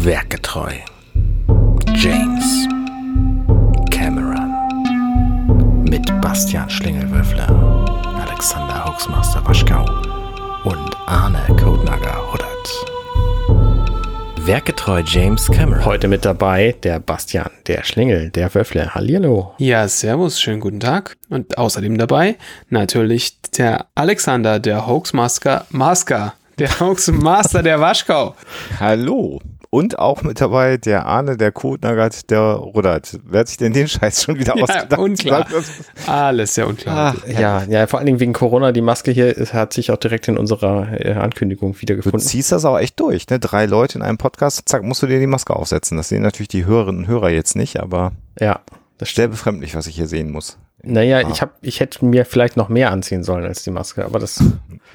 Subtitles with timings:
[0.00, 0.74] Werketreu.
[1.96, 2.68] James
[3.90, 4.54] Cameron.
[5.82, 7.48] Mit Bastian Schlingelwürfler,
[8.24, 9.84] Alexander Hoaxmaster Waschkau
[10.62, 14.46] und Arne Kodnager Huddert.
[14.46, 15.84] Werketreu James Cameron.
[15.84, 18.94] Heute mit dabei der Bastian, der Schlingel, der Wöffler.
[18.94, 19.54] Hallihallo.
[19.58, 21.16] Ja, servus, schönen guten Tag.
[21.28, 22.36] Und außerdem dabei
[22.70, 28.36] natürlich der Alexander, der Hoaxmaster, Masker, der Hoaxmaster der Waschkau.
[28.78, 29.40] Hallo.
[29.70, 33.18] Und auch mit dabei der Arne, der Kotnagert, der Rudert.
[33.24, 34.98] Wer hat sich denn den Scheiß schon wieder Ja, ausgedacht?
[34.98, 35.46] unklar.
[36.06, 37.14] Alles sehr unklar.
[37.18, 39.98] Ach, ja, ja, vor allen Dingen wegen Corona, die Maske hier ist, hat sich auch
[39.98, 42.20] direkt in unserer äh, Ankündigung Du wiedergefunden.
[42.20, 43.38] ziehst das auch echt durch, ne?
[43.38, 45.98] Drei Leute in einem Podcast, zack, musst du dir die Maske aufsetzen.
[45.98, 48.60] Das sehen natürlich die Hörerinnen und Hörer jetzt nicht, aber Ja,
[48.96, 49.32] das sehr stimmt.
[49.32, 50.56] befremdlich, was ich hier sehen muss.
[50.82, 51.30] Naja, Ah.
[51.30, 54.42] ich, hab, ich hätte mir vielleicht noch mehr anziehen sollen als die Maske, aber das,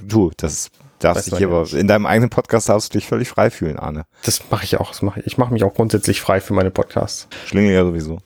[0.02, 0.72] Du, das
[1.04, 4.06] darfst dich ja aber, in deinem eigenen Podcast darfst du dich völlig frei fühlen, Arne.
[4.26, 4.90] das mache ich auch.
[4.90, 7.28] Das mach ich ich mache mich auch grundsätzlich frei für meine Podcasts.
[7.46, 8.20] Schlingel ja sowieso.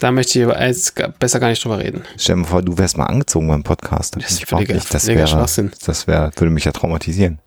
[0.00, 2.02] Da möchte ich aber jetzt besser gar nicht drüber reden.
[2.16, 4.16] Stell dir mal vor, du wärst mal angezogen beim Podcast.
[4.16, 4.92] Das ist völliger- nicht.
[4.92, 5.70] Das wäre, Schwachsinn.
[5.86, 7.38] das wäre, würde mich ja traumatisieren.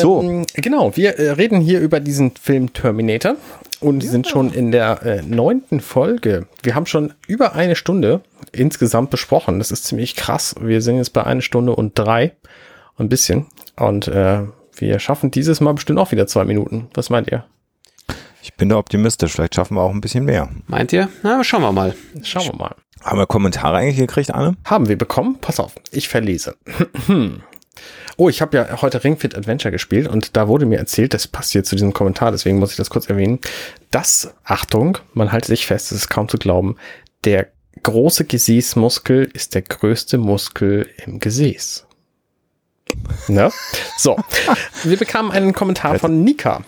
[0.00, 0.22] So.
[0.22, 3.36] Ähm, genau, wir äh, reden hier über diesen Film Terminator
[3.80, 6.46] und sind schon in der äh, neunten Folge.
[6.62, 8.20] Wir haben schon über eine Stunde
[8.52, 9.58] insgesamt besprochen.
[9.58, 10.54] Das ist ziemlich krass.
[10.60, 12.32] Wir sind jetzt bei einer Stunde und drei
[12.98, 13.46] ein bisschen.
[13.76, 14.42] Und äh,
[14.76, 16.88] wir schaffen dieses Mal bestimmt auch wieder zwei Minuten.
[16.94, 17.44] Was meint ihr?
[18.42, 19.32] Ich bin da optimistisch.
[19.32, 20.50] Vielleicht schaffen wir auch ein bisschen mehr.
[20.66, 21.08] Meint ihr?
[21.22, 21.94] Na, schauen wir mal.
[22.22, 22.74] Schauen wir mal.
[23.02, 24.56] Haben wir Kommentare eigentlich gekriegt, Arne?
[24.64, 25.38] Haben wir bekommen?
[25.40, 26.56] Pass auf, ich verlese.
[28.16, 31.26] Oh, ich habe ja heute Ring Fit Adventure gespielt und da wurde mir erzählt, das
[31.26, 33.40] passt hier zu diesem Kommentar, deswegen muss ich das kurz erwähnen,
[33.90, 36.76] dass, Achtung, man halte sich fest, es ist kaum zu glauben,
[37.24, 37.48] der
[37.82, 41.83] große Gesäßmuskel ist der größte Muskel im Gesäß.
[43.28, 43.50] Ne?
[43.96, 44.16] So,
[44.84, 46.62] wir bekamen einen Kommentar von Nika.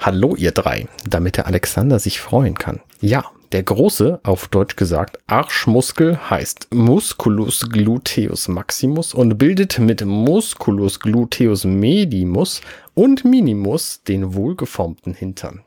[0.00, 2.80] Hallo ihr drei, damit der Alexander sich freuen kann.
[3.00, 10.98] Ja, der große, auf Deutsch gesagt, Arschmuskel heißt Musculus gluteus maximus und bildet mit Musculus
[11.00, 12.62] gluteus medimus
[12.94, 15.60] und minimus den wohlgeformten Hintern.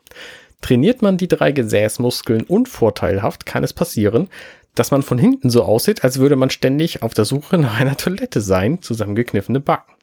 [0.61, 4.29] Trainiert man die drei Gesäßmuskeln unvorteilhaft, kann es passieren,
[4.75, 7.97] dass man von hinten so aussieht, als würde man ständig auf der Suche nach einer
[7.97, 9.93] Toilette sein, zusammengekniffene Backen.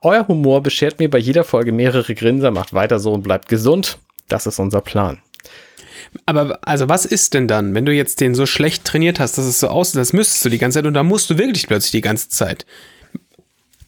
[0.00, 3.98] Euer Humor beschert mir bei jeder Folge mehrere Grinser, macht weiter so und bleibt gesund.
[4.28, 5.18] Das ist unser Plan.
[6.26, 9.44] Aber also was ist denn dann, wenn du jetzt den so schlecht trainiert hast, dass
[9.44, 11.92] es so aussieht, das müsstest du die ganze Zeit und da musst du wirklich plötzlich
[11.92, 12.66] die ganze Zeit.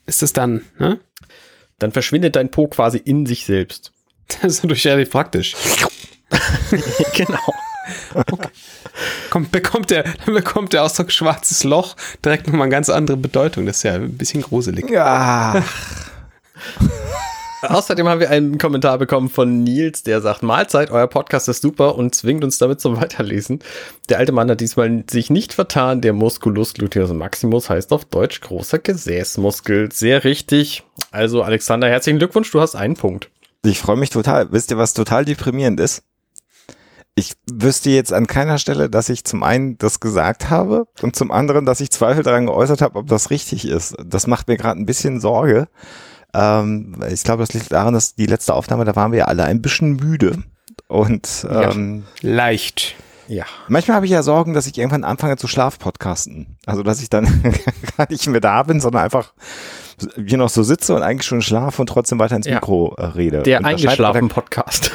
[0.07, 1.01] Ist das dann, ne?
[1.79, 3.93] Dann verschwindet dein Po quasi in sich selbst.
[4.41, 5.55] Das ist natürlich relativ praktisch.
[7.15, 7.55] genau.
[9.31, 13.67] Kommt, bekommt, der, dann bekommt der Ausdruck schwarzes Loch direkt nochmal eine ganz andere Bedeutung.
[13.67, 14.89] Das ist ja ein bisschen gruselig.
[14.91, 15.63] Ja.
[17.63, 21.97] Außerdem haben wir einen Kommentar bekommen von Nils, der sagt, Mahlzeit, euer Podcast ist super
[21.97, 23.61] und zwingt uns damit zum Weiterlesen.
[24.09, 26.01] Der alte Mann hat diesmal sich nicht vertan.
[26.01, 29.91] Der Musculus gluteus maximus heißt auf Deutsch großer Gesäßmuskel.
[29.93, 30.85] Sehr richtig.
[31.11, 33.31] Also Alexander, herzlichen Glückwunsch, du hast einen Punkt.
[33.65, 34.53] Ich freue mich total.
[34.53, 36.03] Wisst ihr, was total deprimierend ist?
[37.17, 41.31] Ich wüsste jetzt an keiner Stelle, dass ich zum einen das gesagt habe und zum
[41.31, 43.95] anderen, dass ich Zweifel daran geäußert habe, ob das richtig ist.
[44.05, 45.69] Das macht mir gerade ein bisschen Sorge.
[46.35, 49.45] Ähm, ich glaube, das liegt daran, dass die letzte Aufnahme, da waren wir ja alle
[49.45, 50.43] ein bisschen müde.
[50.89, 51.71] Und Ja.
[51.71, 52.97] ähm, Leicht.
[53.27, 53.45] Ja.
[53.69, 56.59] manchmal habe ich ja Sorgen, dass ich irgendwann anfange zu schlafpodcasten.
[56.67, 57.25] Also, dass ich dann
[57.97, 59.33] gar nicht mehr da bin, sondern einfach
[60.27, 62.55] hier noch so sitze und eigentlich schon schlafe und trotzdem weiter ins Ja.
[62.57, 63.43] Mikro äh, rede.
[63.43, 64.91] Der und eingeschlafen Podcast.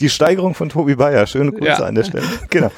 [0.00, 1.26] die Steigerung von Tobi Bayer.
[1.26, 1.76] Schöne Grüße Ja.
[1.78, 2.24] an der Stelle.
[2.50, 2.70] Genau.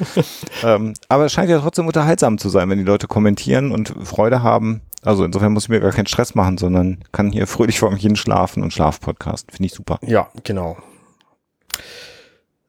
[0.65, 4.43] ähm, aber es scheint ja trotzdem unterhaltsam zu sein, wenn die Leute kommentieren und Freude
[4.43, 4.83] haben.
[5.03, 8.03] Also insofern muss ich mir gar keinen Stress machen, sondern kann hier fröhlich vor mich
[8.03, 9.51] hin schlafen und Schlafpodcast.
[9.51, 9.99] Finde ich super.
[10.07, 10.77] Ja, genau.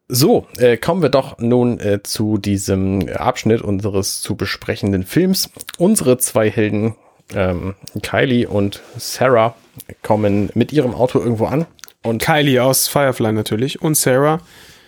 [0.10, 5.50] So, äh, kommen wir doch nun äh, zu diesem Abschnitt unseres zu besprechenden Films.
[5.78, 6.96] Unsere zwei Helden,
[7.34, 9.56] ähm, Kylie und Sarah,
[10.02, 11.66] kommen mit ihrem Auto irgendwo an.
[12.04, 14.40] Und Kylie aus Firefly natürlich und Sarah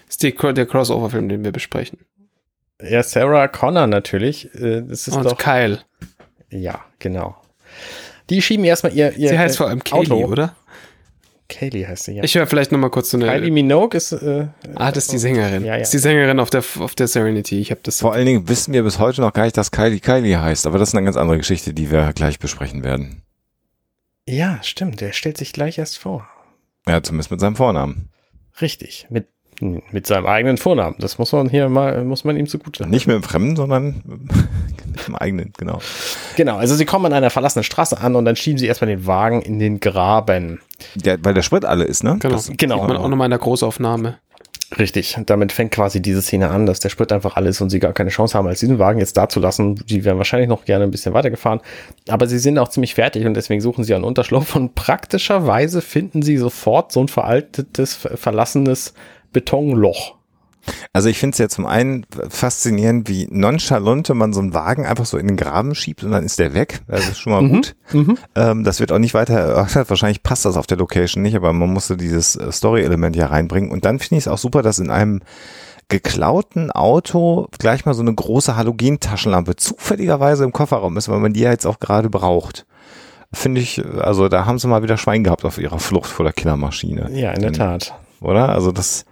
[0.08, 2.00] ist die, der Crossover-Film, den wir besprechen.
[2.82, 4.54] ja, Sarah Connor natürlich.
[4.56, 5.38] Äh, das ist und doch.
[5.38, 5.80] Kyle.
[6.50, 7.36] Ja, genau.
[8.30, 10.56] Die schieben erstmal ihr, ihr Sie heißt äh, vor allem Kaylee, oder?
[11.48, 12.24] Kaylee heißt sie, ja.
[12.24, 13.28] Ich höre vielleicht nochmal kurz so eine.
[13.28, 14.12] Kylie Minogue ist.
[14.12, 15.64] Äh, ah, das ist die Sängerin.
[15.64, 15.80] Ja, ja.
[15.80, 17.60] Das ist die Sängerin auf der, auf der Serenity.
[17.60, 18.00] Ich habe das.
[18.00, 20.80] Vor allen Dingen wissen wir bis heute noch gar nicht, dass Kylie Kylie heißt, aber
[20.80, 23.22] das ist eine ganz andere Geschichte, die wir gleich besprechen werden.
[24.28, 25.02] ja, stimmt.
[25.02, 26.28] Der stellt sich gleich erst vor.
[26.88, 28.10] Ja, zumindest mit seinem Vornamen.
[28.62, 29.28] Richtig, mit,
[29.62, 30.96] mit seinem eigenen Vornamen.
[31.00, 32.88] Das muss man hier mal, muss man ihm zugute.
[32.88, 34.02] Nicht mit dem Fremden, sondern
[34.86, 35.80] mit dem eigenen, genau.
[36.36, 39.06] Genau, also sie kommen an einer verlassenen Straße an und dann schieben sie erstmal den
[39.08, 40.60] Wagen in den Graben.
[41.04, 42.18] Ja, weil der Sprit alle ist, ne?
[42.20, 42.36] Genau.
[42.36, 42.80] Das, Genau.
[42.80, 44.18] Sieht man auch nochmal in der Großaufnahme.
[44.80, 45.16] Richtig.
[45.28, 48.10] Damit fängt quasi diese Szene an, dass der Sprit einfach alles und sie gar keine
[48.10, 49.76] Chance haben, als diesen Wagen jetzt da zu lassen.
[49.88, 51.62] Die wären wahrscheinlich noch gerne ein bisschen weitergefahren.
[52.10, 56.24] Aber sie sind auch ziemlich fertig und deswegen suchen sie einen Unterschlupf und praktischerweise finden
[56.24, 58.96] sie sofort so ein veraltetes, ver- verlassenes
[59.36, 60.16] Betonloch.
[60.94, 65.06] Also ich finde es ja zum einen faszinierend, wie nonchalante man so einen Wagen einfach
[65.06, 66.82] so in den Graben schiebt und dann ist der weg.
[66.88, 67.76] Das ist schon mal gut.
[68.34, 69.92] Ähm, das wird auch nicht weiter erörtert.
[69.92, 73.70] Wahrscheinlich passt das auf der Location nicht, aber man musste dieses äh, Story-Element ja reinbringen.
[73.70, 75.22] Und dann finde ich es auch super, dass in einem
[75.88, 81.42] geklauten Auto gleich mal so eine große Halogentaschenlampe zufälligerweise im Kofferraum ist, weil man die
[81.42, 82.66] ja jetzt auch gerade braucht.
[83.32, 86.34] Finde ich, also da haben sie mal wieder Schwein gehabt auf ihrer Flucht vor der
[86.34, 87.12] Killermaschine.
[87.14, 87.94] Ja, in der Tat.
[88.22, 88.50] oder?
[88.50, 89.06] Also das,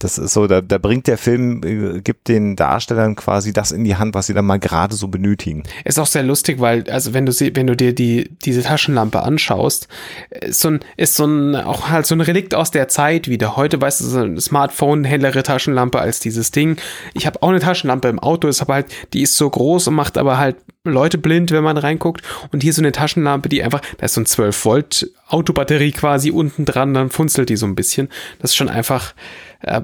[0.00, 3.84] das ist so, da, da bringt der Film, äh, gibt den Darstellern quasi das in
[3.84, 5.62] die Hand, was sie dann mal gerade so benötigen.
[5.84, 9.22] Ist auch sehr lustig, weil, also wenn du sie, wenn du dir die, diese Taschenlampe
[9.22, 9.88] anschaust,
[10.30, 13.56] ist so ein, ist so ein, auch halt so ein Relikt aus der Zeit wieder.
[13.56, 16.78] Heute weißt du, so ein Smartphone, hellere Taschenlampe als dieses Ding.
[17.12, 19.94] Ich habe auch eine Taschenlampe im Auto, ist aber halt, die ist so groß und
[19.94, 22.22] macht aber halt Leute blind, wenn man reinguckt.
[22.52, 26.30] Und hier so eine Taschenlampe, die einfach, da ist so ein 12 Volt Autobatterie quasi
[26.30, 28.08] unten dran, dann funzelt die so ein bisschen.
[28.40, 29.14] Das ist schon einfach,
[29.62, 29.82] äh,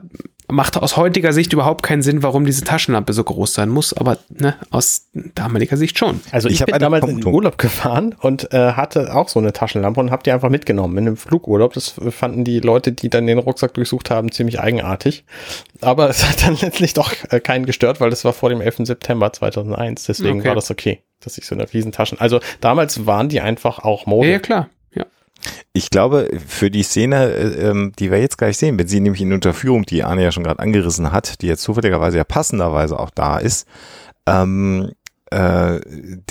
[0.48, 4.18] macht aus heutiger Sicht überhaupt keinen Sinn, warum diese Taschenlampe so groß sein muss, aber
[4.28, 6.20] ne, aus damaliger Sicht schon.
[6.30, 7.26] Also Ich ich, hab bin eine damals in.
[7.26, 11.06] Urlaub gefahren und äh, hatte auch so eine Taschenlampe und habe die einfach mitgenommen in
[11.08, 11.72] einem Flugurlaub.
[11.72, 15.24] Das fanden die Leute, die dann den Rucksack durchsucht haben, ziemlich eigenartig.
[15.80, 18.76] Aber es hat dann letztlich doch äh, keinen gestört, weil das war vor dem 11.
[18.86, 20.04] September 2001.
[20.04, 20.48] Deswegen Okay.
[20.48, 22.20] war das okay, dass ich so eine Riesentaschen.
[22.20, 24.28] Also damals waren die einfach auch Mode.
[24.28, 24.68] Ja, ja, klar.
[25.72, 29.22] Ich glaube, für die Szene, äh, ähm, die wir jetzt gleich sehen, wenn sie nämlich
[29.22, 33.10] in Unterführung, die Arne ja schon gerade angerissen hat, die jetzt zufälligerweise ja passenderweise auch
[33.10, 33.66] da ist,
[34.26, 34.90] ähm,
[35.30, 35.80] äh,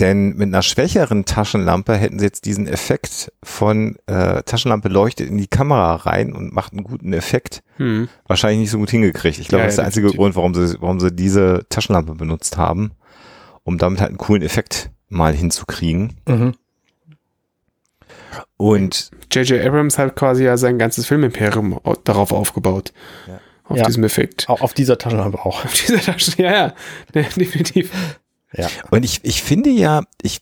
[0.00, 5.36] denn mit einer schwächeren Taschenlampe hätten sie jetzt diesen Effekt von äh, Taschenlampe leuchtet in
[5.36, 7.62] die Kamera rein und macht einen guten Effekt.
[7.76, 8.08] Hm.
[8.26, 9.38] wahrscheinlich nicht so gut hingekriegt.
[9.38, 10.10] Ich glaube, Ja, das ist der einzige.
[10.10, 12.92] Grund, warum sie, warum sie diese Taschenlampe benutzt haben,
[13.64, 16.14] um damit halt einen coolen Effekt mal hinzukriegen.
[16.26, 16.54] Mhm.
[18.56, 19.64] Und J.J.
[19.66, 22.92] Abrams hat quasi ja sein ganzes Filmimperium au- darauf aufgebaut.
[23.26, 23.40] Ja.
[23.64, 23.84] Auf Ja.
[23.84, 24.48] diesem Effekt.
[24.48, 25.64] Auch auf dieser Taschenlampe auch.
[25.64, 26.74] Auf dieser Tasche, ja, ja,
[27.14, 27.90] definitiv.
[28.52, 28.68] Ja.
[28.90, 30.40] Und ich, ich finde ja, ich,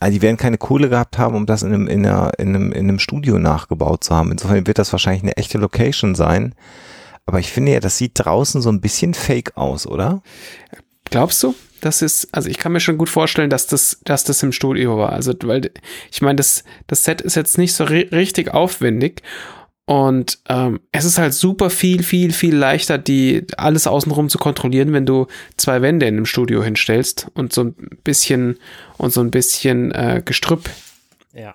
[0.00, 2.72] also die werden keine Kohle gehabt haben, um das in einem, in, einer, in, einem,
[2.72, 4.30] in einem Studio nachgebaut zu haben.
[4.30, 6.54] Insofern wird das wahrscheinlich eine echte Location sein.
[7.26, 10.22] Aber ich finde ja, das sieht draußen so ein bisschen fake aus, oder?
[11.04, 11.54] Glaubst du?
[11.80, 14.96] Das ist, also ich kann mir schon gut vorstellen, dass das, dass das im Studio
[14.98, 15.12] war.
[15.12, 15.70] Also, weil
[16.10, 19.22] ich meine, das, das Set ist jetzt nicht so ri richtig aufwendig.
[19.88, 24.92] Und ähm, es ist halt super viel, viel, viel leichter, die alles außenrum zu kontrollieren,
[24.92, 28.58] wenn du zwei Wände in einem Studio hinstellst und so ein bisschen
[28.96, 30.68] und so ein bisschen äh, Gestrüpp.
[31.32, 31.54] Ja.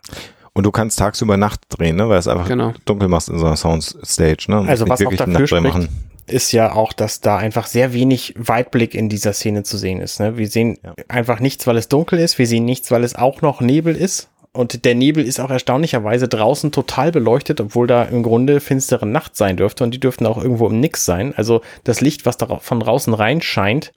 [0.53, 2.07] Und du kannst tagsüber Nacht drehen, ne?
[2.07, 2.73] Weil es einfach Genau.
[2.85, 4.59] dunkel machst in so einer Soundstage, ne?
[4.68, 5.89] Also was auch dafür spricht,
[6.31, 10.19] ist ja auch, dass da einfach sehr wenig Weitblick in dieser Szene zu sehen ist.
[10.19, 10.38] Ne?
[10.38, 10.94] Wir sehen Ja.
[11.07, 12.38] einfach nichts, weil es dunkel ist.
[12.39, 14.30] Wir sehen nichts, weil es auch noch Nebel ist.
[14.54, 19.38] Und der Nebel ist auch erstaunlicherweise draußen total beleuchtet, obwohl da im Grunde finstere Nacht
[19.38, 19.83] sein dürfte.
[19.83, 21.33] Und die dürften auch irgendwo im Nix sein.
[21.36, 23.94] Also das Licht, was da von draußen reinscheint,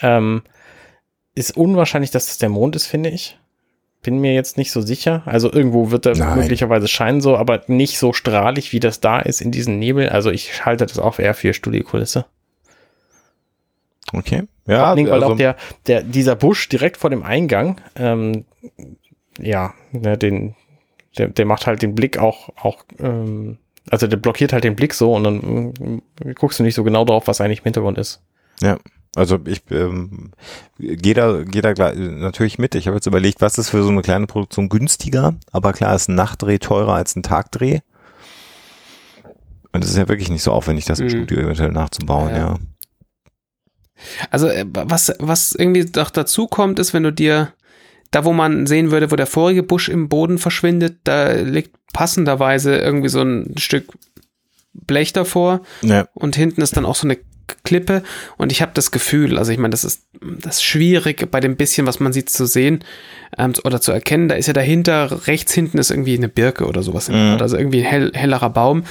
[0.00, 0.42] ähm,
[1.34, 3.38] ist unwahrscheinlich, dass das der Mond ist, finde ich.
[4.04, 5.22] Bin mir jetzt nicht so sicher.
[5.24, 6.38] Also irgendwo wird er Nein.
[6.38, 10.10] möglicherweise scheinen so, aber nicht so strahlig, wie das da ist in diesem Nebel.
[10.10, 12.26] Also ich halte das auch eher für Studiokulisse.
[14.12, 14.44] Okay.
[14.66, 18.44] Ja, Dingen, weil also, auch der, der, dieser Busch direkt vor dem Eingang, ähm,
[19.38, 20.54] ja, ne, den,
[21.18, 23.58] der, der macht halt den Blick auch, auch, ähm,
[23.90, 26.02] also der blockiert halt den Blick so und dann mm,
[26.34, 28.22] guckst du nicht so genau drauf, was eigentlich im Hintergrund ist.
[28.60, 28.78] ja.
[29.16, 30.32] Also ich ähm,
[30.78, 32.74] gehe da, geh da natürlich mit.
[32.74, 36.08] Ich habe jetzt überlegt, was ist für so eine kleine Produktion günstiger, aber klar ist
[36.08, 37.80] ein Nachtdreh teurer als ein Tagdreh.
[39.72, 41.10] Und es ist ja wirklich nicht so aufwendig, das im Mhm.
[41.10, 42.36] Studio eventuell nachzubauen, Ja.
[42.36, 42.58] ja.
[44.30, 47.52] Also äh, was, was irgendwie doch dazu kommt, ist, wenn du dir,
[48.10, 52.76] da wo man sehen würde, wo der vorige Busch im Boden verschwindet, da liegt passenderweise
[52.76, 53.86] irgendwie so ein Stück
[54.72, 56.08] Blech davor ja.
[56.14, 57.16] und hinten ist dann auch so eine
[57.64, 58.02] Klippe
[58.36, 61.56] und ich habe das Gefühl, also ich meine, das ist das ist schwierig bei dem
[61.56, 62.84] bisschen, was man sieht, zu sehen
[63.38, 64.28] ähm, oder zu erkennen.
[64.28, 67.38] Da ist ja dahinter, rechts hinten ist irgendwie eine Birke oder sowas, Mhm.
[67.40, 68.84] Also irgendwie ein hell, hellerer Baum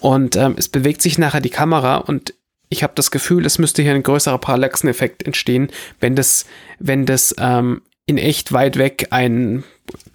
[0.00, 2.34] und ähm, es bewegt sich nachher die Kamera und
[2.68, 5.68] ich habe das Gefühl, es müsste hier ein größerer Parallaxeneffekt entstehen,
[6.00, 6.46] wenn das,
[6.78, 9.64] wenn das ähm, in echt weit weg ein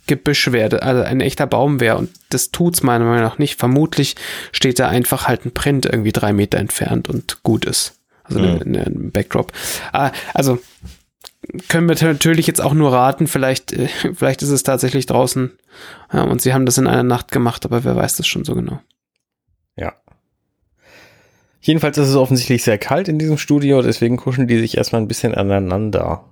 [0.07, 1.97] Gebüsch wäre, also ein echter Baum wäre.
[1.97, 3.59] Und das tut's meiner Meinung nach nicht.
[3.59, 4.15] Vermutlich
[4.51, 7.99] steht da einfach halt ein Print irgendwie drei Meter entfernt und gut ist.
[8.23, 8.61] Also Mhm.
[8.61, 9.51] ein, ein Backdrop.
[9.91, 10.59] Ah, also
[11.67, 15.51] können wir natürlich jetzt auch nur raten, vielleicht, äh, vielleicht ist es tatsächlich draußen
[16.13, 18.55] ja, und sie haben das in einer Nacht gemacht, aber wer weiß das schon so
[18.55, 18.79] genau.
[19.75, 19.93] Ja.
[21.61, 25.07] Jedenfalls ist es offensichtlich sehr kalt in diesem Studio, deswegen kuschen die sich erstmal ein
[25.07, 26.25] bisschen aneinander.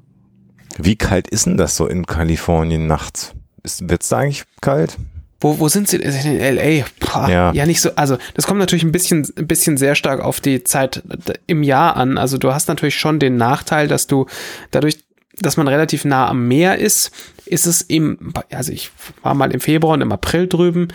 [0.78, 3.34] Wie kalt ist denn das so in Kalifornien nachts?
[3.80, 4.98] Wird es da eigentlich kalt?
[5.40, 5.98] Wo, wo sind sie?
[5.98, 6.86] In LA?
[7.00, 7.52] Boah, ja.
[7.52, 7.92] ja, nicht so.
[7.96, 11.04] Also, das kommt natürlich ein bisschen, ein bisschen sehr stark auf die Zeit
[11.46, 12.18] im Jahr an.
[12.18, 14.26] Also, du hast natürlich schon den Nachteil, dass du
[14.72, 14.98] dadurch,
[15.40, 17.12] dass man relativ nah am Meer ist,
[17.46, 18.90] ist es im, also ich
[19.22, 20.88] war mal im Februar und im April drüben,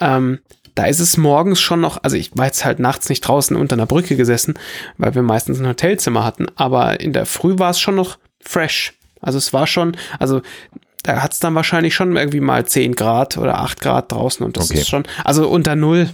[0.00, 0.40] ähm,
[0.74, 3.74] da ist es morgens schon noch, also ich war jetzt halt nachts nicht draußen unter
[3.74, 4.54] einer Brücke gesessen,
[4.98, 8.94] weil wir meistens ein Hotelzimmer hatten, aber in der Früh war es schon noch fresh.
[9.24, 10.42] Also es war schon, also
[11.02, 14.56] da hat es dann wahrscheinlich schon irgendwie mal 10 Grad oder 8 Grad draußen und
[14.56, 14.80] das okay.
[14.80, 16.08] ist schon, also unter Null,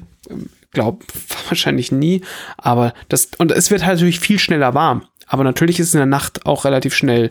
[0.73, 1.05] glaub
[1.49, 2.23] wahrscheinlich nie,
[2.59, 5.05] aber das, und es wird halt natürlich viel schneller warm.
[5.27, 7.31] Aber natürlich ist es in der Nacht auch relativ schnell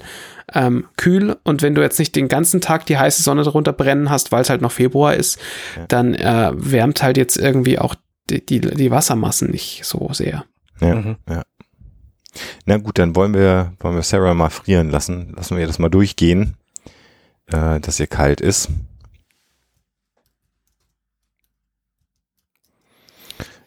[0.53, 4.09] ähm, kühl und wenn du jetzt nicht den ganzen Tag die heiße Sonne drunter brennen
[4.09, 5.37] hast, weil es halt noch Februar ist,
[5.75, 5.85] ja.
[5.89, 7.95] dann äh, wärmt halt jetzt irgendwie auch
[8.29, 10.45] die, die, die Wassermassen nicht so sehr.
[10.79, 11.17] Ja, mhm.
[11.29, 11.43] ja.
[12.65, 15.33] Na gut, dann wollen wir, wollen wir Sarah mal frieren lassen.
[15.35, 16.55] Lassen wir das mal durchgehen
[17.51, 18.69] äh, dass ihr kalt ist.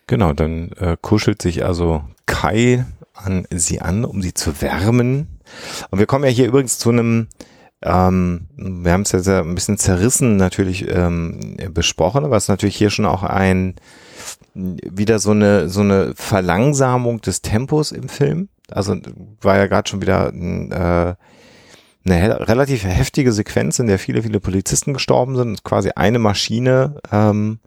[0.07, 5.41] Genau, dann äh, kuschelt sich also Kai an sie an, um sie zu wärmen.
[5.91, 7.29] Und wir kommen ja hier übrigens zu einem,
[7.83, 12.77] ähm, wir haben es ja ein bisschen zerrissen natürlich ähm, besprochen, aber es ist natürlich
[12.77, 13.77] hier schon auch ein
[14.55, 18.49] wieder so eine so eine Verlangsamung des Tempos im Film.
[18.75, 18.97] Also
[19.41, 21.15] war ja gerade schon wieder ein äh,
[22.05, 26.97] eine relativ heftige Sequenz, in der viele, viele Polizisten gestorben sind und quasi eine Maschine
[27.13, 27.61] ähm,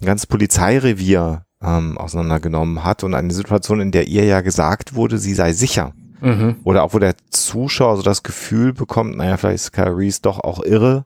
[0.00, 5.18] ein ganzes Polizeirevier ähm, auseinandergenommen hat und eine Situation, in der ihr ja gesagt wurde,
[5.18, 5.92] sie sei sicher.
[6.22, 6.56] Mhm.
[6.64, 10.38] Oder auch wo der Zuschauer so das Gefühl bekommt, naja, vielleicht ist Kyle Reese doch
[10.38, 11.04] auch irre.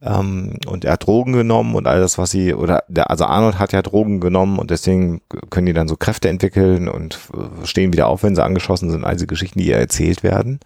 [0.00, 3.58] Ähm, und er hat Drogen genommen und all das, was sie, oder der, also Arnold
[3.58, 7.92] hat ja Drogen genommen und deswegen können die dann so Kräfte entwickeln und äh, stehen
[7.92, 10.60] wieder auf, wenn sie angeschossen sind, all diese Geschichten, die ihr erzählt werden.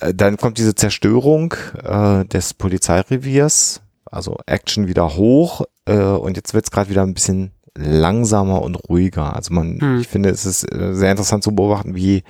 [0.00, 6.54] Äh, dann kommt diese Zerstörung äh, des Polizeireviers, also Action wieder hoch äh, und jetzt
[6.54, 9.36] wird es gerade wieder ein bisschen langsamer und ruhiger.
[9.36, 10.00] Also man, hm.
[10.00, 12.22] ich finde, es ist äh, sehr interessant zu beobachten, wie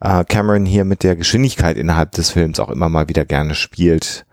[0.00, 4.26] Cameron hier mit der Geschwindigkeit innerhalb des Films auch immer mal wieder gerne spielt,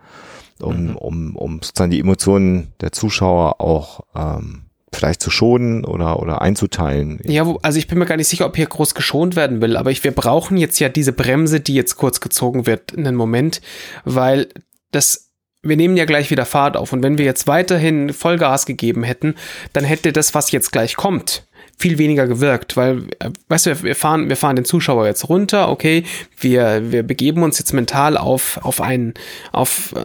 [0.60, 0.96] um, mhm.
[0.96, 7.20] um, um sozusagen die Emotionen der Zuschauer auch ähm, vielleicht zu schonen oder, oder einzuteilen.
[7.24, 9.76] Ja, wo, also ich bin mir gar nicht sicher, ob hier groß geschont werden will,
[9.76, 13.16] aber ich, wir brauchen jetzt ja diese Bremse, die jetzt kurz gezogen wird, in einen
[13.16, 13.60] Moment,
[14.04, 14.48] weil
[14.92, 15.30] das,
[15.62, 19.34] wir nehmen ja gleich wieder Fahrt auf und wenn wir jetzt weiterhin Vollgas gegeben hätten,
[19.72, 21.46] dann hätte das, was jetzt gleich kommt,
[21.78, 25.68] viel weniger gewirkt, weil, äh, weißt du, wir fahren, wir fahren den Zuschauer jetzt runter,
[25.68, 26.04] okay,
[26.38, 29.12] wir, wir begeben uns jetzt mental auf, auf einen,
[29.52, 30.04] auf, äh,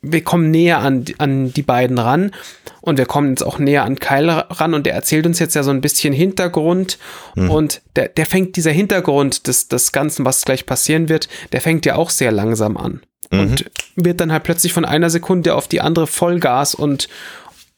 [0.00, 2.32] wir kommen näher an, an die beiden ran
[2.80, 5.62] und wir kommen jetzt auch näher an Kyle ran und der erzählt uns jetzt ja
[5.62, 6.98] so ein bisschen Hintergrund
[7.34, 7.50] mhm.
[7.50, 11.84] und der, der fängt dieser Hintergrund des, des Ganzen, was gleich passieren wird, der fängt
[11.84, 13.40] ja auch sehr langsam an mhm.
[13.40, 17.08] und wird dann halt plötzlich von einer Sekunde auf die andere Vollgas und,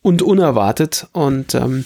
[0.03, 1.85] und unerwartet und, ähm,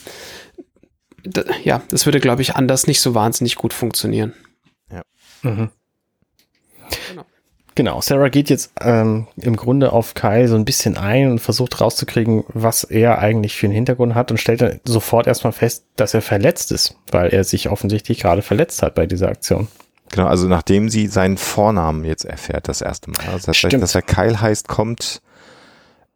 [1.64, 4.34] ja, das würde, glaube ich, anders nicht so wahnsinnig gut funktionieren.
[4.90, 5.02] Ja.
[5.42, 5.70] Mhm.
[7.08, 7.24] Genau.
[7.76, 11.80] Genau, Sarah geht jetzt ähm, im Grunde auf Kai so ein bisschen ein und versucht
[11.80, 16.12] rauszukriegen, was er eigentlich für einen Hintergrund hat und stellt dann sofort erstmal fest, dass
[16.12, 19.68] er verletzt ist, weil er sich offensichtlich gerade verletzt hat bei dieser Aktion.
[20.10, 23.20] Genau, also nachdem sie seinen Vornamen jetzt erfährt, das erste Mal.
[23.32, 25.22] Also das dass er Kyle heißt, kommt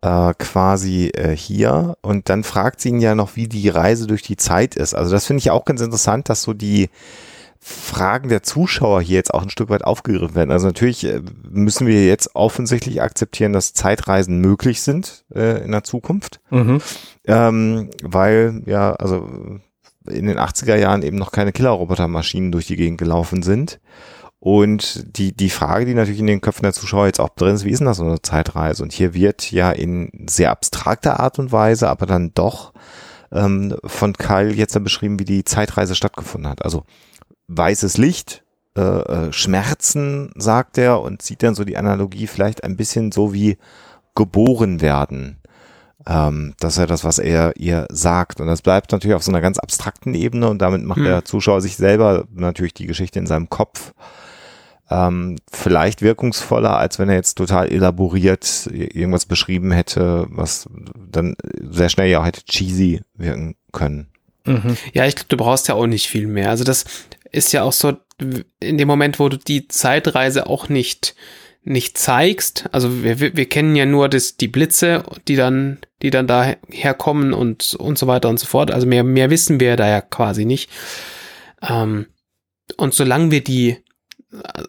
[0.05, 4.21] äh, quasi äh, hier und dann fragt sie ihn ja noch, wie die Reise durch
[4.21, 4.95] die Zeit ist.
[4.95, 6.91] Also das finde ich auch ganz interessant, dass so die
[7.59, 10.51] Fragen der Zuschauer hier jetzt auch ein Stück weit aufgegriffen werden.
[10.51, 15.85] Also natürlich äh, müssen wir jetzt offensichtlich akzeptieren, dass Zeitreisen möglich sind äh, in der
[15.85, 16.83] Zukunft, mhm.
[17.27, 19.27] ähm, weil ja also
[20.07, 23.81] in den 80er Jahren eben noch keine Killerrobotermaschinen durch die Gegend gelaufen sind.
[24.45, 27.65] Und die, die Frage, die natürlich in den Köpfen der Zuschauer jetzt auch drin ist,
[27.65, 28.83] wie ist denn das so eine Zeitreise?
[28.83, 32.75] Und hier wird ja in sehr abstrakter Art und Weise, aber dann doch
[33.33, 36.63] ähm, von Kyle jetzt dann beschrieben, wie die Zeitreise stattgefunden hat.
[36.63, 36.85] Also
[37.49, 38.45] weißes Licht,
[38.77, 43.33] äh, äh, Schmerzen, sagt er, und sieht dann so die Analogie vielleicht ein bisschen so
[43.33, 43.57] wie
[44.15, 45.39] geboren werden.
[46.07, 48.43] Ähm, das ist ja das, was er ihr sagt.
[48.43, 51.05] Und das bleibt natürlich auf so einer ganz abstrakten Ebene und damit macht hm.
[51.05, 53.95] der Zuschauer sich selber natürlich die Geschichte in seinem Kopf
[54.91, 60.69] ähm, vielleicht wirkungsvoller, als wenn er jetzt total elaboriert irgendwas beschrieben hätte, was
[61.11, 64.09] dann sehr schnell ja auch hätte cheesy wirken können.
[64.45, 64.77] Mhm.
[64.93, 66.51] Ja, ich glaube, du brauchst ja auch nicht viel mehr.
[66.51, 66.85] Also das
[67.33, 67.95] ist ja auch so,
[68.61, 71.15] in dem Moment, wo du die Zeitreise auch nicht
[71.67, 76.27] nicht zeigst, also wir, wir kennen ja nur das, die Blitze, die dann, die dann
[76.27, 78.71] da herkommen und, und so weiter und so fort.
[78.71, 80.71] Also mehr, mehr wissen wir da ja quasi nicht.
[81.67, 82.07] Ähm,
[82.77, 83.79] und solange wir die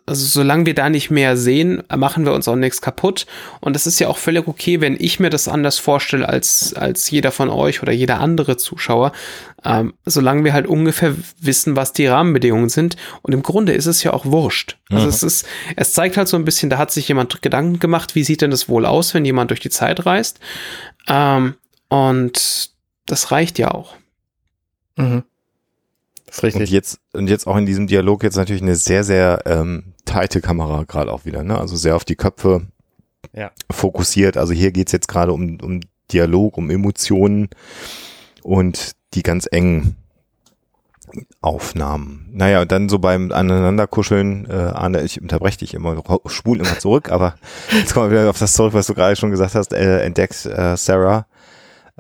[0.05, 3.25] also solange wir da nicht mehr sehen, machen wir uns auch nichts kaputt.
[3.62, 7.10] Und das ist ja auch völlig okay, wenn ich mir das anders vorstelle als, als
[7.10, 9.12] jeder von euch oder jeder andere Zuschauer.
[9.63, 12.98] Ähm, solange wir halt ungefähr wissen, was die Rahmenbedingungen sind.
[13.22, 14.77] Und im Grunde ist es ja auch wurscht.
[14.89, 15.10] Also mhm.
[15.10, 18.24] es ist, es zeigt halt so ein bisschen, da hat sich jemand Gedanken gemacht, wie
[18.24, 20.39] sieht denn das wohl aus, wenn jemand durch die Zeit reist.
[21.07, 21.55] Ähm,
[21.88, 22.69] und
[23.05, 23.95] das reicht ja auch.
[24.98, 25.24] Mhm.
[26.25, 26.62] Das ist richtig.
[26.62, 30.41] Und jetzt, und jetzt auch in diesem Dialog jetzt natürlich eine sehr, sehr ähm, tighte
[30.41, 31.60] Kamera gerade auch wieder, ne?
[31.60, 32.67] Also sehr auf die Köpfe
[33.34, 33.51] ja.
[33.72, 34.38] fokussiert.
[34.38, 37.50] Also hier geht's jetzt gerade um, um Dialog, um Emotionen
[38.44, 39.96] und die ganz engen
[41.41, 42.27] Aufnahmen.
[42.32, 47.10] Naja, und dann so beim Aneinanderkuscheln, äh, Arne, ich unterbreche dich immer, spul immer zurück,
[47.10, 47.36] aber
[47.72, 50.46] jetzt kommen wir wieder auf das zurück, was du gerade schon gesagt hast, äh, entdeckt
[50.46, 51.25] äh, Sarah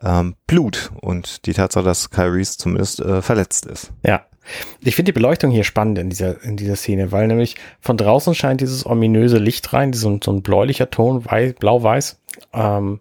[0.01, 3.91] ähm, Blut und die Tatsache, dass Kyries zumindest äh, verletzt ist.
[4.03, 4.25] Ja.
[4.81, 8.35] Ich finde die Beleuchtung hier spannend in dieser, in dieser Szene, weil nämlich von draußen
[8.35, 11.23] scheint dieses ominöse Licht rein, so, so ein bläulicher Ton,
[11.59, 12.21] blau-weiß,
[12.53, 12.99] ähm,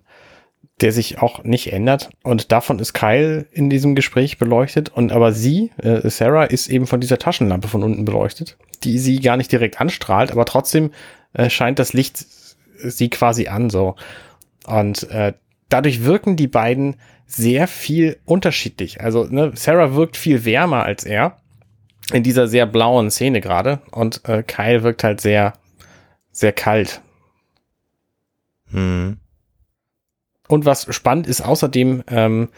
[0.80, 2.08] der sich auch nicht ändert.
[2.22, 4.88] Und davon ist Kyle in diesem Gespräch beleuchtet.
[4.88, 9.20] Und aber sie, äh, Sarah, ist eben von dieser Taschenlampe von unten beleuchtet, die sie
[9.20, 10.92] gar nicht direkt anstrahlt, aber trotzdem
[11.34, 12.24] äh, scheint das Licht
[12.78, 13.96] sie quasi an, so.
[14.66, 15.34] Und äh,
[15.68, 19.00] dadurch wirken die beiden sehr viel unterschiedlich.
[19.00, 21.38] Also ne, Sarah wirkt viel wärmer als er
[22.12, 25.54] in dieser sehr blauen Szene gerade und äh, Kyle wirkt halt sehr,
[26.32, 27.00] sehr kalt.
[28.70, 29.18] Hm.
[30.48, 32.48] Und was spannend ist, außerdem ähm,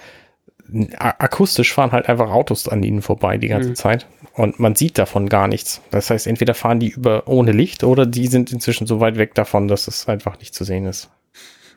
[0.99, 3.75] akustisch fahren halt einfach Autos an ihnen vorbei die ganze mhm.
[3.77, 5.81] Zeit und man sieht davon gar nichts.
[5.93, 9.35] Das heißt, entweder fahren die über ohne Licht oder die sind inzwischen so weit weg
[9.35, 11.11] davon, dass es einfach nicht zu sehen ist.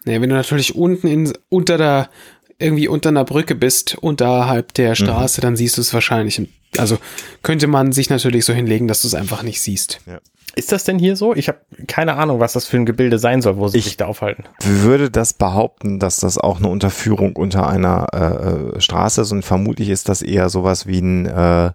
[0.09, 2.09] Nee, wenn du natürlich unten in, unter der,
[2.57, 4.95] irgendwie unter einer Brücke bist, unterhalb der mhm.
[4.95, 5.43] Straße, mhm.
[5.43, 6.41] dann siehst du es wahrscheinlich.
[6.77, 6.97] Also
[7.43, 9.99] könnte man sich natürlich so hinlegen, dass du es einfach nicht siehst.
[10.07, 10.19] Ja.
[10.55, 11.35] Ist das denn hier so?
[11.35, 13.97] Ich habe keine Ahnung, was das für ein Gebilde sein soll, wo sie ich sich
[13.97, 14.45] da aufhalten.
[14.63, 19.45] würde das behaupten, dass das auch eine Unterführung unter einer äh, äh Straße ist und
[19.45, 21.69] vermutlich ist das eher sowas wie ein äh,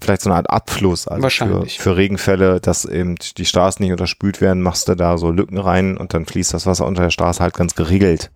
[0.00, 1.76] vielleicht so eine Art Abfluss also Wahrscheinlich.
[1.78, 5.58] Für, für Regenfälle, dass eben die Straßen nicht unterspült werden, machst du da so Lücken
[5.58, 8.30] rein und dann fließt das Wasser unter der Straße halt ganz geregelt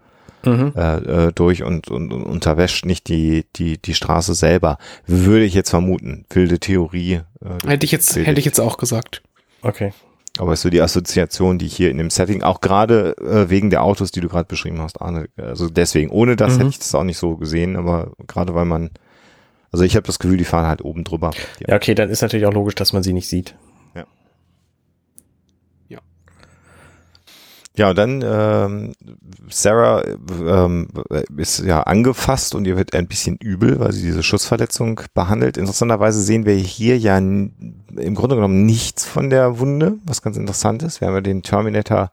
[0.47, 0.73] mhm.
[0.77, 4.79] äh, äh, durch und, und, und unterwäscht nicht die, die, die Straße selber.
[5.07, 6.25] Würde ich jetzt vermuten.
[6.31, 7.21] Wilde Theorie.
[7.40, 9.23] Äh, hätte ich jetzt, hätte ich jetzt auch gesagt.
[9.62, 9.92] Okay.
[10.38, 13.71] Aber es ist so die Assoziation, die hier in dem Setting, auch gerade äh, wegen
[13.71, 16.59] der Autos, die du gerade beschrieben hast, Arne, also deswegen, ohne das mhm.
[16.59, 18.90] hätte ich das auch nicht so gesehen, aber gerade weil man
[19.73, 21.33] also ich habe das Gefühl, die fahren halt oben drüber.
[21.61, 21.71] Ja.
[21.71, 23.55] ja, okay, dann ist natürlich auch logisch, dass man sie nicht sieht.
[23.95, 24.05] Ja.
[25.89, 25.99] Ja.
[27.77, 28.93] Ja, und dann ähm,
[29.51, 30.89] Sarah ähm,
[31.37, 35.57] ist ja angefasst und ihr wird ein bisschen übel, weil sie diese Schussverletzung behandelt.
[35.57, 40.83] Interessanterweise sehen wir hier ja im Grunde genommen nichts von der Wunde, was ganz interessant
[40.85, 41.01] ist.
[41.01, 42.13] Wir haben ja den Terminator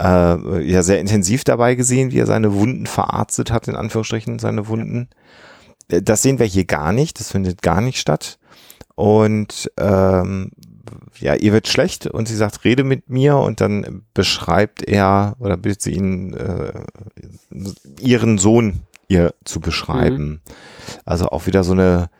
[0.00, 4.68] äh, ja sehr intensiv dabei gesehen, wie er seine Wunden verarztet hat, in Anführungsstrichen seine
[4.68, 5.08] Wunden.
[5.10, 5.16] Ja
[5.88, 8.38] das sehen wir hier gar nicht, das findet gar nicht statt.
[8.94, 10.50] Und ähm,
[11.20, 15.56] ja, ihr wird schlecht und sie sagt, rede mit mir und dann beschreibt er oder
[15.56, 16.72] bittet sie ihn, äh,
[18.00, 20.28] ihren Sohn ihr zu beschreiben.
[20.28, 20.40] Mhm.
[21.04, 22.10] Also auch wieder so eine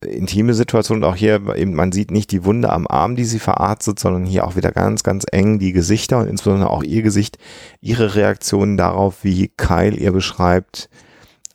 [0.00, 3.40] intime Situation und auch hier eben, man sieht nicht die Wunde am Arm, die sie
[3.40, 7.38] verarztet, sondern hier auch wieder ganz, ganz eng die Gesichter und insbesondere auch ihr Gesicht,
[7.80, 10.88] ihre Reaktionen darauf, wie Kyle ihr beschreibt,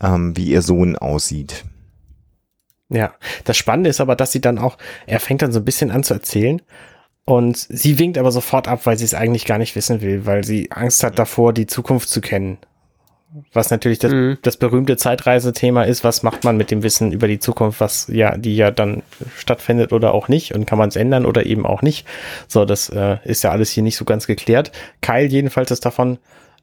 [0.02, 1.64] ähm, wie ihr Sohn aussieht.
[2.88, 4.76] Ja, das Spannende ist aber, dass sie dann auch,
[5.06, 6.60] er fängt dann so ein bisschen an zu erzählen
[7.24, 10.44] und sie winkt aber sofort ab, weil sie es eigentlich gar nicht wissen will, weil
[10.44, 12.58] sie Angst hat davor, die Zukunft zu kennen.
[13.52, 14.38] Was natürlich das, mhm.
[14.42, 18.36] das berühmte Zeitreisethema ist, was macht man mit dem Wissen über die Zukunft, was ja,
[18.36, 19.02] die ja dann
[19.36, 22.06] stattfindet oder auch nicht und kann man es ändern oder eben auch nicht.
[22.46, 24.70] So, das äh, ist ja alles hier nicht so ganz geklärt.
[25.00, 26.18] Kyle jedenfalls ist davon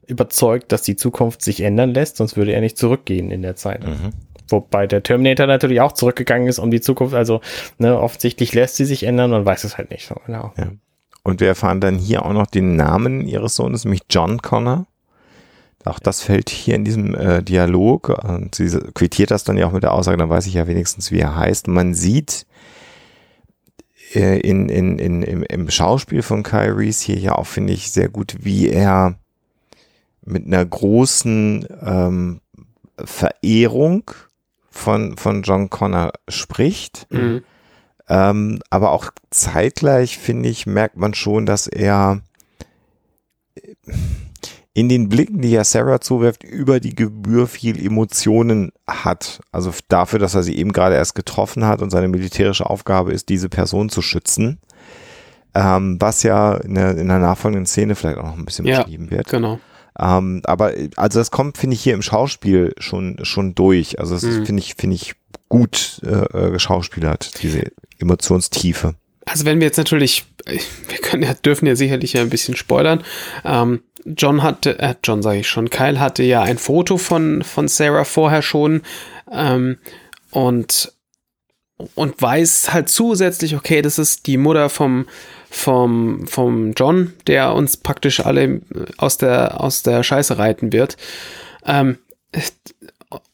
[0.06, 3.86] überzeugt, dass die Zukunft sich ändern lässt, sonst würde er nicht zurückgehen in der Zeit.
[3.86, 4.12] Mhm.
[4.48, 7.14] Wobei der Terminator natürlich auch zurückgegangen ist um die Zukunft.
[7.14, 7.40] Also
[7.78, 10.52] ne, offensichtlich lässt sie sich ändern und weiß es halt nicht so genau.
[10.58, 10.72] Ja.
[11.22, 14.86] Und wir erfahren dann hier auch noch den Namen ihres Sohnes, nämlich John Connor.
[15.84, 18.08] Auch das fällt hier in diesem äh, Dialog.
[18.08, 21.10] Und sie quittiert das dann ja auch mit der Aussage, dann weiß ich ja wenigstens,
[21.10, 21.68] wie er heißt.
[21.68, 22.46] Man sieht
[24.14, 28.08] äh, in, in, in, im, im Schauspiel von Kyries hier ja auch, finde ich, sehr
[28.08, 29.16] gut, wie er
[30.24, 32.40] mit einer großen ähm,
[32.96, 34.10] Verehrung
[34.70, 37.06] von, von John Connor spricht.
[37.10, 37.42] Mhm.
[38.08, 42.20] Ähm, aber auch zeitgleich, finde ich, merkt man schon, dass er
[44.74, 49.40] in den Blicken, die er Sarah zuwirft, über die Gebühr viel Emotionen hat.
[49.52, 53.28] Also dafür, dass er sie eben gerade erst getroffen hat und seine militärische Aufgabe ist,
[53.28, 54.58] diese Person zu schützen.
[55.54, 58.82] Ähm, was ja in der, in der nachfolgenden Szene vielleicht auch noch ein bisschen Ja,
[58.82, 59.28] beschrieben wird.
[59.28, 59.60] Genau.
[59.98, 63.98] Ähm, aber also das kommt, finde ich, hier im Schauspiel schon, schon durch.
[63.98, 64.46] Also das Mhm.
[64.46, 65.14] finde ich, finde ich
[65.48, 68.94] gut äh, äh, geschauspielert, diese Emotionstiefe.
[69.26, 73.04] Also wenn wir jetzt natürlich, wir können ja, dürfen ja sicherlich ja ein bisschen spoilern.
[73.44, 77.68] Ähm, John hatte, äh, John sage ich schon, Kyle hatte ja ein Foto von, von
[77.68, 78.82] Sarah vorher schon
[79.30, 79.78] ähm,
[80.32, 80.92] und,
[81.94, 85.06] und weiß halt zusätzlich, okay, das ist die Mutter vom,
[85.52, 88.62] vom, vom John, der uns praktisch alle
[88.96, 90.96] aus der, aus der Scheiße reiten wird.
[91.66, 91.98] Ähm,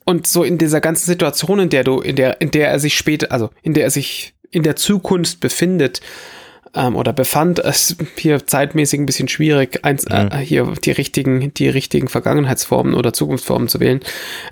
[0.04, 2.96] und so in dieser ganzen Situation, in der du, in der, in der er sich
[2.96, 6.00] später, also in der er sich in der Zukunft befindet
[6.74, 11.68] ähm, oder befand, ist hier zeitmäßig ein bisschen schwierig, eins, äh, hier die richtigen, die
[11.68, 14.00] richtigen Vergangenheitsformen oder Zukunftsformen zu wählen.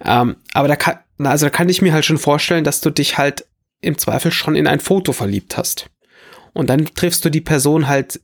[0.05, 3.18] Ähm, aber da kann, also da kann ich mir halt schon vorstellen, dass du dich
[3.18, 3.44] halt
[3.81, 5.90] im Zweifel schon in ein Foto verliebt hast.
[6.56, 8.20] Und dann triffst du die Person halt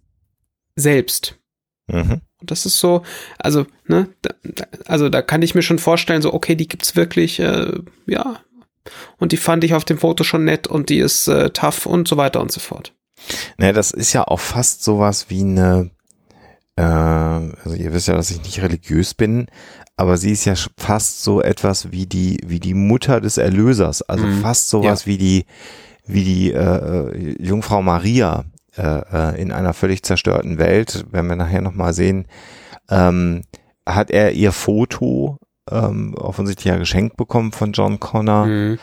[0.75, 1.39] selbst.
[1.87, 2.23] Mhm.
[2.41, 3.03] Und das ist so,
[3.39, 7.39] also, ne, da, also da kann ich mir schon vorstellen, so, okay, die gibt's wirklich,
[7.41, 7.73] äh,
[8.07, 8.41] ja.
[9.19, 12.09] Und die fand ich auf dem Foto schon nett und die ist äh, tough und
[12.09, 12.95] so weiter und so fort.
[13.59, 15.91] Naja, das ist ja auch fast sowas wie eine,
[16.77, 19.47] äh, also ihr wisst ja, dass ich nicht religiös bin,
[19.97, 24.25] aber sie ist ja fast so etwas wie die, wie die Mutter des Erlösers, also
[24.25, 24.41] Mhm.
[24.41, 25.45] fast sowas wie die,
[26.07, 28.45] wie die äh, Jungfrau Maria
[28.77, 28.83] äh,
[29.33, 32.27] äh, in einer völlig zerstörten Welt, werden wir nachher nochmal sehen,
[32.91, 33.43] ähm,
[33.87, 35.39] hat er ihr Foto
[35.71, 38.79] ähm, offensichtlich ja geschenkt bekommen von John Connor Mhm.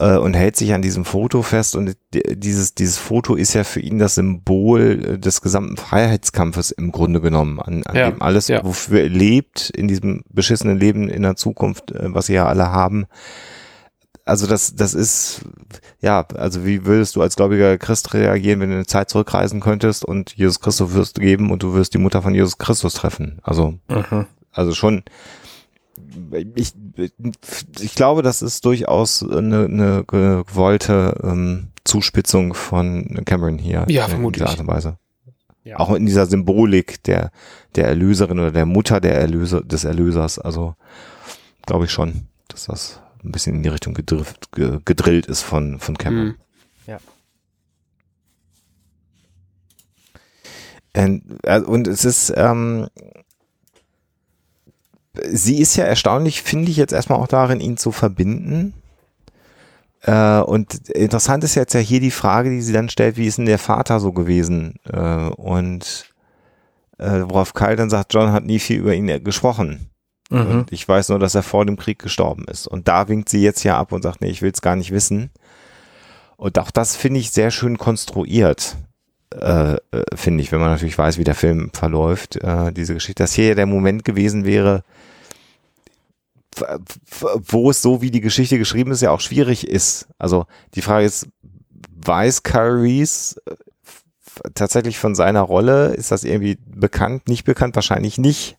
[0.00, 3.62] äh, und hält sich an diesem Foto fest und di- dieses, dieses Foto ist ja
[3.62, 4.80] für ihn das Symbol
[5.14, 8.64] äh, des gesamten Freiheitskampfes im Grunde genommen, an, an Ja, dem alles, ja.
[8.64, 13.06] wofür er lebt, in diesem beschissenen Leben in der Zukunft, was sie ja alle haben.
[14.26, 15.42] Also das, das ist,
[16.00, 19.60] ja, also wie würdest du als gläubiger Christ reagieren, wenn du in eine Zeit zurückreisen
[19.60, 23.38] könntest und Jesus Christus wirst geben und du wirst die Mutter von Jesus Christus treffen?
[23.42, 24.26] Also Mhm.
[24.50, 25.02] also schon,
[26.56, 26.72] ich,
[27.80, 33.84] ich glaube, das ist durchaus eine, eine gewollte ähm, Zuspitzung von Cameron hier.
[33.88, 34.42] Ja, in vermutlich.
[34.42, 34.98] dieser Art und Weise.
[35.64, 35.78] Ja.
[35.80, 37.30] Auch in dieser Symbolik der,
[37.74, 40.38] der Erlöserin oder der Mutter der Erlöser, des Erlösers.
[40.38, 40.76] Also
[41.66, 45.80] glaube ich schon, dass das ein bisschen in die Richtung gedrift, ge, gedrillt ist von,
[45.80, 46.26] von Cameron.
[46.26, 46.36] Mhm.
[50.96, 52.86] Und, äh, und es ist, ähm,
[55.24, 58.74] sie ist ja erstaunlich, finde ich jetzt erstmal auch darin, ihn zu verbinden.
[60.02, 63.38] Äh, und interessant ist jetzt ja hier die Frage, die sie dann stellt, wie ist
[63.38, 64.74] denn der Vater so gewesen?
[64.84, 66.12] Äh, und
[66.98, 69.90] äh, worauf Kyle dann sagt, John hat nie viel über ihn gesprochen.
[70.34, 70.66] Mhm.
[70.70, 72.66] Ich weiß nur, dass er vor dem Krieg gestorben ist.
[72.66, 74.90] Und da winkt sie jetzt ja ab und sagt, nee, ich will es gar nicht
[74.90, 75.30] wissen.
[76.36, 78.76] Und auch das finde ich sehr schön konstruiert,
[79.32, 79.78] äh, äh,
[80.14, 83.48] finde ich, wenn man natürlich weiß, wie der Film verläuft, äh, diese Geschichte, dass hier
[83.48, 84.82] ja der Moment gewesen wäre,
[87.48, 90.06] wo es so wie die Geschichte geschrieben ist, ja auch schwierig ist.
[90.18, 91.26] Also die Frage ist,
[92.04, 93.54] weiß Kyle Reese äh,
[94.54, 95.94] tatsächlich von seiner Rolle?
[95.94, 97.74] Ist das irgendwie bekannt, nicht bekannt?
[97.74, 98.56] Wahrscheinlich nicht,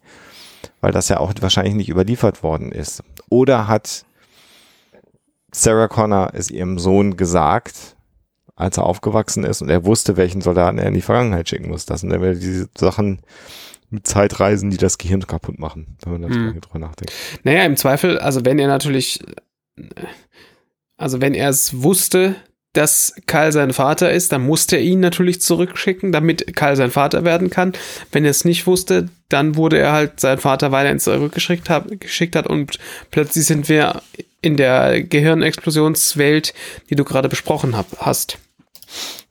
[0.81, 3.03] weil das ja auch wahrscheinlich nicht überliefert worden ist.
[3.29, 4.05] Oder hat
[5.51, 7.95] Sarah Connor es ihrem Sohn gesagt,
[8.55, 11.85] als er aufgewachsen ist und er wusste, welchen Soldaten er in die Vergangenheit schicken muss.
[11.85, 13.19] Das sind dann wieder diese Sachen
[13.89, 16.59] mit Zeitreisen, die das Gehirn kaputt machen, wenn man da Mhm.
[16.61, 17.13] drüber nachdenkt.
[17.43, 19.19] Naja, im Zweifel, also wenn er natürlich,
[20.97, 22.35] also wenn er es wusste,
[22.75, 27.23] dass Karl sein Vater ist, dann musste er ihn natürlich zurückschicken, damit Karl sein Vater
[27.23, 27.73] werden kann.
[28.11, 31.69] Wenn er es nicht wusste, dann wurde er halt sein Vater, weil er ihn zurückgeschickt
[31.69, 32.77] hat, geschickt hat und
[33.11, 34.01] plötzlich sind wir
[34.41, 36.53] in der Gehirnexplosionswelt,
[36.89, 38.37] die du gerade besprochen hab, hast.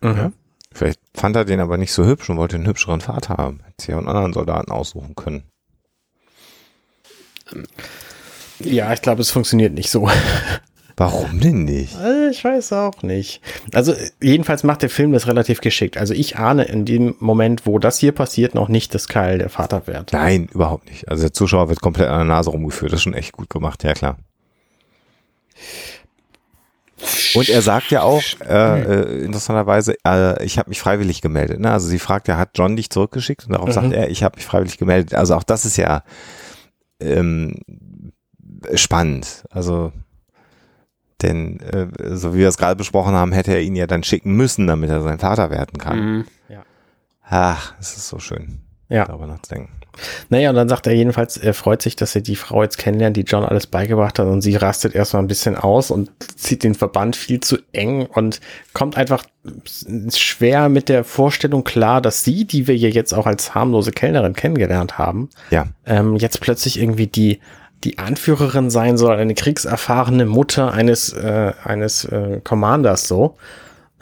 [0.00, 0.32] Mhm.
[0.72, 3.60] Vielleicht fand er den aber nicht so hübsch und wollte einen hübscheren Vater haben.
[3.64, 5.44] Hätte sich ja einen anderen Soldaten aussuchen können.
[8.58, 10.10] Ja, ich glaube, es funktioniert nicht so.
[10.96, 11.96] Warum denn nicht?
[12.00, 13.40] Äh, Ich weiß auch nicht.
[13.72, 15.96] Also äh, jedenfalls macht der Film das relativ geschickt.
[15.96, 19.48] Also ich ahne in dem Moment, wo das hier passiert, noch nicht, dass Kyle der
[19.50, 20.12] Vater wird.
[20.12, 21.08] Nein, überhaupt nicht.
[21.08, 22.92] Also der Zuschauer wird komplett an der Nase rumgeführt.
[22.92, 24.18] Das ist schon echt gut gemacht, ja klar.
[27.34, 31.60] Und er sagt ja auch, äh, äh, interessanterweise, äh, ich habe mich freiwillig gemeldet.
[31.60, 31.70] Ne?
[31.70, 33.46] Also sie fragt ja, hat John dich zurückgeschickt?
[33.46, 35.14] Und darauf sagt er, ich habe mich freiwillig gemeldet.
[35.14, 36.02] Also auch das ist ja
[37.00, 37.56] ähm,
[38.74, 39.44] spannend.
[39.50, 39.92] Also
[41.22, 44.34] Denn äh, so wie wir es gerade besprochen haben, hätte er ihn ja dann schicken
[44.34, 45.98] müssen, damit er sein Vater werden kann.
[45.98, 46.24] Mhm.
[47.26, 49.06] Ach, es ist so schön, Ja.
[49.06, 49.70] darüber nachzudenken.
[50.28, 53.16] Naja, und dann sagt er jedenfalls, er freut sich, dass er die Frau jetzt kennenlernt,
[53.16, 56.74] die John alles beigebracht hat und sie rastet erstmal ein bisschen aus und zieht den
[56.74, 58.40] Verband viel zu eng und
[58.72, 59.24] kommt einfach
[60.14, 64.34] schwer mit der Vorstellung klar, dass sie, die wir hier jetzt auch als harmlose Kellnerin
[64.34, 67.38] kennengelernt haben, Ja, ähm, jetzt plötzlich irgendwie die
[67.84, 73.36] die Anführerin sein soll, eine kriegserfahrene Mutter eines äh, eines äh, Commanders so.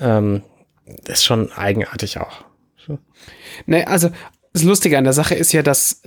[0.00, 0.42] Ähm,
[1.06, 2.44] ist schon eigenartig auch.
[3.66, 4.10] Ne, also
[4.52, 6.02] das Lustige an der Sache ist ja, dass,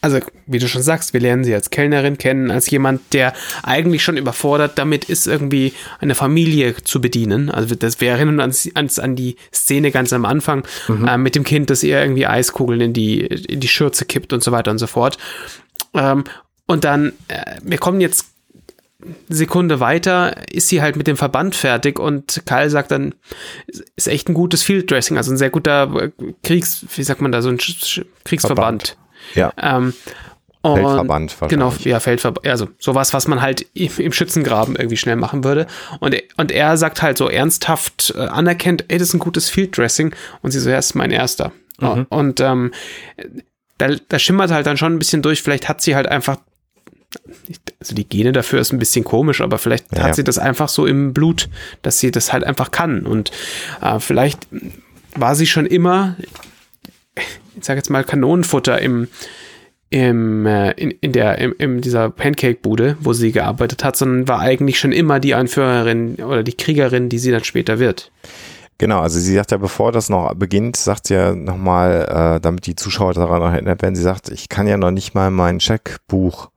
[0.00, 4.02] also wie du schon sagst, wir lernen sie als Kellnerin kennen, als jemand, der eigentlich
[4.02, 7.50] schon überfordert damit ist, irgendwie eine Familie zu bedienen.
[7.50, 11.44] Also das, wir erinnern uns an, an die Szene ganz am Anfang äh, mit dem
[11.44, 14.78] Kind, das ihr irgendwie Eiskugeln in die, in die Schürze kippt und so weiter und
[14.78, 15.18] so fort.
[15.94, 16.24] Ähm,
[16.68, 18.26] und dann, äh, wir kommen jetzt
[19.28, 23.14] Sekunde weiter ist sie halt mit dem Verband fertig und Kyle sagt dann,
[23.94, 26.10] ist echt ein gutes Field Dressing, also ein sehr guter äh,
[26.42, 27.58] Kriegs, wie sagt man da, so ein
[28.24, 28.96] Kriegsverband.
[29.34, 29.52] ja.
[29.56, 29.94] Ähm,
[30.74, 35.68] Feldverband Genau, ja, Feldverband, also sowas, was man halt im, Schützengraben irgendwie schnell machen würde.
[36.00, 39.48] Und, er- und er sagt halt so ernsthaft äh, anerkennt, ey, das ist ein gutes
[39.48, 41.52] Field Dressing und sie so, ja, ist mein erster.
[42.08, 42.72] Und ähm,
[43.78, 46.38] da, da schimmert halt dann schon ein bisschen durch, vielleicht hat sie halt einfach
[47.80, 50.68] also die Gene dafür ist ein bisschen komisch, aber vielleicht Ja, hat sie das einfach
[50.68, 51.48] so im Blut,
[51.82, 53.06] dass sie das halt einfach kann.
[53.06, 53.30] Und
[53.80, 54.46] äh, vielleicht
[55.16, 56.16] war sie schon immer,
[57.14, 59.08] ich sag jetzt mal, Kanonenfutter im,
[59.90, 64.40] im, äh, in, in der, im, in dieser Pancake-Bude, wo sie gearbeitet hat, sondern war
[64.40, 68.12] eigentlich schon immer die Anführerin oder die Kriegerin, die sie dann später wird.
[68.76, 72.66] Genau, also sie sagt ja, bevor das noch beginnt, sagt sie ja nochmal, äh, damit
[72.66, 75.58] die Zuschauer daran noch erinnert werden, sie sagt, ich kann ja noch nicht mal mein
[75.58, 76.50] Checkbuch,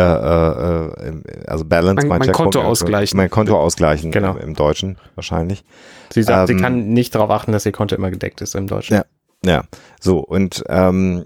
[0.00, 3.16] äh, äh, äh, also Balance, Mein- mein Konto ausgleichen.
[3.16, 4.32] Mein Konto ausgleichen, Genau.
[4.36, 5.64] im, im Deutschen wahrscheinlich.
[6.12, 8.66] Sie sagt, Ähm, sie kann nicht darauf achten, dass ihr Konto immer gedeckt ist im
[8.66, 8.94] Deutschen.
[8.94, 9.04] Ja.
[9.44, 9.62] Ja,
[10.00, 11.24] so und ähm,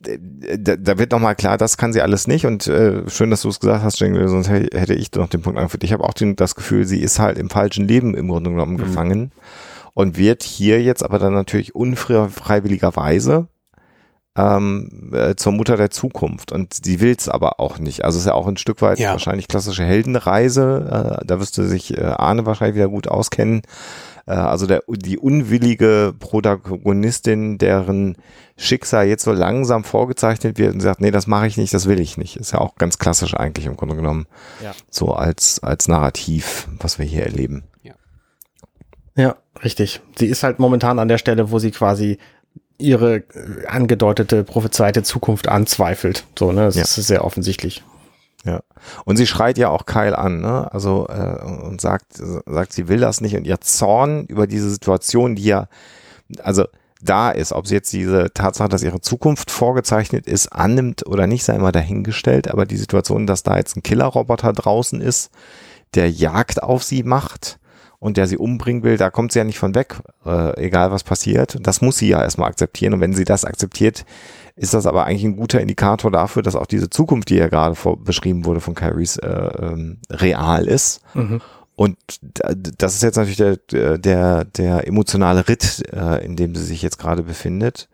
[0.00, 3.48] da, da wird nochmal klar, das kann sie alles nicht und äh, schön, dass du
[3.50, 5.84] es gesagt hast, Jingle, sonst hä- hätte ich noch den Punkt angeführt.
[5.84, 8.76] Ich habe auch den, das Gefühl, sie ist halt im falschen Leben im Grunde genommen
[8.78, 9.32] gefangen
[9.94, 13.48] und wird hier jetzt aber dann natürlich unfreiwilligerweise
[14.40, 18.04] ähm, äh, zur Mutter der Zukunft und sie will es aber auch nicht.
[18.04, 19.12] Also es ist ja auch ein Stück weit Ja.
[19.12, 21.18] wahrscheinlich klassische Heldenreise.
[21.20, 23.62] Äh, da wüsste sich äh, Arne wahrscheinlich wieder gut auskennen.
[24.26, 28.16] Äh, also der, die unwillige Protagonistin, deren
[28.56, 32.00] Schicksal jetzt so langsam vorgezeichnet wird und sagt, nee, das mache ich nicht, das will
[32.00, 32.36] ich nicht.
[32.36, 34.26] Ist ja auch ganz klassisch eigentlich im Grunde genommen.
[34.62, 34.72] Ja.
[34.90, 37.64] So als, als Narrativ, was wir hier erleben.
[39.16, 40.00] Ja, richtig.
[40.16, 42.18] Sie ist halt momentan an der Stelle, wo sie quasi
[42.80, 46.24] ihre äh, angedeutete, prophezeite Zukunft anzweifelt.
[46.38, 46.64] So, ne?
[46.66, 46.82] Das Ja.
[46.82, 47.84] ist sehr offensichtlich.
[48.44, 48.60] Ja.
[49.04, 50.72] Und sie schreit ja auch Kyle an, ne?
[50.72, 55.36] Also äh, und sagt, sagt, sie will das nicht und ihr Zorn über diese Situation,
[55.36, 55.66] die ja,
[56.42, 56.64] also
[57.02, 61.44] da ist, ob sie jetzt diese Tatsache, dass ihre Zukunft vorgezeichnet ist, annimmt oder nicht,
[61.44, 65.30] sei immer dahingestellt, aber die Situation, dass da jetzt ein Killerroboter draußen ist,
[65.94, 67.58] der Jagd auf sie macht
[68.00, 71.04] und der sie umbringen will, da kommt sie ja nicht von weg, äh, egal was
[71.04, 71.58] passiert.
[71.60, 72.94] Das muss sie ja erstmal akzeptieren.
[72.94, 74.04] Und wenn sie das akzeptiert,
[74.56, 77.74] ist das aber eigentlich ein guter Indikator dafür, dass auch diese Zukunft, die ja gerade
[77.76, 81.02] vor, beschrieben wurde von Kyries, äh, ähm, real ist.
[81.76, 83.36] Und da- das ist jetzt natürlich
[83.70, 87.88] der, der, der emotionale Ritt, äh, in dem sie sich jetzt gerade befindet.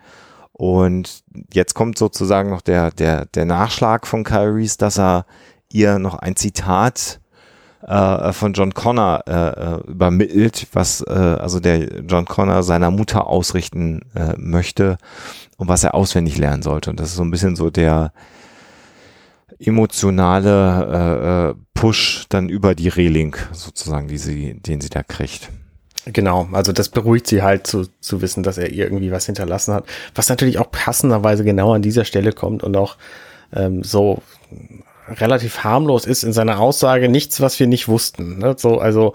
[0.53, 5.27] Und jetzt kommt sozusagen noch der, der, der Nachschlag von Kyries, dass er
[5.71, 7.21] ihr noch ein Zitat
[7.87, 13.27] äh, von John Connor äh, äh, übermittelt, was äh, also der John Connor seiner Mutter
[13.27, 14.99] ausrichten äh, möchte
[15.57, 16.91] und was er auswendig lernen sollte.
[16.91, 18.13] Und das ist so ein bisschen so der
[19.59, 25.51] emotionale äh, äh, Push dann über die Reling sozusagen, die sie, den sie da kriegt.
[26.07, 29.87] Genau, also das beruhigt sie halt zu, zu wissen, dass er irgendwie was hinterlassen hat.
[30.15, 32.97] Was natürlich auch passenderweise genau an dieser Stelle kommt und auch
[33.53, 34.23] ähm, so
[35.09, 38.39] relativ harmlos ist in seiner Aussage, nichts, was wir nicht wussten.
[38.39, 38.55] Ne?
[38.59, 39.15] So, also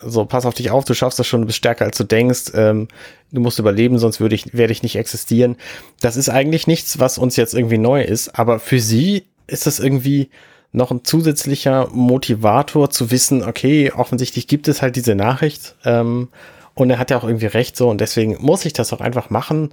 [0.00, 2.52] so, pass auf dich auf, du schaffst das schon, du bist stärker als du denkst,
[2.54, 2.88] ähm,
[3.32, 5.56] du musst überleben, sonst würde ich, werde ich nicht existieren.
[6.00, 9.80] Das ist eigentlich nichts, was uns jetzt irgendwie neu ist, aber für sie ist das
[9.80, 10.30] irgendwie
[10.70, 16.28] noch ein zusätzlicher Motivator zu wissen, okay, offensichtlich gibt es halt diese Nachricht ähm,
[16.74, 19.30] und er hat ja auch irgendwie recht so und deswegen muss ich das auch einfach
[19.30, 19.70] machen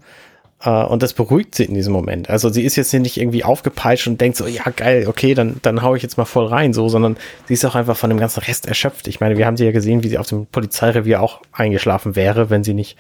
[0.63, 2.29] und das beruhigt sie in diesem Moment.
[2.29, 5.57] Also sie ist jetzt hier nicht irgendwie aufgepeitscht und denkt so, ja geil, okay, dann,
[5.61, 8.19] dann hau ich jetzt mal voll rein so, sondern sie ist auch einfach von dem
[8.19, 9.07] ganzen Rest erschöpft.
[9.07, 12.49] Ich meine, wir haben sie ja gesehen, wie sie auf dem Polizeirevier auch eingeschlafen wäre,
[12.49, 12.97] wenn sie nicht,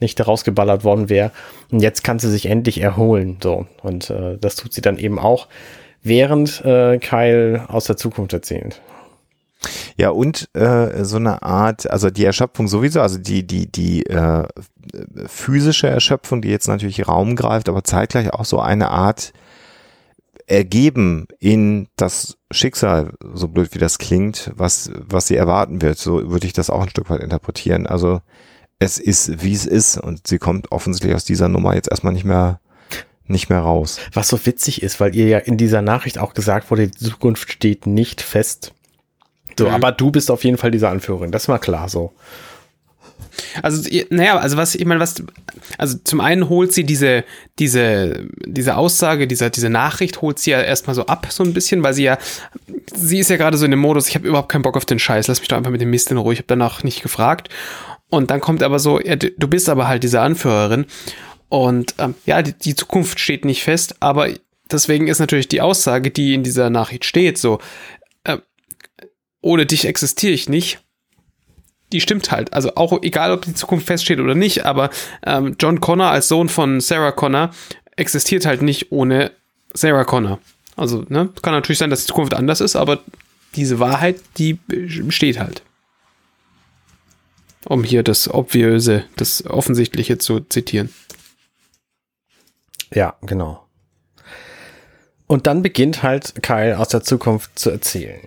[0.00, 1.32] nicht rausgeballert worden wäre.
[1.70, 5.18] Und jetzt kann sie sich endlich erholen so und äh, das tut sie dann eben
[5.18, 5.48] auch
[6.02, 8.80] während äh, Kyle aus der Zukunft erzählt.
[9.96, 14.46] Ja, und äh, so eine Art, also die Erschöpfung sowieso, also die, die, die äh,
[15.26, 19.32] physische Erschöpfung, die jetzt natürlich Raum greift, aber zeitgleich auch so eine Art
[20.46, 25.98] ergeben in das Schicksal, so blöd wie das klingt, was, was sie erwarten wird.
[25.98, 27.86] So würde ich das auch ein Stück weit interpretieren.
[27.86, 28.22] Also
[28.78, 32.24] es ist, wie es ist und sie kommt offensichtlich aus dieser Nummer jetzt erstmal nicht
[32.24, 32.60] mehr
[33.30, 34.00] nicht mehr raus.
[34.14, 37.52] Was so witzig ist, weil ihr ja in dieser Nachricht auch gesagt wurde, die Zukunft
[37.52, 38.72] steht nicht fest.
[39.58, 39.74] So, Mhm.
[39.74, 41.30] aber du bist auf jeden Fall diese Anführerin.
[41.32, 42.12] Das war klar so.
[43.62, 45.22] Also, naja, also was, ich meine, was,
[45.78, 47.24] also zum einen holt sie diese,
[47.58, 51.82] diese, diese Aussage, diese, diese Nachricht holt sie ja erstmal so ab, so ein bisschen,
[51.84, 52.18] weil sie ja,
[52.94, 54.98] sie ist ja gerade so in dem Modus, ich habe überhaupt keinen Bock auf den
[54.98, 57.48] Scheiß, lass mich doch einfach mit dem Mist in Ruhe, ich habe danach nicht gefragt.
[58.10, 60.86] Und dann kommt aber so, ja, du bist aber halt diese Anführerin.
[61.48, 64.28] Und ähm, ja, die, die Zukunft steht nicht fest, aber
[64.70, 67.60] deswegen ist natürlich die Aussage, die in dieser Nachricht steht, so,
[69.48, 70.80] ohne dich existiere ich nicht,
[71.92, 72.52] die stimmt halt.
[72.52, 74.90] Also auch egal, ob die Zukunft feststeht oder nicht, aber
[75.24, 77.50] ähm, John Connor als Sohn von Sarah Connor
[77.96, 79.32] existiert halt nicht ohne
[79.72, 80.38] Sarah Connor.
[80.76, 83.00] Also, ne, kann natürlich sein, dass die Zukunft anders ist, aber
[83.56, 84.58] diese Wahrheit, die
[85.08, 85.62] steht halt.
[87.64, 90.90] Um hier das Obviöse, das Offensichtliche zu zitieren.
[92.92, 93.66] Ja, genau.
[95.26, 98.20] Und dann beginnt halt Kyle aus der Zukunft zu erzählen.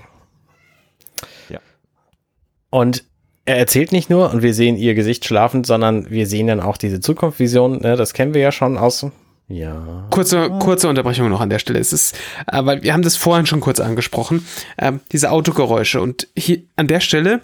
[2.72, 3.04] Und
[3.46, 6.78] er erzählt nicht nur und wir sehen ihr Gesicht schlafend, sondern wir sehen dann auch
[6.78, 7.82] diese Zukunftsvision.
[7.82, 9.06] Ne, das kennen wir ja schon aus.
[9.48, 10.08] Ja.
[10.10, 11.80] Kurze, kurze Unterbrechung noch an der Stelle.
[11.80, 12.18] Es ist,
[12.52, 16.02] äh, weil wir haben das vorhin schon kurz angesprochen, ähm, diese Autogeräusche.
[16.02, 17.42] Und hier an der Stelle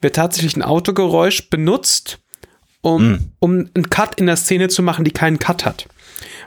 [0.00, 2.18] wird tatsächlich ein Autogeräusch benutzt,
[2.82, 5.86] um, um einen Cut in der Szene zu machen, die keinen Cut hat.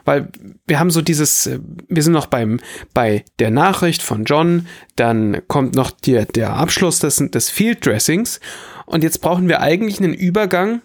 [0.09, 0.27] Weil
[0.65, 2.59] wir haben so dieses, äh, wir sind noch beim,
[2.95, 8.39] bei der Nachricht von John, dann kommt noch die, der Abschluss des, des Field Dressings
[8.87, 10.81] und jetzt brauchen wir eigentlich einen Übergang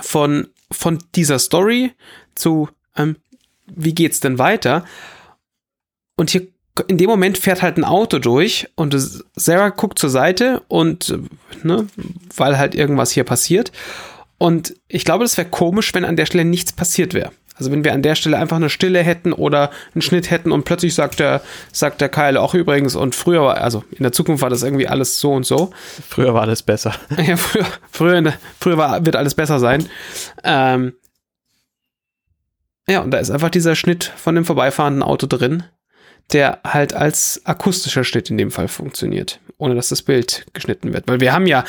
[0.00, 1.92] von, von dieser Story
[2.34, 3.14] zu, ähm,
[3.66, 4.86] wie geht's denn weiter?
[6.16, 6.48] Und hier
[6.88, 8.96] in dem Moment fährt halt ein Auto durch und
[9.36, 11.18] Sarah guckt zur Seite und äh,
[11.64, 11.86] ne,
[12.34, 13.70] weil halt irgendwas hier passiert.
[14.38, 17.30] Und ich glaube, das wäre komisch, wenn an der Stelle nichts passiert wäre.
[17.58, 20.64] Also wenn wir an der Stelle einfach eine Stille hätten oder einen Schnitt hätten und
[20.64, 24.42] plötzlich sagt der, sagt der Kyle auch übrigens und früher war, also in der Zukunft
[24.42, 25.70] war das irgendwie alles so und so.
[26.08, 26.94] Früher war das besser.
[27.16, 29.86] Ja, früher, früher, der- früher war, wird alles besser sein.
[30.44, 30.94] Ähm,
[32.88, 35.62] ja, und da ist einfach dieser Schnitt von dem vorbeifahrenden Auto drin,
[36.32, 41.06] der halt als akustischer Schnitt in dem Fall funktioniert, ohne dass das Bild geschnitten wird.
[41.06, 41.64] Weil wir haben ja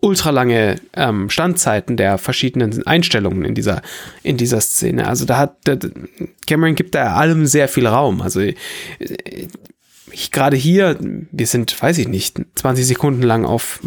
[0.00, 3.82] ultralange ähm, Standzeiten der verschiedenen Einstellungen in dieser,
[4.22, 5.06] in dieser Szene.
[5.06, 5.56] Also da hat
[6.46, 8.22] Cameron gibt da allem sehr viel Raum.
[8.22, 8.54] Also äh,
[10.30, 13.80] gerade hier, wir sind, weiß ich nicht, 20 Sekunden lang auf,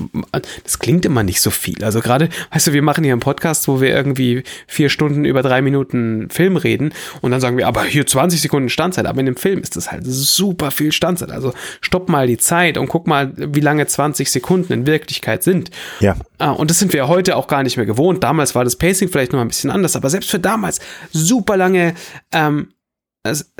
[0.63, 1.83] das klingt immer nicht so viel.
[1.83, 5.41] Also gerade, weißt du, wir machen hier einen Podcast, wo wir irgendwie vier Stunden über
[5.41, 9.25] drei Minuten Film reden und dann sagen wir, aber hier 20 Sekunden Standzeit, aber in
[9.25, 11.31] dem Film ist das halt super viel Standzeit.
[11.31, 15.71] Also stopp mal die Zeit und guck mal, wie lange 20 Sekunden in Wirklichkeit sind.
[15.99, 16.15] Ja.
[16.37, 18.23] Ah, und das sind wir heute auch gar nicht mehr gewohnt.
[18.23, 20.79] Damals war das Pacing vielleicht noch ein bisschen anders, aber selbst für damals
[21.11, 21.93] super lange
[22.31, 22.69] ähm,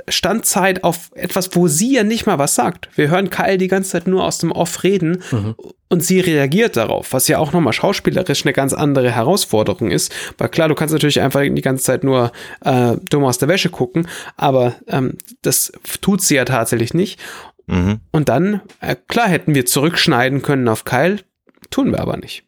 [0.08, 2.90] Standzeit auf etwas, wo sie ja nicht mal was sagt.
[2.96, 5.22] Wir hören Kyle die ganze Zeit nur aus dem Off reden
[5.88, 10.14] und sie reagiert darauf, was ja auch nochmal schauspielerisch eine ganz andere Herausforderung ist.
[10.40, 12.32] Weil klar, du kannst natürlich einfach die ganze Zeit nur
[12.66, 15.72] äh, dumm aus der Wäsche gucken, aber ähm, das
[16.02, 17.20] tut sie ja tatsächlich nicht.
[17.68, 18.00] Mhm.
[18.12, 21.20] Und dann, äh, klar, hätten wir zurückschneiden können auf Kyle,
[21.70, 22.46] tun wir aber nicht.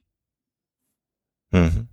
[1.52, 1.89] Mhm.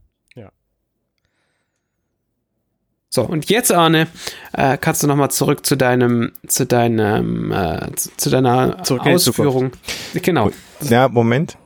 [3.12, 4.07] So, und jetzt, Arne,
[4.53, 9.73] äh, kannst du nochmal zurück zu deinem, zu deinem, äh, zu, zu deiner Zurück Ausführung.
[10.14, 10.53] Genau.
[10.83, 11.59] Ja, Moment.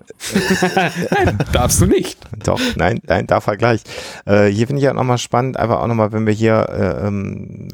[1.11, 2.19] Nein, darfst du nicht.
[2.45, 3.83] Doch, nein, nein, da Vergleich.
[4.25, 7.69] Äh, hier finde ich ja nochmal spannend, einfach auch nochmal, wenn wir hier äh, ähm,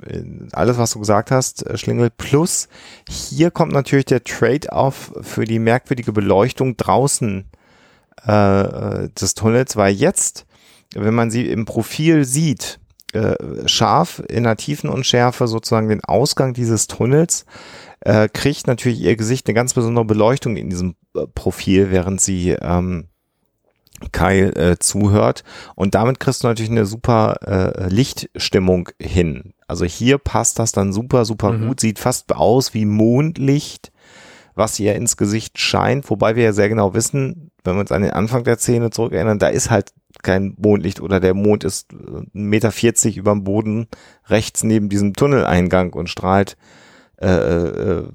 [0.50, 2.68] alles, was du gesagt hast, äh, Schlingel, plus
[3.08, 7.44] hier kommt natürlich der Trade-off für die merkwürdige Beleuchtung draußen
[8.26, 10.44] äh, äh, des Tunnels, weil jetzt,
[10.94, 12.80] wenn man sie im Profil sieht,
[13.12, 13.34] äh,
[13.66, 17.44] scharf in der Tiefenunschärfe sozusagen den Ausgang dieses Tunnels,
[18.00, 22.50] äh, kriegt natürlich ihr Gesicht eine ganz besondere Beleuchtung in diesem äh, Profil, während sie
[22.50, 23.08] ähm,
[24.12, 25.44] Kyle äh, zuhört.
[25.74, 29.52] Und damit kriegst du natürlich eine super äh, Lichtstimmung hin.
[29.66, 31.68] Also hier passt das dann super, super Mhm.
[31.68, 31.80] gut.
[31.80, 33.92] Sieht fast aus wie Mondlicht,
[34.54, 36.08] was ihr ins Gesicht scheint.
[36.10, 39.38] Wobei wir ja sehr genau wissen, wenn wir uns an den Anfang der Szene zurückerinnern,
[39.38, 39.92] da ist halt
[40.22, 43.88] kein Mondlicht oder der Mond ist 1,40 Meter über dem Boden
[44.26, 46.56] rechts neben diesem Tunneleingang und strahlt
[47.20, 48.08] äh, äh,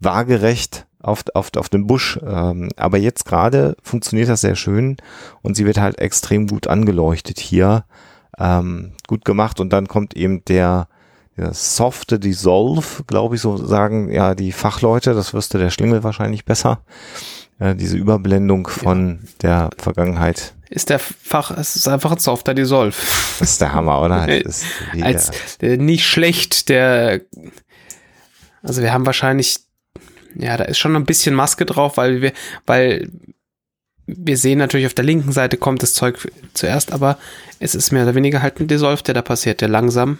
[0.00, 2.18] waagerecht auf, auf, auf den Busch.
[2.24, 4.96] Ähm, aber jetzt gerade funktioniert das sehr schön
[5.42, 7.84] und sie wird halt extrem gut angeleuchtet hier.
[8.38, 10.88] Ähm, gut gemacht und dann kommt eben der,
[11.36, 16.44] der softe Dissolve, glaube ich, so sagen ja die Fachleute, das wüsste der Schlingel wahrscheinlich
[16.44, 16.80] besser.
[17.58, 19.28] Äh, diese Überblendung von ja.
[19.42, 20.54] der Vergangenheit.
[20.72, 22.96] Ist der Fach, es ist einfach ein softer Dissolve.
[23.38, 24.26] Das ist der Hammer, oder?
[24.26, 24.64] Das
[25.00, 27.20] Als, der, nicht schlecht, der,
[28.62, 29.58] also wir haben wahrscheinlich
[30.34, 32.32] ja, da ist schon ein bisschen Maske drauf, weil wir,
[32.66, 33.10] weil
[34.06, 37.18] wir sehen natürlich auf der linken Seite kommt das Zeug zuerst, aber
[37.58, 40.18] es ist mehr oder weniger halt ein Dissolve, der da passiert, der langsam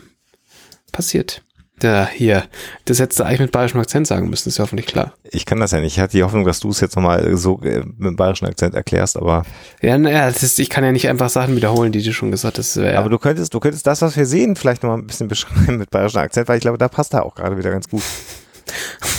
[0.92, 1.42] passiert.
[1.80, 2.44] Der hier,
[2.84, 5.14] das hättest du eigentlich mit bayerischem Akzent sagen müssen, ist ja hoffentlich klar.
[5.24, 5.94] Ich kann das ja nicht.
[5.94, 9.16] Ich hatte die Hoffnung, dass du es jetzt nochmal so äh, mit bayerischem Akzent erklärst,
[9.16, 9.44] aber.
[9.80, 12.76] Ja, naja, ist, ich kann ja nicht einfach Sachen wiederholen, die du schon gesagt hast.
[12.76, 12.98] Ja.
[12.98, 15.90] Aber du könntest, du könntest das, was wir sehen, vielleicht nochmal ein bisschen beschreiben mit
[15.90, 18.02] bayerischem Akzent, weil ich glaube, da passt er auch gerade wieder ganz gut.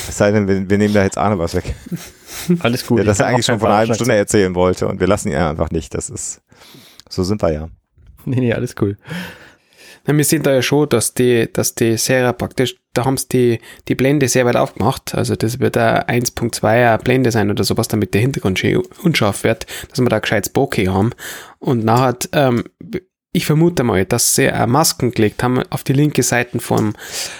[0.07, 1.73] Es sei denn, wir, wir nehmen da jetzt Arne was weg.
[2.59, 2.99] Alles gut.
[2.99, 5.35] Ja, das er eigentlich schon vor einer halben Stunde erzählen wollte und wir lassen ihn
[5.37, 5.93] einfach nicht.
[5.93, 6.41] Das ist,
[7.09, 7.69] so sind wir ja.
[8.25, 8.97] Nee, nee, alles cool.
[10.05, 13.27] Na, wir sehen da ja schon, dass die, dass die Serie praktisch, da haben sie
[13.29, 15.15] die, die Blende sehr weit aufgemacht.
[15.15, 19.65] Also das wird eine 1.2er Blende sein oder sowas, damit der Hintergrund schön unscharf wird,
[19.89, 21.11] dass wir da gescheites Bokeh haben.
[21.59, 22.65] Und nachher, ähm,
[23.31, 26.93] ich vermute mal, dass sie Masken gelegt haben auf die linke Seite vom,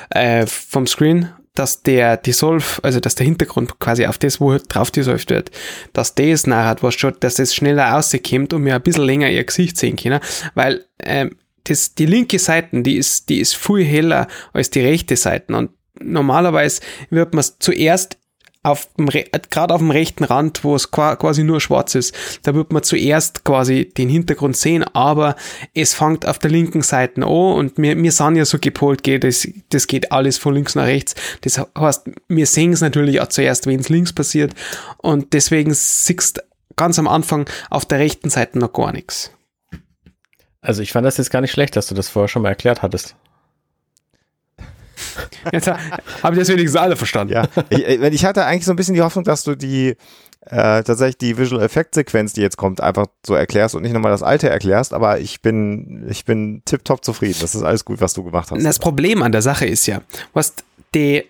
[0.10, 4.90] äh, vom Screen dass der Dissolve, also dass der Hintergrund quasi auf das, wo drauf
[4.90, 5.52] dissolved wird,
[5.94, 9.44] dass das nachher was schon, dass das schneller rauskommt und wir ein bisschen länger ihr
[9.44, 10.20] Gesicht sehen können,
[10.56, 11.36] weil ähm,
[11.66, 15.72] das, die linke Seite, die ist, die ist viel heller als die rechte Seite und
[16.00, 18.18] normalerweise wird man zuerst
[18.64, 22.72] auf dem, gerade auf dem rechten Rand, wo es quasi nur schwarz ist, da wird
[22.72, 25.36] man zuerst quasi den Hintergrund sehen, aber
[25.74, 29.26] es fängt auf der linken Seite an und wir, wir sind ja so gepolt, geht
[29.26, 31.14] das, das geht alles von links nach rechts.
[31.42, 34.54] Das heißt, wir sehen es natürlich auch zuerst, wenn es links passiert
[34.98, 36.42] und deswegen siehst
[36.78, 39.32] ganz am Anfang auf der rechten Seite noch gar nichts.
[40.64, 42.82] Also ich fand das jetzt gar nicht schlecht, dass du das vorher schon mal erklärt
[42.82, 43.16] hattest.
[45.52, 47.34] Jetzt habe ich das wenigstens alle verstanden.
[47.34, 49.98] Ja, ich, ich, hatte eigentlich so ein bisschen die Hoffnung, dass du die
[50.46, 54.12] äh, tatsächlich die Visual Effect Sequenz, die jetzt kommt, einfach so erklärst und nicht nochmal
[54.12, 57.38] das alte erklärst, aber ich bin, ich bin tipptopp zufrieden.
[57.42, 58.64] Das ist alles gut, was du gemacht hast.
[58.64, 60.02] Das Problem an der Sache ist ja,
[60.34, 60.54] was
[60.96, 61.26] die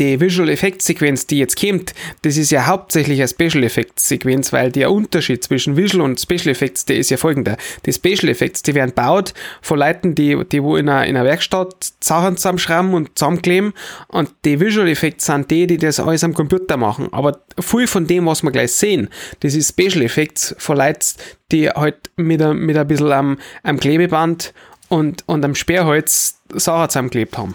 [0.00, 4.52] die Visual Effects Sequenz, die jetzt kommt, das ist ja hauptsächlich eine Special Effects Sequenz,
[4.52, 7.56] weil der Unterschied zwischen Visual und Special Effects, der ist ja folgender.
[7.86, 11.24] Die Special Effects, die werden baut von Leuten, die, die wo in einer, in einer
[11.24, 13.72] Werkstatt Sachen zusammenschrauben und zusammenkleben
[14.08, 17.08] und die Visual Effects sind die, die das alles am Computer machen.
[17.12, 19.08] Aber viel von dem, was wir gleich sehen,
[19.40, 21.14] das ist Special Effects von Leuten,
[21.52, 24.54] die halt mit, mit ein bisschen am, am Klebeband
[24.88, 27.54] und, und am Sperrholz Sachen zusammengeklebt haben.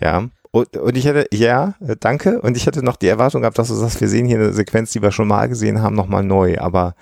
[0.00, 2.40] Ja, und, und ich hätte, ja, äh, danke.
[2.40, 4.90] Und ich hätte noch die Erwartung gehabt, dass du sagst, wir sehen hier eine Sequenz,
[4.92, 6.58] die wir schon mal gesehen haben, nochmal neu.
[6.58, 6.94] Aber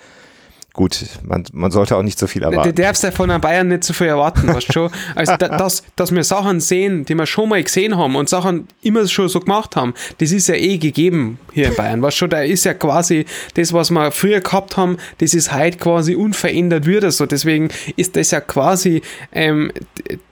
[0.79, 2.73] gut, man, man sollte auch nicht zu viel erwarten.
[2.73, 4.89] Du darfst ja von einem Bayern nicht zu viel erwarten, weißt schon?
[5.13, 8.65] Also, da, dass, dass wir Sachen sehen, die wir schon mal gesehen haben und Sachen
[8.81, 12.29] immer schon so gemacht haben, das ist ja eh gegeben hier in Bayern, weißt schon?
[12.29, 13.25] Da ist ja quasi
[13.55, 17.25] das, was wir früher gehabt haben, das ist heute quasi unverändert wieder so.
[17.25, 17.67] Deswegen
[17.97, 19.01] ist das ja quasi
[19.33, 19.73] ähm,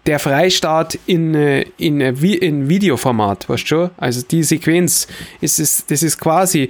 [0.05, 3.89] der Freistaat in, äh, in, äh, in Videoformat, weißt schon?
[3.97, 5.07] Also die Sequenz,
[5.41, 6.69] ist, ist, das ist quasi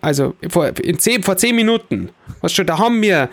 [0.00, 2.10] also vor, zehn, vor zehn Minuten,
[2.40, 3.28] was schon, da haben wir,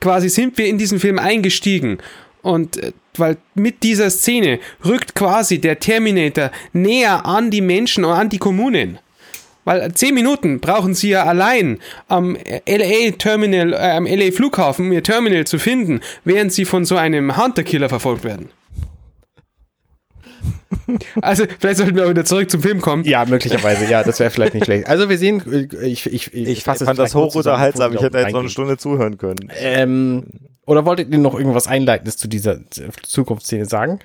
[0.00, 1.98] quasi sind wir in diesen Film eingestiegen
[2.42, 8.12] und äh, weil mit dieser Szene rückt quasi der Terminator näher an die Menschen und
[8.12, 8.98] an die Kommunen.
[9.64, 12.36] Weil zehn Minuten brauchen sie ja allein am
[12.68, 16.96] LA Terminal, äh, am LA Flughafen, um ihr Terminal zu finden, während sie von so
[16.96, 18.50] einem Hunter-Killer verfolgt werden.
[21.20, 23.04] Also, vielleicht sollten wir auch wieder zurück zum Film kommen.
[23.04, 24.86] Ja, möglicherweise, ja, das wäre vielleicht nicht schlecht.
[24.86, 25.42] Also, wir sehen,
[25.82, 29.50] ich, ich, ich, ich fand das hochrunterhaltsam, ich hätte jetzt noch eine Stunde zuhören können.
[29.58, 30.24] Ähm,
[30.64, 32.60] oder wolltet ihr noch irgendwas Einleitendes zu dieser
[33.02, 34.00] Zukunftsszene sagen?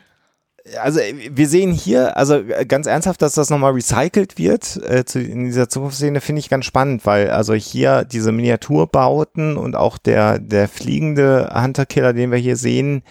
[0.81, 5.45] also wir sehen hier, also ganz ernsthaft, dass das nochmal recycelt wird äh, zu, in
[5.45, 10.67] dieser Zukunftsszene, finde ich ganz spannend, weil also hier diese Miniaturbauten und auch der, der
[10.67, 13.03] fliegende Hunter-Killer, den wir hier sehen,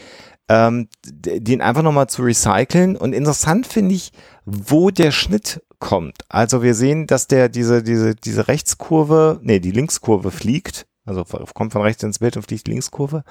[0.50, 2.96] ähm, den einfach nochmal zu recyceln.
[2.96, 4.10] Und interessant finde ich,
[4.44, 6.24] wo der Schnitt kommt.
[6.28, 10.86] Also wir sehen, dass der diese, diese, diese Rechtskurve, nee, die Linkskurve fliegt.
[11.04, 11.24] Also
[11.54, 13.22] kommt von rechts ins Bild und fliegt die Linkskurve.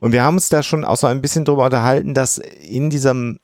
[0.00, 3.40] Und wir haben uns da schon auch so ein bisschen drüber unterhalten, dass in diesem,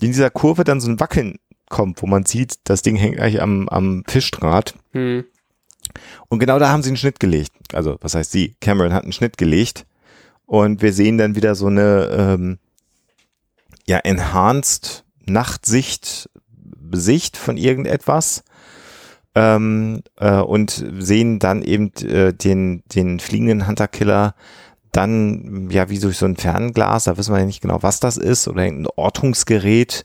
[0.00, 1.36] in dieser Kurve dann so ein Wackeln
[1.68, 4.74] kommt, wo man sieht, das Ding hängt eigentlich am, am Fischdraht.
[4.92, 5.24] Hm.
[6.28, 7.52] Und genau da haben sie einen Schnitt gelegt.
[7.74, 8.56] Also, was heißt sie?
[8.60, 9.84] Cameron hat einen Schnitt gelegt
[10.52, 12.58] und wir sehen dann wieder so eine ähm,
[13.86, 16.28] ja, enhanced Nachtsicht
[16.92, 18.44] Sicht von irgendetwas
[19.34, 24.34] ähm, äh, und sehen dann eben äh, den, den fliegenden Hunter-Killer
[24.90, 28.18] dann ja wie durch so ein Fernglas, da wissen wir ja nicht genau, was das
[28.18, 30.04] ist, oder ein Ortungsgerät.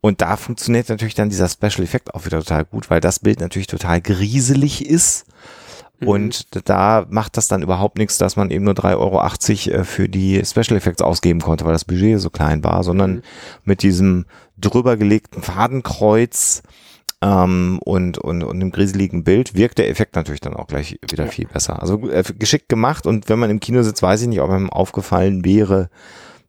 [0.00, 3.38] Und da funktioniert natürlich dann dieser Special Effekt auch wieder total gut, weil das Bild
[3.38, 5.26] natürlich total grieselig ist.
[6.00, 6.08] Mhm.
[6.08, 10.08] Und da macht das dann überhaupt nichts, dass man eben nur 3,80 Euro äh, für
[10.08, 13.22] die Special Effects ausgeben konnte, weil das Budget so klein war, sondern mhm.
[13.64, 14.26] mit diesem
[14.58, 16.62] drüber gelegten Fadenkreuz
[17.22, 21.24] ähm, und, und, und im griseligen Bild wirkt der Effekt natürlich dann auch gleich wieder
[21.24, 21.30] ja.
[21.30, 21.80] viel besser.
[21.80, 24.70] Also äh, geschickt gemacht und wenn man im Kino sitzt, weiß ich nicht, ob einem
[24.70, 25.88] aufgefallen wäre,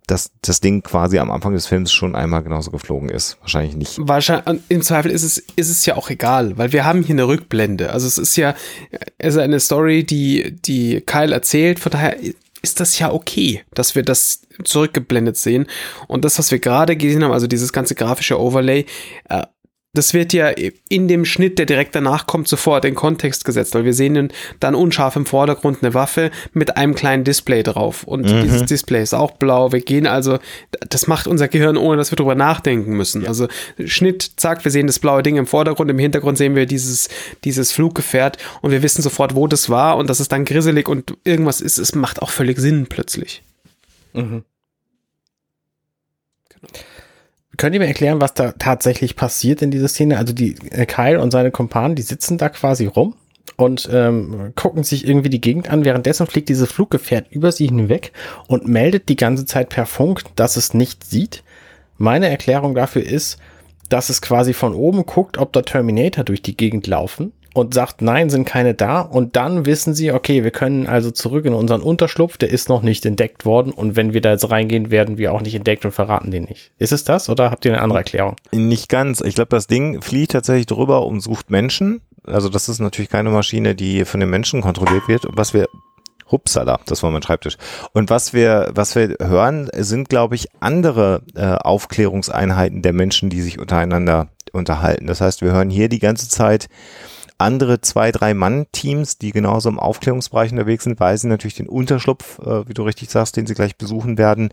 [0.07, 3.37] dass das Ding quasi am Anfang des Films schon einmal genauso geflogen ist.
[3.41, 3.97] Wahrscheinlich nicht.
[3.97, 7.27] Wahrscheinlich, im Zweifel ist es, ist es ja auch egal, weil wir haben hier eine
[7.27, 7.91] Rückblende.
[7.91, 8.55] Also es ist ja,
[9.17, 12.17] es ist eine Story, die, die Kyle erzählt, von daher
[12.61, 15.67] ist das ja okay, dass wir das zurückgeblendet sehen.
[16.07, 18.85] Und das, was wir gerade gesehen haben, also dieses ganze grafische Overlay,
[19.29, 19.43] äh,
[19.97, 20.49] das wird ja
[20.89, 24.75] in dem Schnitt, der direkt danach kommt, sofort in Kontext gesetzt, weil wir sehen dann
[24.75, 28.03] unscharf im Vordergrund eine Waffe mit einem kleinen Display drauf.
[28.03, 28.43] Und mhm.
[28.43, 29.71] dieses Display ist auch blau.
[29.71, 30.39] Wir gehen also,
[30.89, 33.23] das macht unser Gehirn, ohne dass wir drüber nachdenken müssen.
[33.23, 33.29] Ja.
[33.29, 33.47] Also
[33.85, 37.09] Schnitt, zack, wir sehen das blaue Ding im Vordergrund, im Hintergrund sehen wir dieses,
[37.43, 41.17] dieses Fluggefährt und wir wissen sofort, wo das war und dass es dann grisselig und
[41.23, 41.77] irgendwas ist.
[41.77, 43.43] Es macht auch völlig Sinn plötzlich.
[44.13, 44.43] Mhm.
[47.57, 50.17] Könnt ihr mir erklären, was da tatsächlich passiert in dieser Szene?
[50.17, 53.15] Also die äh, Kyle und seine Kumpanen, die sitzen da quasi rum
[53.57, 55.85] und ähm, gucken sich irgendwie die Gegend an.
[55.85, 58.11] Währenddessen fliegt dieses Fluggefährt über sie hinweg
[58.47, 61.43] und meldet die ganze Zeit per Funk, dass es nicht sieht.
[61.97, 63.37] Meine Erklärung dafür ist,
[63.89, 68.01] dass es quasi von oben guckt, ob da Terminator durch die Gegend laufen und sagt,
[68.01, 68.99] nein, sind keine da.
[68.99, 72.81] Und dann wissen sie, okay, wir können also zurück in unseren Unterschlupf, der ist noch
[72.81, 73.71] nicht entdeckt worden.
[73.71, 76.73] Und wenn wir da jetzt reingehen, werden wir auch nicht entdeckt und verraten den nicht.
[76.79, 78.35] Ist es das oder habt ihr eine andere Erklärung?
[78.51, 79.21] Nicht ganz.
[79.21, 82.01] Ich glaube, das Ding flieht tatsächlich drüber und sucht Menschen.
[82.25, 85.25] Also das ist natürlich keine Maschine, die von den Menschen kontrolliert wird.
[85.25, 85.69] Und was wir
[86.29, 87.55] Hupsala, das war mein Schreibtisch.
[87.93, 93.41] Und was wir, was wir hören, sind, glaube ich, andere äh, Aufklärungseinheiten der Menschen, die
[93.41, 95.07] sich untereinander unterhalten.
[95.07, 96.67] Das heißt, wir hören hier die ganze Zeit
[97.37, 102.39] andere zwei, drei Mann-Teams, die genauso im Aufklärungsbereich unterwegs sind, weil sie natürlich den Unterschlupf,
[102.39, 104.49] äh, wie du richtig sagst, den sie gleich besuchen werden,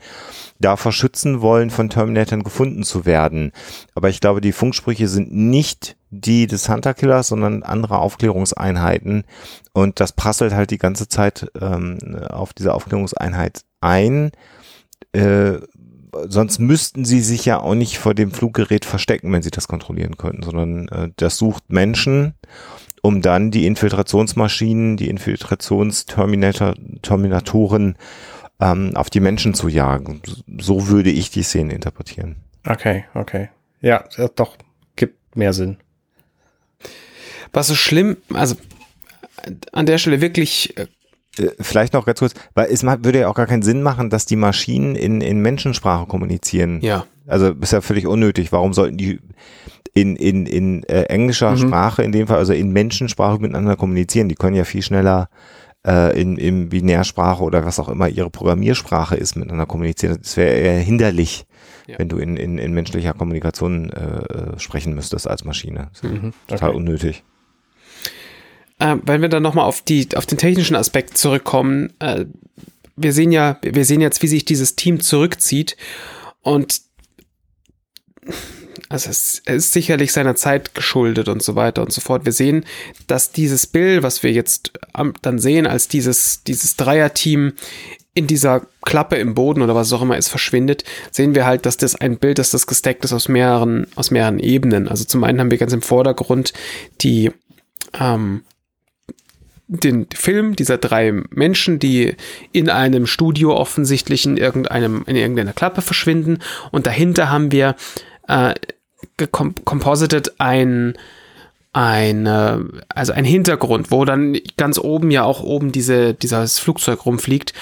[0.58, 3.52] da verschützen wollen, von Terminatoren gefunden zu werden.
[3.94, 9.24] Aber ich glaube, die Funksprüche sind nicht die des Hunter-Killers, sondern andere Aufklärungseinheiten.
[9.72, 14.32] Und das prasselt halt die ganze Zeit ähm, auf diese Aufklärungseinheit ein.
[15.12, 15.58] Äh,
[16.28, 20.16] sonst müssten sie sich ja auch nicht vor dem Fluggerät verstecken, wenn sie das kontrollieren
[20.16, 22.34] könnten, sondern äh, das sucht Menschen,
[23.02, 27.96] um dann die Infiltrationsmaschinen, die Infiltrationsterminatoren
[28.60, 30.22] ähm, auf die Menschen zu jagen.
[30.58, 32.36] So würde ich die Szene interpretieren.
[32.66, 33.50] Okay, okay.
[33.80, 34.04] Ja,
[34.36, 34.56] doch,
[34.96, 35.76] gibt mehr Sinn.
[37.52, 38.54] Was so schlimm, also
[39.72, 40.86] an der Stelle wirklich äh,
[41.38, 44.26] äh, vielleicht noch ganz kurz, weil es würde ja auch gar keinen Sinn machen, dass
[44.26, 46.80] die Maschinen in, in Menschensprache kommunizieren.
[46.82, 47.06] Ja.
[47.26, 48.52] Also ist ja völlig unnötig.
[48.52, 49.20] Warum sollten die
[49.94, 51.58] in, in, in äh, englischer mhm.
[51.58, 54.28] Sprache in dem Fall, also in Menschensprache miteinander kommunizieren?
[54.28, 55.28] Die können ja viel schneller
[55.86, 60.18] äh, in, in Binärsprache oder was auch immer ihre Programmiersprache ist, miteinander kommunizieren.
[60.20, 61.46] Das wäre eher hinderlich,
[61.86, 61.98] ja.
[61.98, 65.90] wenn du in, in, in menschlicher Kommunikation äh, äh sprechen müsstest als Maschine.
[66.02, 66.32] Mhm.
[66.46, 66.78] Total okay.
[66.78, 67.24] unnötig.
[68.78, 72.24] Äh, wenn wir dann nochmal auf, die, auf den technischen Aspekt zurückkommen, äh,
[72.96, 75.76] wir sehen ja, wir sehen jetzt, wie sich dieses Team zurückzieht
[76.42, 76.80] und
[78.92, 82.26] also es, ist sicherlich seiner Zeit geschuldet und so weiter und so fort.
[82.26, 82.66] Wir sehen,
[83.06, 84.72] dass dieses Bild, was wir jetzt
[85.22, 87.54] dann sehen, als dieses, dieses Dreierteam
[88.14, 91.78] in dieser Klappe im Boden oder was auch immer ist, verschwindet, sehen wir halt, dass
[91.78, 94.88] das ein Bild ist, das gesteckt ist aus mehreren, aus mehreren Ebenen.
[94.88, 96.52] Also zum einen haben wir ganz im Vordergrund
[97.00, 97.30] die,
[97.98, 98.42] ähm,
[99.68, 102.14] den Film dieser drei Menschen, die
[102.52, 106.40] in einem Studio offensichtlich in irgendeinem, in irgendeiner Klappe verschwinden.
[106.70, 107.74] Und dahinter haben wir
[108.28, 108.54] äh,
[109.30, 110.94] composited ein,
[111.72, 117.52] ein, also ein Hintergrund, wo dann ganz oben ja auch oben diese, dieses Flugzeug rumfliegt.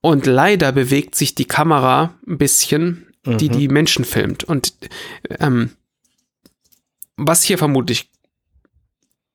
[0.00, 3.52] Und leider bewegt sich die Kamera ein bisschen, die mhm.
[3.52, 4.42] die Menschen filmt.
[4.44, 4.74] Und
[5.38, 5.70] ähm,
[7.16, 8.10] was hier vermutlich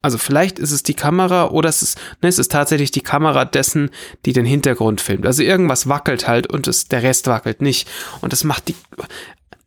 [0.08, 3.46] also vielleicht ist es die Kamera oder es ist, ne, es ist tatsächlich die Kamera
[3.46, 3.90] dessen,
[4.26, 5.26] die den Hintergrund filmt.
[5.26, 7.90] Also irgendwas wackelt halt und es, der Rest wackelt nicht.
[8.22, 8.76] Und das macht die,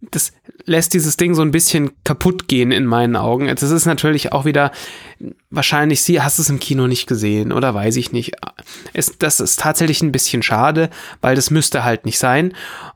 [0.01, 0.32] das
[0.64, 3.48] lässt dieses Ding so ein bisschen kaputt gehen in meinen Augen.
[3.48, 4.72] Das ist natürlich auch wieder,
[5.51, 8.32] wahrscheinlich, sie hast es im Kino nicht gesehen oder weiß ich nicht.
[8.94, 10.88] Es, das ist tatsächlich ein bisschen schade,
[11.20, 12.55] weil das müsste halt nicht sein.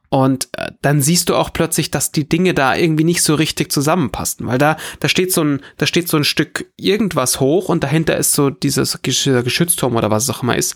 [0.09, 3.73] Und äh, dann siehst du auch plötzlich, dass die Dinge da irgendwie nicht so richtig
[3.73, 7.83] zusammenpassen, weil da, da steht so ein, da steht so ein Stück irgendwas hoch und
[7.83, 10.75] dahinter ist so dieses Geschützturm oder was es auch immer ist.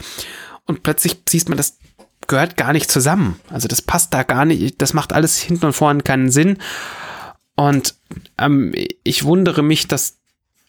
[0.66, 1.78] Und plötzlich siehst man, das
[2.28, 3.40] gehört gar nicht zusammen.
[3.50, 6.58] Also das passt da gar nicht, das macht alles hinten und vorne keinen Sinn.
[7.56, 7.96] Und
[8.38, 8.72] ähm,
[9.02, 10.18] ich wundere mich, dass,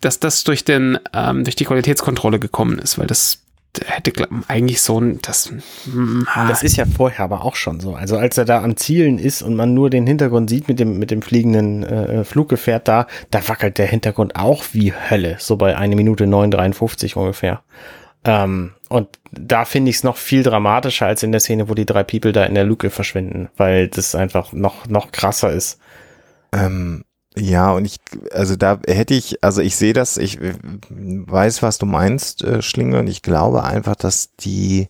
[0.01, 3.43] dass das durch, den, ähm, durch die Qualitätskontrolle gekommen ist, weil das
[3.85, 5.53] hätte eigentlich so ein, das,
[5.85, 7.93] hm, das ist ja vorher aber auch schon so.
[7.93, 10.97] Also als er da am Zielen ist und man nur den Hintergrund sieht mit dem,
[10.97, 15.77] mit dem fliegenden äh, Fluggefährt da, da wackelt der Hintergrund auch wie Hölle, so bei
[15.77, 17.61] eine Minute 9,53 ungefähr.
[18.23, 21.85] Ähm, und da finde ich es noch viel dramatischer als in der Szene, wo die
[21.85, 25.79] drei People da in der Luke verschwinden, weil das einfach noch, noch krasser ist.
[26.51, 27.05] Ähm,
[27.37, 27.97] ja, und ich,
[28.33, 30.39] also da hätte ich, also ich sehe das, ich
[30.89, 34.89] weiß, was du meinst, äh, Schlinge, und ich glaube einfach, dass die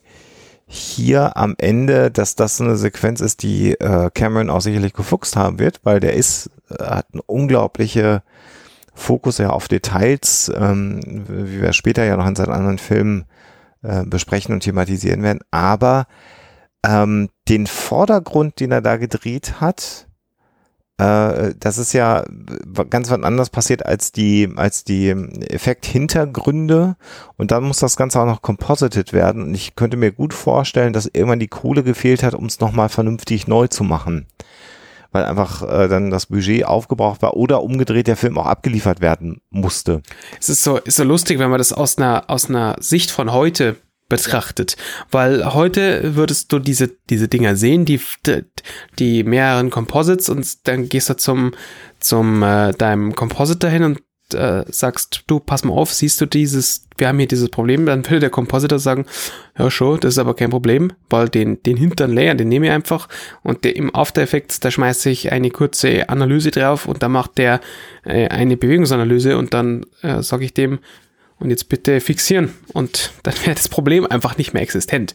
[0.66, 5.60] hier am Ende, dass das eine Sequenz ist, die äh, Cameron auch sicherlich gefuchst haben
[5.60, 8.24] wird, weil der ist, äh, hat eine unglaubliche
[8.94, 13.26] Fokus ja auf Details, ähm, wie wir später ja noch in seinen anderen Filmen
[13.84, 16.08] äh, besprechen und thematisieren werden, aber
[16.86, 20.08] ähm, den Vordergrund, den er da gedreht hat,
[20.98, 22.26] äh, das ist ja
[22.90, 26.98] ganz was anderes passiert als die, als die Effekt-Hintergründe.
[27.38, 29.44] Und dann muss das Ganze auch noch composited werden.
[29.44, 32.90] Und ich könnte mir gut vorstellen, dass irgendwann die Kohle gefehlt hat, um es nochmal
[32.90, 34.28] vernünftig neu zu machen
[35.12, 39.42] weil einfach äh, dann das Budget aufgebraucht war oder umgedreht der Film auch abgeliefert werden
[39.50, 40.02] musste.
[40.40, 43.32] Es ist so, ist so lustig, wenn man das aus einer, aus einer Sicht von
[43.32, 43.76] heute
[44.10, 44.76] betrachtet,
[45.12, 48.02] weil heute würdest du diese diese Dinger sehen, die
[48.98, 51.52] die mehreren Composites und dann gehst du zum
[52.00, 54.00] zum äh, deinem Compositor hin und
[54.34, 58.06] äh, sagst, du, pass mal auf, siehst du dieses, wir haben hier dieses Problem, dann
[58.06, 59.06] würde der Compositor sagen,
[59.58, 62.72] ja schon, das ist aber kein Problem, weil den, den hinteren Layer, den nehme ich
[62.72, 63.08] einfach.
[63.44, 67.38] Und der, im After Effects, da schmeiße ich eine kurze Analyse drauf und da macht
[67.38, 67.62] der
[68.04, 70.80] äh, eine Bewegungsanalyse und dann äh, sage ich dem,
[71.40, 75.14] und jetzt bitte fixieren und dann wäre das Problem einfach nicht mehr existent.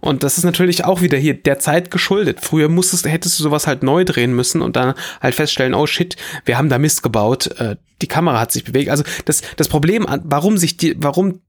[0.00, 2.40] Und das ist natürlich auch wieder hier der Zeit geschuldet.
[2.40, 6.16] Früher musstest, hättest du sowas halt neu drehen müssen und dann halt feststellen, oh shit,
[6.44, 8.90] wir haben da Mist gebaut, äh, die Kamera hat sich bewegt.
[8.90, 11.40] Also das, das Problem, warum sich die, warum,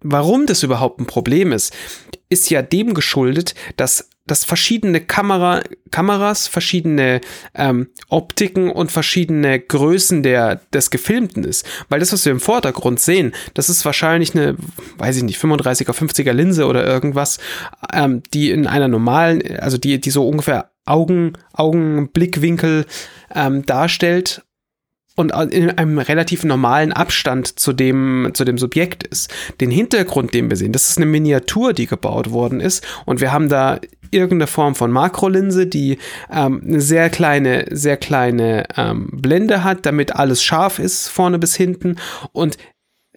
[0.00, 1.74] warum das überhaupt ein Problem ist,
[2.28, 7.20] ist ja dem geschuldet, dass dass verschiedene Kamera, Kameras, verschiedene
[7.54, 11.66] ähm, Optiken und verschiedene Größen der, des Gefilmten ist.
[11.88, 14.56] Weil das, was wir im Vordergrund sehen, das ist wahrscheinlich eine,
[14.98, 17.38] weiß ich nicht, 35er, 50er Linse oder irgendwas,
[17.92, 22.86] ähm, die in einer normalen, also die, die so ungefähr Augen, Augenblickwinkel
[23.34, 24.42] ähm, darstellt
[25.18, 29.34] und in einem relativ normalen Abstand zu dem, zu dem Subjekt ist.
[29.60, 33.32] Den Hintergrund, den wir sehen, das ist eine Miniatur, die gebaut worden ist und wir
[33.32, 35.98] haben da irgendeine Form von Makrolinse, die
[36.32, 41.54] ähm, eine sehr kleine, sehr kleine ähm, Blende hat, damit alles scharf ist, vorne bis
[41.56, 41.96] hinten.
[42.32, 42.56] Und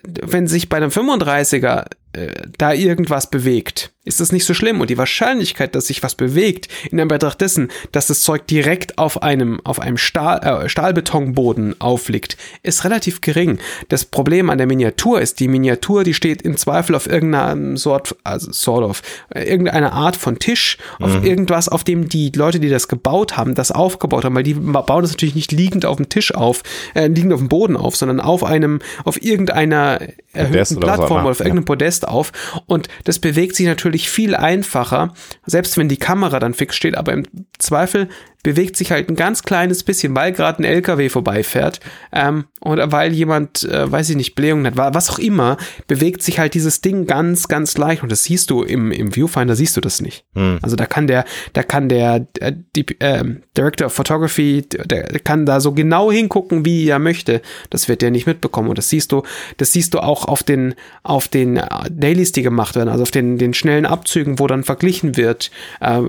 [0.04, 4.82] wenn sich bei einem 35er äh, da irgendwas bewegt, ist das nicht so schlimm.
[4.82, 9.22] Und die Wahrscheinlichkeit, dass sich was bewegt, in Anbetracht dessen, dass das Zeug direkt auf
[9.22, 13.60] einem, auf einem Stahl, äh, Stahlbetonboden aufliegt, ist relativ gering.
[13.90, 18.16] Das Problem an der Miniatur ist, die Miniatur, die steht im Zweifel auf irgendeiner Sort,
[18.24, 21.26] also sort of, äh, irgendeiner Art von Tisch, auf mhm.
[21.26, 25.04] irgendwas, auf dem die Leute, die das gebaut haben, das aufgebaut haben, weil die bauen
[25.04, 26.64] das natürlich nicht liegend auf dem Tisch auf,
[26.96, 30.00] äh, liegend auf dem Boden auf, sondern auf einem, auf irgendeiner
[30.34, 32.32] erhöhten Plattform oder auf irgendeinem Podest auf.
[32.66, 35.14] Und das bewegt sich natürlich viel einfacher,
[35.46, 37.24] selbst wenn die Kamera dann fix steht, aber im
[37.58, 38.10] Zweifel
[38.44, 41.80] bewegt sich halt ein ganz kleines bisschen, weil gerade ein LKW vorbeifährt
[42.12, 46.40] ähm, oder weil jemand, äh, weiß ich nicht, Blähungen hat, was auch immer, bewegt sich
[46.40, 49.82] halt dieses Ding ganz, ganz leicht und das siehst du im, im Viewfinder, siehst du
[49.82, 50.26] das nicht.
[50.36, 50.60] Hm.
[50.62, 53.24] Also da kann der, da kann der äh, die, äh,
[53.56, 57.42] Director of Photography, der kann da so genau hingucken, wie er möchte.
[57.70, 59.24] Das wird der nicht mitbekommen und das siehst du,
[59.58, 63.12] das siehst du auch auf den, auf den äh, Dailies, die gemacht werden, also auf
[63.12, 66.02] den, den schnellen Abzügen, wo dann verglichen wird, äh,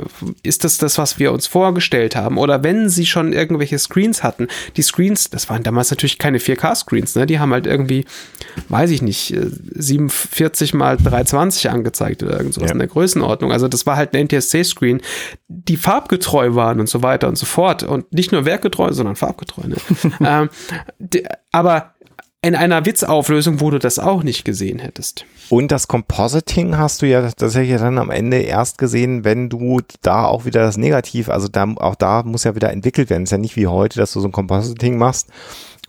[0.43, 2.22] ist das das, was wir uns vorgestellt haben?
[2.23, 6.39] Haben oder wenn sie schon irgendwelche Screens hatten, die Screens, das waren damals natürlich keine
[6.39, 7.27] 4K-Screens, ne?
[7.27, 8.05] die haben halt irgendwie,
[8.69, 12.73] weiß ich nicht, 47 äh, mal 320 angezeigt oder irgend sowas ja.
[12.73, 13.53] in der Größenordnung.
[13.53, 15.01] Also das war halt ein NTSC-Screen,
[15.49, 19.69] die farbgetreu waren und so weiter und so fort und nicht nur werkgetreu, sondern farbgetreu.
[19.69, 19.77] Ne?
[20.21, 20.49] ähm,
[20.99, 21.95] die, aber
[22.45, 25.25] in einer Witzauflösung, wo du das auch nicht gesehen hättest.
[25.49, 30.25] Und das Compositing hast du ja tatsächlich dann am Ende erst gesehen, wenn du da
[30.25, 33.23] auch wieder das Negativ, also da, auch da muss ja wieder entwickelt werden.
[33.23, 35.29] Es ist ja nicht wie heute, dass du so ein Compositing machst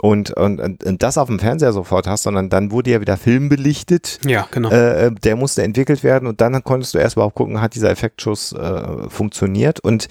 [0.02, 3.48] und, und, und das auf dem Fernseher sofort hast, sondern dann wurde ja wieder Film
[3.48, 4.20] belichtet.
[4.26, 4.70] Ja, genau.
[4.70, 8.54] Äh, der musste entwickelt werden und dann konntest du erst überhaupt gucken, hat dieser Effektschuss
[8.54, 9.80] äh, funktioniert.
[9.80, 10.08] Und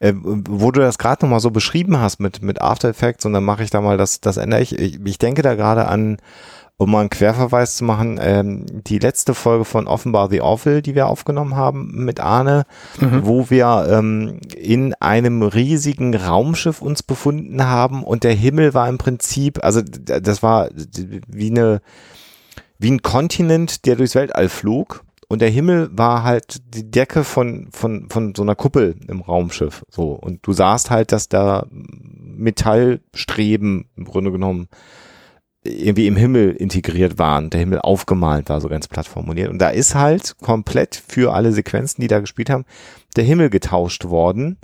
[0.00, 3.44] äh, wo du das gerade nochmal so beschrieben hast mit, mit After Effects und dann
[3.44, 4.78] mache ich da mal das, das ändere ich.
[4.78, 6.18] Ich, ich denke da gerade an
[6.80, 10.94] um mal einen Querverweis zu machen, ähm, die letzte Folge von Offenbar the Awful, die
[10.94, 12.64] wir aufgenommen haben mit Arne,
[12.98, 13.26] mhm.
[13.26, 18.96] wo wir ähm, in einem riesigen Raumschiff uns befunden haben und der Himmel war im
[18.96, 20.70] Prinzip, also das war
[21.28, 21.82] wie eine
[22.78, 27.68] wie ein Kontinent, der durchs Weltall flog und der Himmel war halt die Decke von
[27.72, 33.84] von von so einer Kuppel im Raumschiff so und du sahst halt, dass da Metallstreben
[33.96, 34.68] im Grunde genommen
[35.62, 39.50] irgendwie im Himmel integriert waren, der Himmel aufgemalt war, so ganz platt formuliert.
[39.50, 42.64] Und da ist halt komplett für alle Sequenzen, die da gespielt haben,
[43.16, 44.58] der Himmel getauscht worden.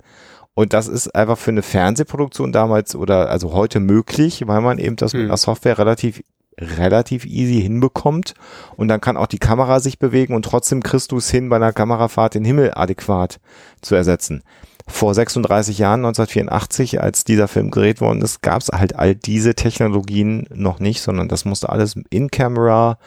[0.55, 4.95] Und das ist einfach für eine Fernsehproduktion damals oder also heute möglich, weil man eben
[4.95, 5.21] das hm.
[5.21, 6.23] mit einer Software relativ
[6.59, 8.33] relativ easy hinbekommt
[8.77, 11.57] und dann kann auch die Kamera sich bewegen und trotzdem kriegst du es hin, bei
[11.57, 13.39] einer Kamerafahrt den Himmel adäquat
[13.81, 14.41] zu ersetzen
[14.87, 19.53] vor 36 Jahren, 1984, als dieser Film gedreht worden ist, gab es halt all diese
[19.53, 22.97] Technologien noch nicht, sondern das musste alles in Camera,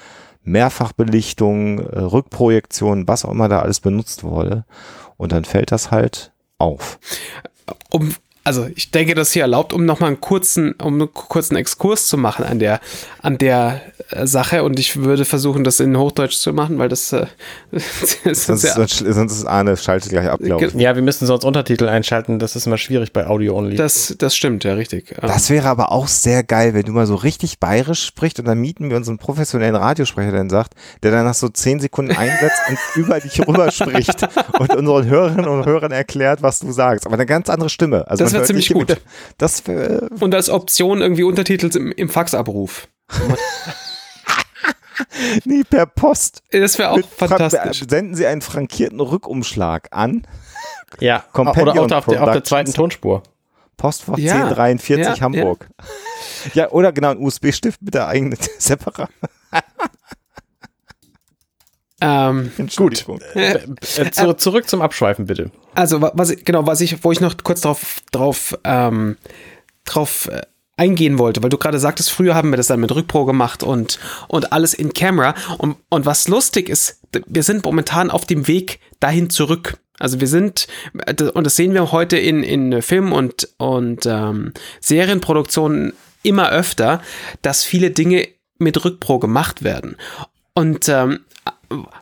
[0.45, 4.64] Mehrfachbelichtung, äh, Rückprojektion, was auch immer da alles benutzt wurde.
[5.16, 6.99] Und dann fällt das halt auf.
[7.91, 12.07] Um also ich denke, das hier erlaubt, um nochmal einen kurzen, um einen kurzen Exkurs
[12.07, 12.80] zu machen an der,
[13.20, 17.12] an der äh, Sache und ich würde versuchen, das in Hochdeutsch zu machen, weil das,
[17.12, 17.26] äh,
[18.24, 20.74] das sonst, ja, sonst, sonst ist Arne schaltet gleich ab, glaube ich.
[20.74, 23.76] Ja, wir müssen sonst Untertitel einschalten, das ist immer schwierig bei Audio Only.
[23.76, 25.14] Das, das stimmt, ja, richtig.
[25.20, 28.59] Das wäre aber auch sehr geil, wenn du mal so richtig bayerisch sprichst und dann
[28.59, 32.16] mieten wir uns einen professionellen Radiosprecher, der dann sagt, der dann nach so zehn Sekunden
[32.16, 34.26] einsetzt und über dich rüber spricht
[34.59, 37.07] und unseren Hörerinnen und Hörern erklärt, was du sagst.
[37.07, 38.09] Aber eine ganz andere Stimme.
[38.09, 38.97] Also das wäre ziemlich gut.
[39.39, 42.89] Das wär, Und als Option irgendwie Untertitel im, im Faxabruf.
[45.45, 46.43] nee, per Post.
[46.51, 47.85] Das wäre auch Mit fantastisch.
[47.89, 50.26] Senden Sie einen frankierten Rückumschlag an.
[50.99, 53.22] Ja, Compendium oder auch auf der, auf der, zweiten Tonspur.
[53.76, 55.68] Postfach ja, 1043 ja, Hamburg.
[56.55, 56.64] Ja.
[56.64, 56.70] ja.
[56.70, 59.11] oder genau, ein USB-Stift mit der eigenen Separat.
[62.03, 63.07] Ähm, gut.
[63.35, 63.59] Äh,
[63.99, 65.51] äh, zu, zurück zum Abschweifen, bitte.
[65.75, 69.16] Also, was genau, was ich, wo ich noch kurz drauf, drauf, ähm,
[69.85, 70.43] drauf äh,
[70.77, 73.99] eingehen wollte, weil du gerade sagtest, früher haben wir das dann mit Rückpro gemacht und,
[74.29, 75.35] und alles in Camera.
[75.59, 79.79] Und, und was lustig ist, wir sind momentan auf dem Weg dahin zurück.
[79.99, 80.68] Also wir sind,
[81.35, 85.93] und das sehen wir heute in, in Film- und, und ähm, Serienproduktionen
[86.23, 87.03] immer öfter,
[87.43, 88.27] dass viele Dinge
[88.59, 89.97] mit Rückpro gemacht werden.
[90.55, 91.21] Und ähm,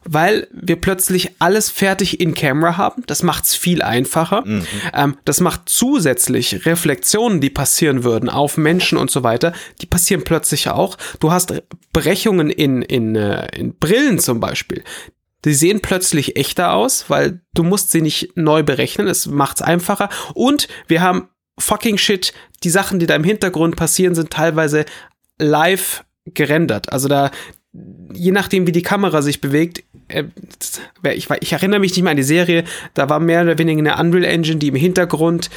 [0.05, 3.03] weil wir plötzlich alles fertig in Camera haben.
[3.07, 4.43] Das macht es viel einfacher.
[4.45, 4.67] Mhm.
[4.95, 9.53] Ähm, das macht zusätzlich Reflexionen, die passieren würden auf Menschen und so weiter.
[9.83, 10.97] Die passieren plötzlich auch.
[11.21, 11.63] Du hast
[11.93, 14.83] Brechungen in, in, äh, in Brillen zum Beispiel.
[15.45, 19.07] Die sehen plötzlich echter aus, weil du musst sie nicht neu berechnen.
[19.07, 20.09] Es macht es einfacher.
[20.35, 22.33] Und wir haben fucking shit.
[22.65, 24.85] Die Sachen, die da im Hintergrund passieren, sind teilweise
[25.39, 26.93] live gerendert.
[26.93, 27.31] Also da,
[28.13, 30.25] je nachdem, wie die Kamera sich bewegt, äh,
[31.15, 32.65] ich, ich, erinnere mich nicht mehr an die Serie,
[32.95, 35.51] da war mehr oder weniger eine Unreal Engine, die im Hintergrund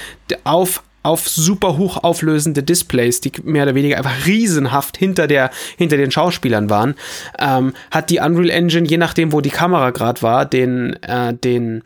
[0.44, 5.98] auf auf super hoch auflösende Displays, die mehr oder weniger einfach riesenhaft hinter der hinter
[5.98, 6.94] den Schauspielern waren,
[7.40, 11.82] ähm, hat die Unreal Engine je nachdem, wo die Kamera gerade war, den äh, den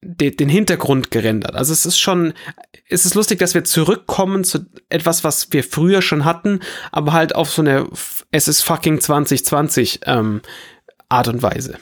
[0.00, 1.54] den Hintergrund gerendert.
[1.54, 2.32] Also es ist schon,
[2.88, 6.60] es ist lustig, dass wir zurückkommen zu etwas, was wir früher schon hatten,
[6.92, 7.88] aber halt auf so eine
[8.30, 10.42] es ist fucking 2020 ähm,
[11.08, 11.78] Art und Weise.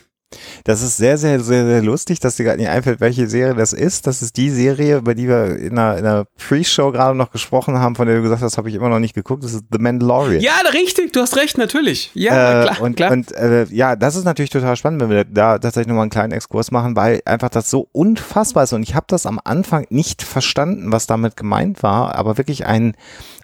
[0.65, 3.73] Das ist sehr, sehr, sehr, sehr lustig, dass dir gerade nicht einfällt, welche Serie das
[3.73, 4.07] ist.
[4.07, 7.79] Das ist die Serie, über die wir in einer, in einer Pre-Show gerade noch gesprochen
[7.79, 9.45] haben, von der du gesagt hast, habe ich immer noch nicht geguckt.
[9.45, 10.41] Das ist The Mandalorian.
[10.41, 12.11] Ja, richtig, du hast recht, natürlich.
[12.15, 12.81] Ja, äh, klar.
[12.81, 13.13] Und, klar.
[13.13, 16.33] und äh, ja, das ist natürlich total spannend, wenn wir da tatsächlich nochmal einen kleinen
[16.33, 18.73] Exkurs machen, weil einfach das so unfassbar ist.
[18.73, 22.97] Und ich habe das am Anfang nicht verstanden, was damit gemeint war, aber wirklich ein,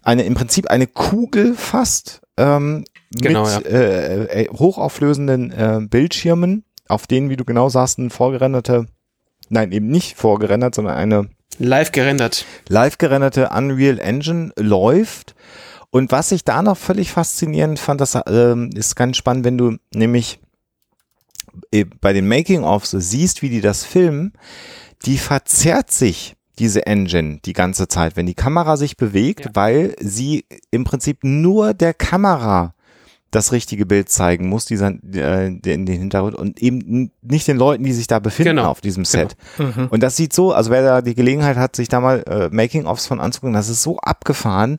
[0.02, 3.70] eine, im Prinzip eine Kugel fast ähm, genau, mit ja.
[3.70, 8.86] äh, äh hochauflösenden äh, Bildschirmen auf denen, wie du genau sagst, ein vorgerenderte,
[9.48, 11.28] nein, eben nicht vorgerendert, sondern eine
[11.58, 12.44] live gerendert.
[12.68, 15.34] Live gerenderte Unreal Engine läuft.
[15.90, 19.76] Und was ich da noch völlig faszinierend fand, das äh, ist ganz spannend, wenn du
[19.92, 20.40] nämlich
[21.70, 24.32] äh, bei den Making-ofs siehst, wie die das filmen,
[25.04, 29.50] die verzerrt sich diese Engine die ganze Zeit, wenn die Kamera sich bewegt, ja.
[29.54, 32.74] weil sie im Prinzip nur der Kamera
[33.32, 37.82] das richtige Bild zeigen, muss dieser äh, in den Hintergrund und eben nicht den Leuten,
[37.82, 38.68] die sich da befinden Genau.
[38.70, 39.36] auf diesem Set.
[39.58, 39.88] Mhm.
[39.90, 43.06] Und das sieht so, also wer da die Gelegenheit hat, sich da mal äh, Making-ofs
[43.06, 44.78] von anzugucken, das ist so abgefahren.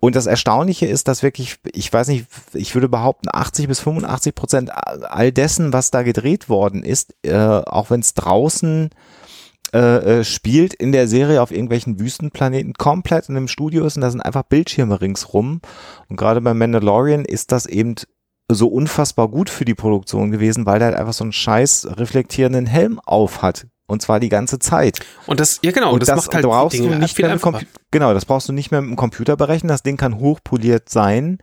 [0.00, 4.34] Und das Erstaunliche ist, dass wirklich, ich weiß nicht, ich würde behaupten, 80 bis 85
[4.34, 8.90] Prozent all dessen, was da gedreht worden ist, äh, auch wenn es draußen
[9.72, 14.02] äh, äh, spielt in der Serie auf irgendwelchen Wüstenplaneten komplett in einem Studio ist und
[14.02, 15.60] da sind einfach Bildschirme ringsrum.
[16.08, 17.94] Und gerade bei Mandalorian ist das eben
[18.50, 22.66] so unfassbar gut für die Produktion gewesen, weil der halt einfach so einen scheiß reflektierenden
[22.66, 23.66] Helm auf hat.
[23.86, 25.00] Und zwar die ganze Zeit.
[25.26, 27.38] Und das, ja genau, und das, das, macht halt brauchst Dinge du nicht viel mehr
[27.90, 29.68] Genau, das brauchst du nicht mehr mit dem Computer berechnen.
[29.68, 31.38] Das Ding kann hochpoliert sein.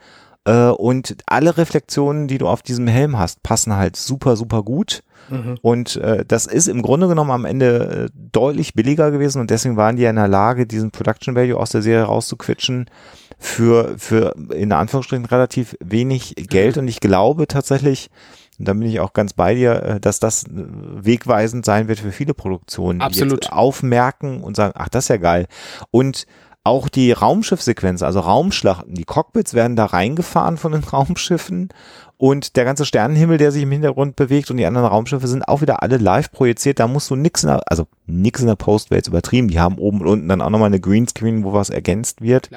[0.47, 5.03] Äh, und alle Reflexionen, die du auf diesem Helm hast, passen halt super, super gut.
[5.29, 5.57] Mhm.
[5.61, 9.75] Und äh, das ist im Grunde genommen am Ende äh, deutlich billiger gewesen und deswegen
[9.75, 12.89] waren die ja in der Lage, diesen Production Value aus der Serie rauszuquitschen
[13.37, 16.77] für, für in Anführungsstrichen relativ wenig Geld.
[16.77, 18.09] Und ich glaube tatsächlich,
[18.57, 22.13] und da bin ich auch ganz bei dir, äh, dass das wegweisend sein wird für
[22.13, 23.43] viele Produktionen, die Absolut.
[23.43, 25.47] jetzt aufmerken und sagen, ach, das ist ja geil.
[25.91, 26.25] Und
[26.68, 31.70] auch die Raumschiffsequenz, also Raumschlachten, die Cockpits werden da reingefahren von den Raumschiffen
[32.18, 35.61] und der ganze Sternenhimmel, der sich im Hintergrund bewegt und die anderen Raumschiffe sind auch
[35.61, 36.80] wieder alle live projiziert.
[36.80, 39.47] Da musst du nix in der, also nix in der Post wäre jetzt übertrieben.
[39.47, 42.49] Die haben oben und unten dann auch nochmal eine Greenscreen, wo was ergänzt wird.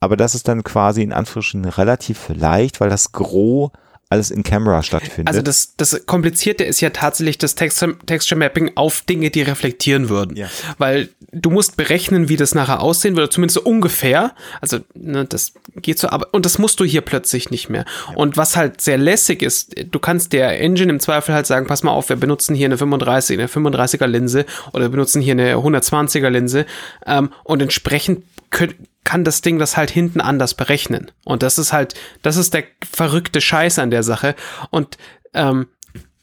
[0.00, 3.70] Aber das ist dann quasi in Anführungsstrichen relativ leicht, weil das Gros
[4.14, 5.28] alles in Camera stattfindet.
[5.28, 10.08] Also das, das Komplizierte ist ja tatsächlich das Texture, Texture Mapping auf Dinge, die reflektieren
[10.08, 10.36] würden.
[10.36, 10.48] Ja.
[10.78, 14.32] Weil du musst berechnen, wie das nachher aussehen würde, zumindest so ungefähr.
[14.60, 17.84] Also ne, das geht so, aber und das musst du hier plötzlich nicht mehr.
[18.14, 21.82] Und was halt sehr lässig ist, du kannst der Engine im Zweifel halt sagen, pass
[21.82, 25.54] mal auf, wir benutzen hier eine 35, eine 35er Linse oder wir benutzen hier eine
[25.56, 26.66] 120er Linse
[27.06, 31.10] ähm, und entsprechend könnt, kann das Ding das halt hinten anders berechnen.
[31.24, 34.34] Und das ist halt, das ist der verrückte Scheiß an der Sache.
[34.70, 34.96] Und
[35.34, 35.66] ähm,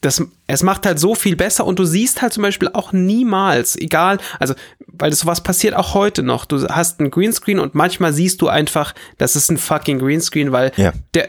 [0.00, 3.76] das, es macht halt so viel besser und du siehst halt zum Beispiel auch niemals,
[3.76, 4.54] egal, also,
[4.88, 6.44] weil das sowas passiert auch heute noch.
[6.44, 10.72] Du hast einen Greenscreen und manchmal siehst du einfach, das ist ein fucking Greenscreen, weil
[10.76, 10.92] Ja.
[11.14, 11.28] der,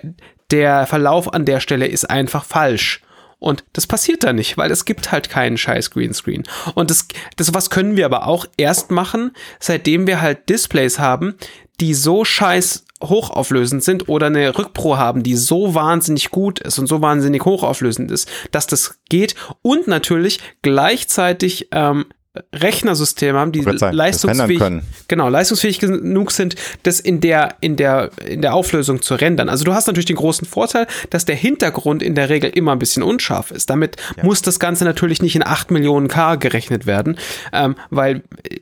[0.50, 3.02] der Verlauf an der Stelle ist einfach falsch.
[3.44, 6.44] Und das passiert da nicht, weil es gibt halt keinen scheiß Greenscreen.
[6.76, 11.36] Und das, das was können wir aber auch erst machen, seitdem wir halt Displays haben,
[11.82, 16.88] die so scheiß hochauflösend sind oder eine Rückpro haben, die so wahnsinnig gut ist und
[16.88, 22.06] so wahnsinnig hochauflösend ist, dass das geht und natürlich gleichzeitig ähm,
[22.52, 24.60] Rechnersysteme haben, die sagen, leistungsfähig,
[25.08, 29.50] genau, leistungsfähig genug sind, das in der, in der, in der Auflösung zu rendern.
[29.50, 32.80] Also du hast natürlich den großen Vorteil, dass der Hintergrund in der Regel immer ein
[32.80, 33.70] bisschen unscharf ist.
[33.70, 37.20] Damit muss das Ganze natürlich nicht in 8 Millionen K gerechnet werden,
[37.52, 38.58] ähm, weil äh,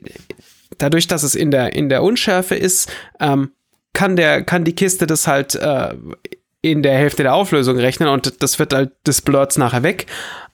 [0.76, 3.52] dadurch, dass es in der, in der Unschärfe ist, ähm,
[3.94, 5.94] kann der, kann die Kiste das halt äh,
[6.60, 10.06] in der Hälfte der Auflösung rechnen und das wird halt des Blurs nachher weg.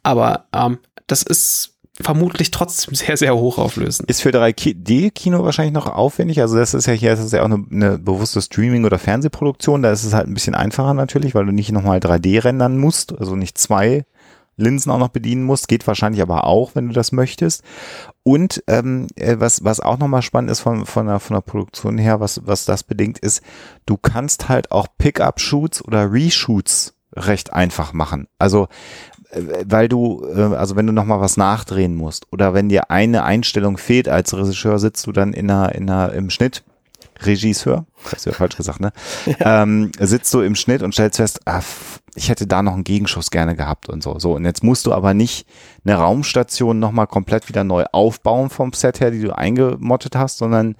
[0.04, 4.08] Aber ähm, das ist vermutlich trotzdem sehr, sehr hochauflösend.
[4.08, 6.40] Ist für 3D-Kino wahrscheinlich noch aufwendig.
[6.40, 9.82] Also das ist ja hier, das ist ja auch eine, eine bewusste Streaming- oder Fernsehproduktion.
[9.82, 13.18] Da ist es halt ein bisschen einfacher natürlich, weil du nicht nochmal 3D rendern musst,
[13.18, 14.04] also nicht zwei
[14.56, 15.68] Linsen auch noch bedienen musst.
[15.68, 17.62] Geht wahrscheinlich aber auch, wenn du das möchtest.
[18.22, 21.96] Und ähm, äh, was, was auch nochmal spannend ist von, von, der, von der Produktion
[21.98, 23.42] her, was, was das bedingt, ist,
[23.86, 28.28] du kannst halt auch Pickup-Shoots oder Reshoots recht einfach machen.
[28.38, 28.68] Also
[29.66, 33.76] weil du, äh, also wenn du nochmal was nachdrehen musst oder wenn dir eine Einstellung
[33.76, 36.62] fehlt als Regisseur, sitzt du dann in einer, in einer, im Schnitt,
[37.20, 38.92] Regisseur, das hast du ja falsch gesagt, ne?
[39.40, 42.84] Ähm, sitzt du im Schnitt und stellst fest, ah, f- ich hätte da noch einen
[42.84, 44.18] Gegenschuss gerne gehabt und so.
[44.20, 45.46] So, und jetzt musst du aber nicht
[45.84, 50.76] eine Raumstation nochmal komplett wieder neu aufbauen vom Set her, die du eingemottet hast, sondern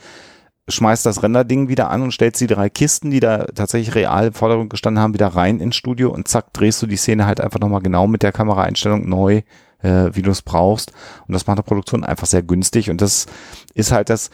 [0.69, 4.35] schmeißt das Renderding wieder an und stellst die drei Kisten, die da tatsächlich real im
[4.35, 7.61] Vordergrund gestanden haben, wieder rein ins Studio und zack, drehst du die Szene halt einfach
[7.61, 9.43] nochmal genau mit der Kameraeinstellung neu,
[9.83, 10.93] äh, wie du es brauchst.
[11.27, 13.27] Und das macht eine Produktion einfach sehr günstig und das
[13.75, 14.31] ist halt das,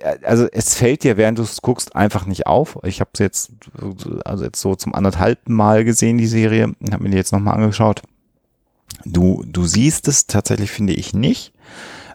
[0.00, 2.78] äh, also es fällt dir, während du es guckst, einfach nicht auf.
[2.84, 3.52] Ich habe es jetzt,
[4.24, 8.02] also jetzt so zum anderthalben Mal gesehen, die Serie, habe mir die jetzt nochmal angeschaut.
[9.04, 11.52] Du, du siehst es tatsächlich, finde ich, nicht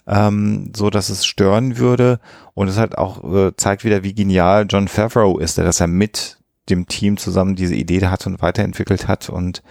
[0.10, 2.20] ähm, so dass es stören würde.
[2.53, 5.88] Und es halt auch äh, zeigt wieder, wie genial John Favreau ist, der das ja
[5.88, 6.38] mit
[6.70, 9.30] dem Team zusammen diese Idee hat und weiterentwickelt hat.
[9.30, 9.62] Und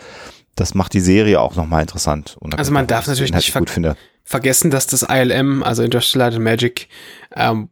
[0.55, 2.37] das macht die Serie auch nochmal interessant.
[2.41, 3.97] Und Also man darf natürlich nicht gut finde.
[4.25, 6.89] vergessen, dass das ILM, also Industrial Light and Magic,
[7.35, 7.69] ähm,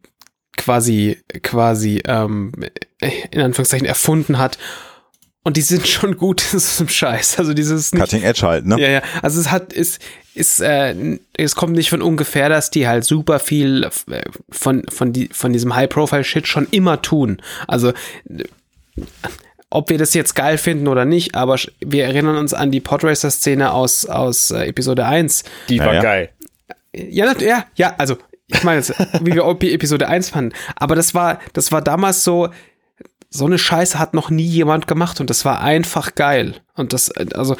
[0.55, 2.51] quasi, quasi, ähm,
[3.31, 4.57] in Anführungszeichen erfunden hat.
[5.47, 7.39] Und die sind schon gut, das ist ein Scheiß.
[7.39, 8.77] Also dieses nicht, Cutting Edge halt, ne?
[8.81, 9.01] ja, ja.
[9.21, 10.01] Also es hat, ist,
[10.33, 10.93] ist, äh,
[11.37, 15.53] es kommt nicht von ungefähr, dass die halt super viel äh, von, von, die, von
[15.53, 17.41] diesem High-Profile-Shit schon immer tun.
[17.65, 17.93] Also,
[19.69, 23.71] ob wir das jetzt geil finden oder nicht, aber wir erinnern uns an die Podracer-Szene
[23.71, 25.45] aus, aus äh, Episode 1.
[25.69, 26.01] Die war Ja, ja.
[26.01, 26.29] geil.
[26.93, 28.17] Ja, ja, ja, also
[28.47, 30.53] ich meine, jetzt, wie wir OP Episode 1 fanden.
[30.75, 32.49] Aber das war, das war damals so,
[33.29, 36.55] so eine Scheiße hat noch nie jemand gemacht und das war einfach geil.
[36.75, 37.55] Und das, äh, also,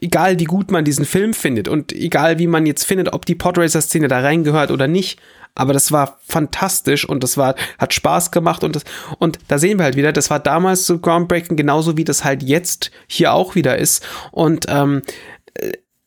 [0.00, 3.34] egal wie gut man diesen Film findet und egal wie man jetzt findet, ob die
[3.34, 5.20] Podracer-Szene da reingehört oder nicht,
[5.54, 8.84] aber das war fantastisch und das war, hat Spaß gemacht und das,
[9.18, 12.42] und da sehen wir halt wieder, das war damals so groundbreaking, genauso wie das halt
[12.42, 14.04] jetzt hier auch wieder ist.
[14.30, 15.02] Und, ähm,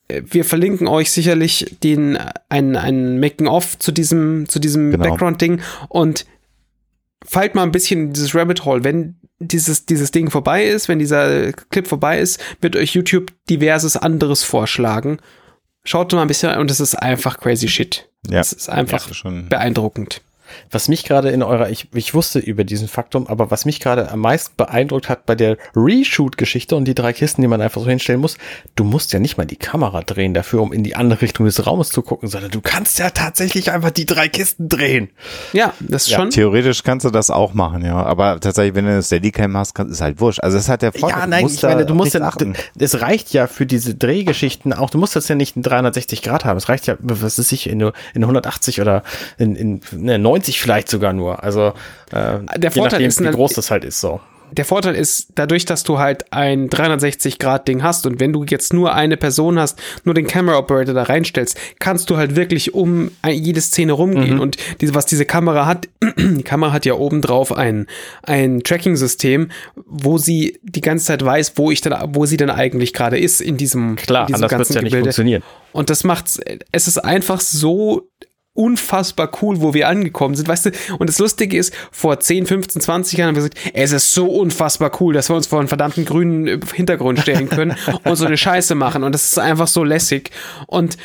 [0.08, 2.16] wir verlinken euch sicherlich den
[2.48, 5.02] ein, ein Making-of zu diesem, zu diesem Genau.
[5.02, 6.26] Background-Ding und
[7.28, 8.84] fallt mal ein bisschen in dieses Rabbit Hole.
[8.84, 13.96] Wenn dieses, dieses Ding vorbei ist, wenn dieser Clip vorbei ist, wird euch YouTube diverses
[13.96, 15.18] anderes vorschlagen.
[15.84, 18.08] Schaut mal ein bisschen und es ist einfach crazy shit.
[18.28, 18.40] Ja.
[18.40, 20.22] Es ist einfach Ja, beeindruckend.
[20.70, 24.10] Was mich gerade in eurer, ich, ich wusste über diesen Faktum, aber was mich gerade
[24.10, 27.88] am meisten beeindruckt hat bei der Reshoot-Geschichte und die drei Kisten, die man einfach so
[27.88, 28.36] hinstellen muss,
[28.74, 31.66] du musst ja nicht mal die Kamera drehen dafür, um in die andere Richtung des
[31.66, 35.10] Raumes zu gucken, sondern du kannst ja tatsächlich einfach die drei Kisten drehen.
[35.52, 36.30] Ja, das ist schon.
[36.30, 38.02] Theoretisch kannst du das auch machen, ja.
[38.02, 40.40] Aber tatsächlich, wenn du eine Steadicam hast, kann, ist halt wurscht.
[40.40, 41.20] Also das hat der Vorteil.
[41.20, 42.54] Ja, nein, ich meine, du musst nicht ja, achten.
[42.78, 46.44] es reicht ja für diese Drehgeschichten auch, du musst das ja nicht in 360 Grad
[46.44, 49.02] haben, es reicht ja, was ist ich, in, in 180 oder
[49.38, 51.72] in, in ne, 90 vielleicht sogar nur, also
[52.12, 54.20] äh, Der Vorteil nachdem, ist wie groß das halt ist, so.
[54.52, 58.94] der Vorteil ist, dadurch, dass du halt ein 360-Grad-Ding hast und wenn du jetzt nur
[58.94, 63.60] eine Person hast, nur den Camera Operator da reinstellst, kannst du halt wirklich um jede
[63.60, 64.38] Szene rumgehen.
[64.38, 65.88] Und diese, was diese Kamera hat,
[66.18, 67.86] die Kamera hat ja obendrauf ein,
[68.22, 69.50] ein Tracking-System,
[69.84, 73.40] wo sie die ganze Zeit weiß, wo ich dann, wo sie dann eigentlich gerade ist
[73.40, 75.42] in diesem, Klar, in diesem anders wird's ja nicht funktionieren.
[75.72, 76.40] Und das macht's,
[76.72, 78.08] es ist einfach so
[78.56, 80.70] unfassbar cool, wo wir angekommen sind, weißt du?
[80.98, 84.26] Und das Lustige ist, vor 10, 15, 20 Jahren haben wir gesagt, es ist so
[84.26, 88.36] unfassbar cool, dass wir uns vor einen verdammten grünen Hintergrund stellen können und so eine
[88.36, 89.02] Scheiße machen.
[89.04, 90.30] Und das ist einfach so lässig.
[90.66, 90.96] Und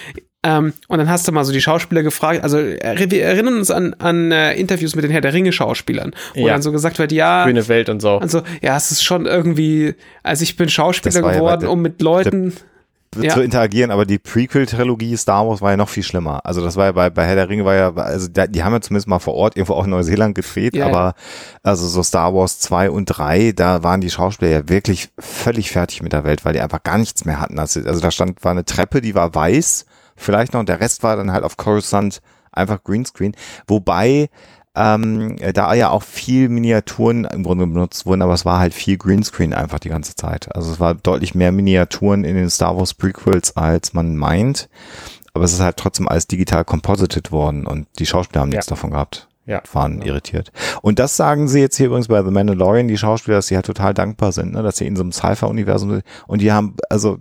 [0.43, 3.69] ähm, und dann hast du mal so die Schauspieler gefragt, also äh, wir erinnern uns
[3.69, 6.53] an, an äh, Interviews mit den Herr der Ringe Schauspielern, wo Ja.
[6.53, 8.17] dann so gesagt wird, ja, Grüne Welt und so.
[8.17, 9.93] also ja, es ist schon irgendwie,
[10.23, 12.53] also ich bin Schauspieler ja geworden, der- um mit Leuten,
[13.15, 13.33] Ja.
[13.33, 16.45] zu interagieren, aber die Prequel-Trilogie Star Wars war ja noch viel schlimmer.
[16.45, 18.71] Also das war ja bei, bei Herr der Ringe war ja, also da, die haben
[18.71, 21.13] ja zumindest mal vor Ort irgendwo auch in Neuseeland gedreht, Ja, aber
[21.61, 26.01] also so Star Wars 2 und 3, da waren die Schauspieler ja wirklich völlig fertig
[26.01, 27.59] mit der Welt, weil die einfach gar nichts mehr hatten.
[27.59, 29.85] Also, also da stand, war eine Treppe, die war weiß,
[30.15, 32.21] vielleicht noch, und der Rest war dann halt auf Coruscant
[32.53, 33.35] einfach Greenscreen.
[33.67, 34.29] Wobei
[34.75, 38.97] ähm, da ja auch viel Miniaturen im Grunde benutzt wurden, aber es war halt viel
[38.97, 40.53] Greenscreen einfach die ganze Zeit.
[40.55, 44.69] Also es war deutlich mehr Miniaturen in den Star Wars Prequels, als man meint.
[45.33, 48.71] Aber es ist halt trotzdem alles digital composited worden und die Schauspieler haben nichts Ja.
[48.71, 49.27] davon gehabt.
[49.47, 50.05] Ja, Waren genau.
[50.05, 50.51] irritiert.
[50.83, 53.65] Und das sagen sie jetzt hier übrigens bei The Mandalorian, die Schauspieler, dass sie halt
[53.65, 56.03] total dankbar sind, ne, dass sie in so einem Sci-Fi-Universum sind.
[56.27, 57.17] Und die haben, also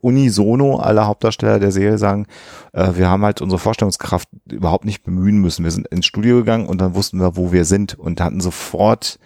[0.00, 2.26] unisono, alle Hauptdarsteller der Serie sagen,
[2.72, 5.64] äh, wir haben halt unsere Vorstellungskraft überhaupt nicht bemühen müssen.
[5.64, 9.18] Wir sind ins Studio gegangen und dann wussten wir, wo wir sind und hatten sofort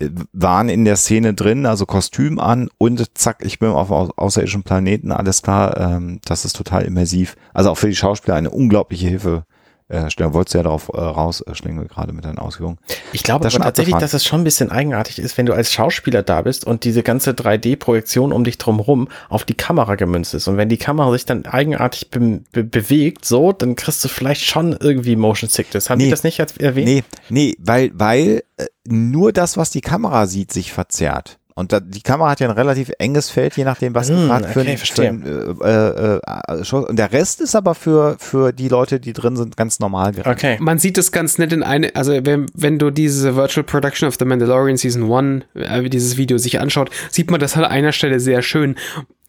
[0.00, 4.10] äh, waren in der Szene drin, also Kostüm an und zack, ich bin auf au
[4.16, 7.36] außerirdischen Planeten, alles klar, ähm, das ist total immersiv.
[7.54, 9.44] Also auch für die Schauspieler eine unglaubliche Hilfe.
[9.92, 12.78] Äh, wolltest du ja darauf äh, raus, äh, gerade mit deinen Ausführungen.
[13.12, 15.70] Ich glaube Das aber tatsächlich, dass es schon ein bisschen eigenartig ist, wenn du als
[15.70, 20.48] Schauspieler da bist und diese ganze 3D-Projektion um dich drumherum auf die Kamera gemünzt ist.
[20.48, 24.44] Und wenn die Kamera sich dann eigenartig be be bewegt, so, dann kriegst du vielleicht
[24.46, 25.90] schon irgendwie Motion Sickness.
[25.90, 26.10] Haben die Nee.
[26.10, 26.86] das nicht erwähnt?
[26.88, 31.38] Nee, nee, weil, weil äh, nur das, was die Kamera sieht, sich verzerrt.
[31.62, 34.48] Und da, die Kamera hat ja ein relativ enges Feld, je nachdem, was Hm, gerade
[34.48, 36.20] für, okay, für ein, äh, äh,
[36.58, 39.78] äh, Show- Und der Rest ist aber für, für die Leute, die drin sind, ganz
[39.78, 40.36] normal gerechnet.
[40.36, 40.56] Okay.
[40.60, 44.16] Man sieht es ganz nett in eine, also wenn, wenn du diese Virtual Production of
[44.18, 48.18] The Mandalorian Season 1, äh, dieses Video sich anschaut, sieht man das an einer Stelle
[48.18, 48.74] sehr schön.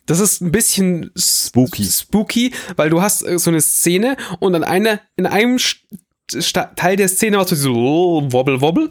[0.07, 1.83] Das ist ein bisschen Spooky.
[1.85, 5.83] spooky, weil du hast äh, so eine Szene und an einer, in einem St
[6.75, 8.89] Teil der Szene was so wobble wobble,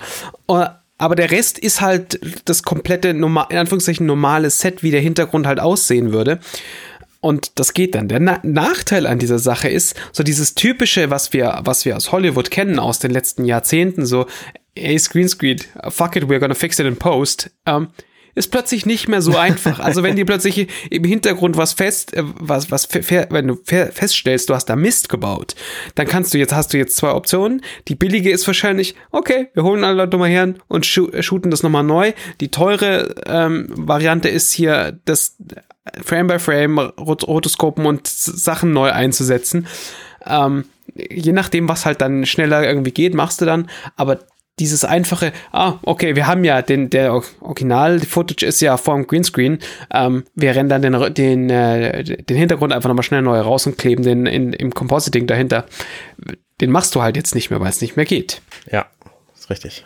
[0.48, 0.66] äh,
[1.02, 5.58] aber der Rest ist halt das komplette, in Anführungszeichen normale Set, wie der Hintergrund halt
[5.58, 6.38] aussehen würde.
[7.20, 8.06] Und das geht dann.
[8.06, 12.12] Der Na Nachteil an dieser Sache ist, so dieses typische, was wir, was wir aus
[12.12, 14.26] Hollywood kennen aus den letzten Jahrzehnten, so,
[14.76, 17.88] ey, Screenscreen, fuck it, we're gonna fix it in post, ähm,
[18.34, 19.78] ist plötzlich nicht mehr so einfach.
[19.80, 24.48] Also wenn dir plötzlich im Hintergrund was fest, äh, was, was, wenn du fe- feststellst,
[24.48, 25.54] du hast da Mist gebaut,
[25.94, 27.62] dann kannst du jetzt, hast du jetzt zwei Optionen.
[27.88, 31.62] Die billige ist wahrscheinlich, okay, wir holen alle Leute mal her und schu shooten das
[31.62, 32.12] nochmal neu.
[32.40, 35.36] Die teure ähm, Variante ist hier, das
[36.04, 39.66] Frame by Frame, Rot Rotoskopen und Sachen neu einzusetzen.
[40.24, 40.64] Ähm,
[40.94, 43.68] je nachdem, was halt dann schneller irgendwie geht, machst du dann.
[43.96, 44.20] Aber
[44.58, 49.58] dieses einfache, ah, okay, wir haben ja den, der Original-Footage ist ja vorm Greenscreen,
[49.92, 53.78] ähm, wir rennen dann den, den, äh, den Hintergrund einfach nochmal schnell neu raus und
[53.78, 55.66] kleben den in, im Compositing dahinter.
[56.60, 58.42] Den machst du halt jetzt nicht mehr, weil es nicht mehr geht.
[58.70, 58.86] Ja,
[59.34, 59.84] ist richtig.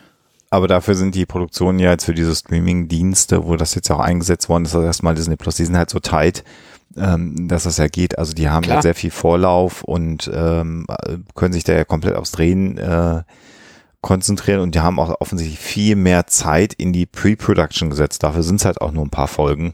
[0.49, 4.47] Aber dafür sind die Produktionen ja jetzt für diese Streaming-Dienste, wo das jetzt auch eingesetzt
[4.47, 6.43] worden ist, also erstmal Disney Plus, die sind halt so tight,
[6.95, 8.17] ähm, dass das ja geht.
[8.17, 8.77] Also die haben Klar.
[8.77, 10.87] ja sehr viel Vorlauf und ähm,
[11.35, 13.23] können sich da ja komplett aufs Drehen äh,
[14.07, 18.23] konzentrieren und die haben auch offensichtlich viel mehr Zeit in die Pre-Production gesetzt.
[18.23, 19.73] Dafür sind es halt auch nur ein paar Folgen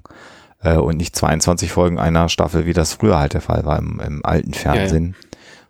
[0.63, 3.99] äh, und nicht 22 Folgen einer Staffel, wie das früher halt der Fall war im,
[3.99, 5.15] im alten Fernsehen,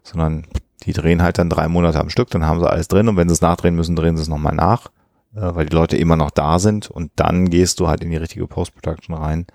[0.01, 0.45] sondern
[0.85, 3.27] die drehen halt dann drei Monate am Stück, dann haben sie alles drin und wenn
[3.27, 4.87] sie es nachdrehen müssen, drehen sie es nochmal nach,
[5.35, 8.17] äh, weil die Leute immer noch da sind und dann gehst du halt in die
[8.17, 9.45] richtige Post-Production rein.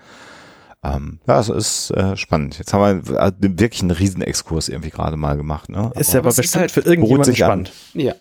[0.84, 2.59] Ähm, ja, es ist äh, spannend.
[2.59, 5.68] Jetzt haben wir äh, wirklich einen Riesenexkurs irgendwie gerade mal gemacht.
[5.70, 5.90] Ne?
[5.96, 7.48] Ist ja aber ist bestimmt halt- für irgendjemanden sich an.
[7.48, 7.72] spannend.
[7.94, 8.14] Ja.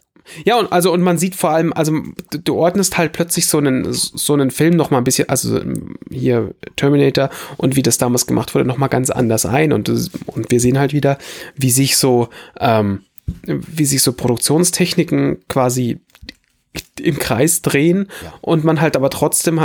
[0.46, 2.02] Ja, und also, und man sieht vor allem, also
[2.32, 5.62] du, ordnest halt plötzlich so einen, so einen Film noch mal ein bisschen, also
[6.10, 9.72] hier Terminator und wie das damals gemacht wurde, noch mal ganz anders ein.
[9.74, 11.18] Und, und wir sehen halt wieder,
[11.56, 13.04] wie sich so, ähm,
[13.46, 16.00] wie sich so Produktionstechniken quasi
[17.02, 18.08] im Kreis drehen
[18.42, 19.62] und man halt aber trotzdem,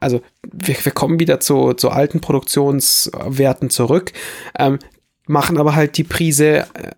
[0.00, 4.12] also wir, wir kommen wieder zu, zu alten Produktionswerten zurück,
[4.58, 4.78] ähm,
[5.26, 6.90] machen aber halt die Prise äh,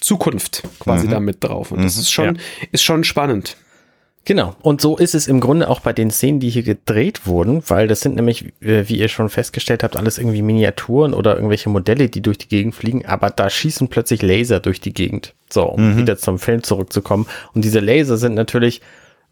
[0.00, 1.10] Zukunft quasi Mhm.
[1.10, 1.72] damit drauf.
[1.72, 2.00] Und das Mhm.
[2.00, 2.38] ist schon,
[2.72, 3.56] ist schon spannend.
[4.26, 4.56] Genau.
[4.62, 7.88] Und so ist es im Grunde auch bei den Szenen, die hier gedreht wurden, weil
[7.88, 12.08] das sind nämlich, äh, wie ihr schon festgestellt habt, alles irgendwie Miniaturen oder irgendwelche Modelle,
[12.08, 15.34] die durch die Gegend fliegen, aber da schießen plötzlich Laser durch die Gegend.
[15.50, 17.26] So, um wieder zum Film zurückzukommen.
[17.52, 18.80] Und diese Laser sind natürlich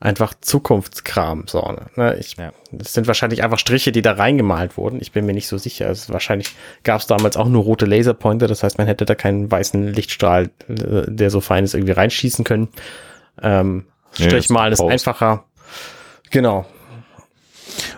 [0.03, 1.45] einfach Zukunftskram.
[1.47, 2.17] So, ne?
[2.19, 2.53] ich, Ja.
[2.71, 4.99] Das sind wahrscheinlich einfach Striche, die da reingemalt wurden.
[5.01, 5.91] Ich bin mir nicht so sicher.
[5.91, 8.49] Es wahrscheinlich gab es damals auch nur rote Laserpointer.
[8.49, 12.45] Das heißt, man hätte da keinen weißen Lichtstrahl, äh, der so fein ist, irgendwie reinschießen
[12.45, 12.69] können.
[13.43, 13.87] Ähm,
[14.19, 14.93] Nee, ist Strichmalen ist Post.
[14.93, 15.45] einfacher.
[16.31, 16.67] Genau.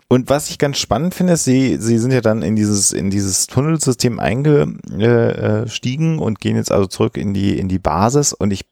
[0.09, 3.11] Und was ich ganz spannend finde, ist, sie, sie sind ja dann in dieses, in
[3.11, 8.65] dieses Tunnelsystem eingestiegen und gehen jetzt also zurück in die, in die Basis und ich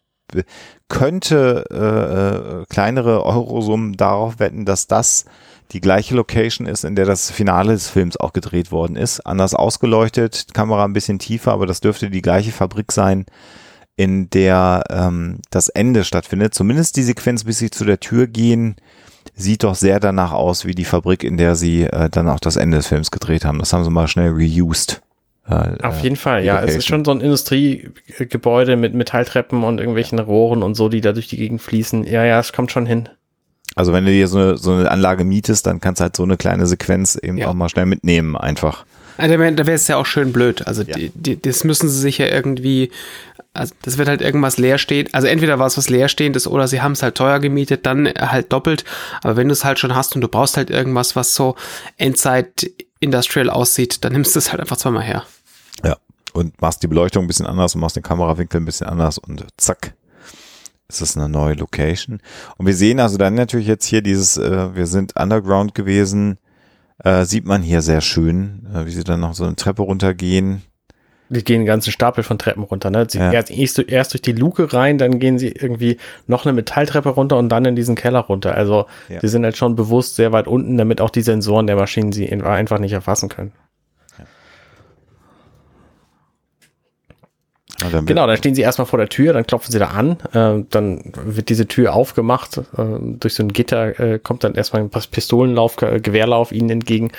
[0.88, 5.24] könnte äh, äh, kleinere Eurosummen darauf wetten, dass das
[5.72, 9.20] die gleiche Location ist, in der das Finale des Films auch gedreht worden ist.
[9.20, 13.24] Anders ausgeleuchtet, Kamera ein bisschen tiefer, aber das dürfte die gleiche Fabrik sein,
[13.96, 16.54] in der ähm, das Ende stattfindet.
[16.54, 18.76] Zumindest die Sequenz, bis sie zu der Tür gehen,
[19.34, 22.56] sieht doch sehr danach aus wie die Fabrik, in der sie äh, dann auch das
[22.56, 23.58] Ende des Films gedreht haben.
[23.58, 25.02] Das haben sie mal schnell reused.
[25.52, 26.60] Äh, Auf jeden Fall, ja.
[26.62, 31.12] Es ist schon so ein Industriegebäude mit Metalltreppen und irgendwelchen Rohren und so, die da
[31.12, 32.04] durch die Gegend fließen.
[32.04, 33.08] Ja, ja, es kommt schon hin.
[33.74, 36.22] Also wenn du dir so eine, so eine Anlage mietest, dann kannst du halt so
[36.24, 37.48] eine kleine Sequenz eben Ja.
[37.48, 38.84] auch mal schnell mitnehmen, einfach.
[39.18, 40.66] Also, da wäre da wäre es ja auch schön blöd.
[40.66, 40.96] Also Ja.
[40.96, 42.90] die, die, das müssen sie sich ja irgendwie,
[43.54, 45.08] also das wird halt irgendwas leer stehen.
[45.12, 48.52] Also entweder war es was leerstehendes oder sie haben es halt teuer gemietet, dann halt
[48.52, 48.84] doppelt.
[49.22, 51.56] Aber wenn du es halt schon hast und du brauchst halt irgendwas, was so
[51.96, 55.24] Endzeit Industrial aussieht, dann nimmst du es halt einfach zweimal her.
[55.84, 55.96] Ja.
[56.32, 59.44] Und machst die Beleuchtung ein bisschen anders und machst den Kamerawinkel ein bisschen anders und
[59.58, 59.94] zack,
[60.88, 62.20] ist es eine neue Location.
[62.56, 66.38] Und wir sehen also dann natürlich jetzt hier dieses, äh, wir sind underground gewesen,
[67.04, 70.62] äh, sieht man hier sehr schön, äh, wie sie dann noch so eine Treppe runtergehen.
[71.28, 72.90] Die gehen einen ganzen Stapel von Treppen runter.
[72.90, 73.06] Ne?
[73.08, 73.32] Sie Ja.
[73.32, 75.96] erst, erst, durch die Luke rein, dann gehen sie irgendwie
[76.26, 78.54] noch eine Metalltreppe runter und dann in diesen Keller runter.
[78.54, 79.18] Also Ja.
[79.20, 82.26] die sind halt schon bewusst sehr weit unten, damit auch die Sensoren der Maschinen sie
[82.26, 83.52] in- einfach nicht erfassen können.
[87.78, 90.64] Dann Genau, dann stehen sie erstmal vor der Tür, dann klopfen sie da an, äh,
[90.70, 92.62] dann wird diese Tür aufgemacht, äh,
[93.00, 97.12] durch so ein Gitter äh, kommt dann erstmal ein Pistolenlauf, äh, Gewehrlauf ihnen entgegen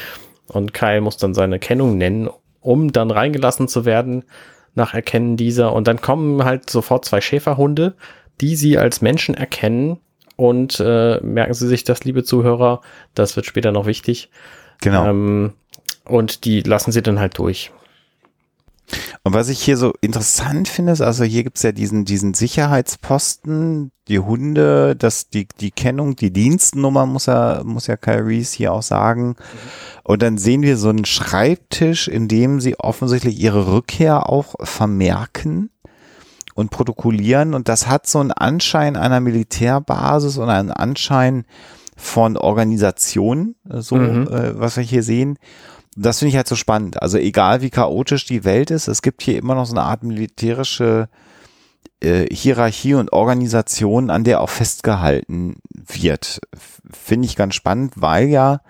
[0.48, 2.30] und Kyle muss dann seine Kennung nennen,
[2.62, 4.24] um dann reingelassen zu werden
[4.76, 7.96] nach Erkennen dieser und dann kommen halt sofort zwei Schäferhunde,
[8.42, 10.00] die sie als Menschen erkennen
[10.36, 12.82] und äh, merken Sie sich das, liebe Zuhörer,
[13.14, 14.30] das wird später noch wichtig.
[14.82, 15.06] Genau.
[15.08, 15.54] Ähm,
[16.06, 17.72] und die lassen sie dann halt durch.
[19.24, 23.92] Und was ich hier so interessant finde, ist, also hier gibt's ja diesen, diesen Sicherheitsposten,
[24.08, 28.74] die Hunde, das, die, die Kennung, die Dienstnummer muss ja, muss ja Kyle Reese hier
[28.74, 29.36] auch sagen.
[30.04, 35.70] Und dann sehen wir so einen Schreibtisch, in dem sie offensichtlich ihre Rückkehr auch vermerken
[36.54, 37.54] und protokollieren.
[37.54, 41.46] Und das hat so einen Anschein einer Militärbasis und einen Anschein
[41.96, 44.28] von Organisation, so, Mhm.
[44.28, 45.38] äh, was wir hier sehen.
[45.96, 47.02] Das finde ich halt so spannend.
[47.02, 50.04] Also egal wie chaotisch die Welt ist, es gibt hier immer noch so eine Art
[50.04, 51.10] militärische
[52.02, 56.42] äh, Hierarchie und Organisation, an der auch festgehalten wird.
[56.92, 58.62] Finde ich ganz spannend, weil ja,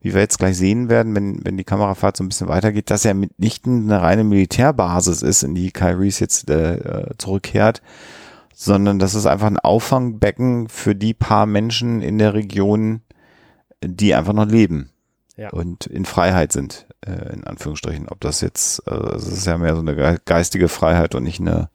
[0.00, 3.04] wie wir jetzt gleich sehen werden, wenn, wenn die Kamerafahrt so ein bisschen weitergeht, dass
[3.04, 7.82] ja mitnichten eine reine Militärbasis ist, in die Kyle Reese jetzt äh, äh, zurückkehrt,
[8.54, 13.00] sondern das ist einfach ein Auffangbecken für die paar Menschen in der Region,
[13.82, 14.90] die einfach noch leben
[15.36, 15.50] Ja.
[15.50, 18.08] und in Freiheit sind, äh, in Anführungsstrichen.
[18.08, 21.40] Ob das jetzt, äh, es ist ja mehr so eine ge- geistige Freiheit und nicht
[21.40, 21.68] eine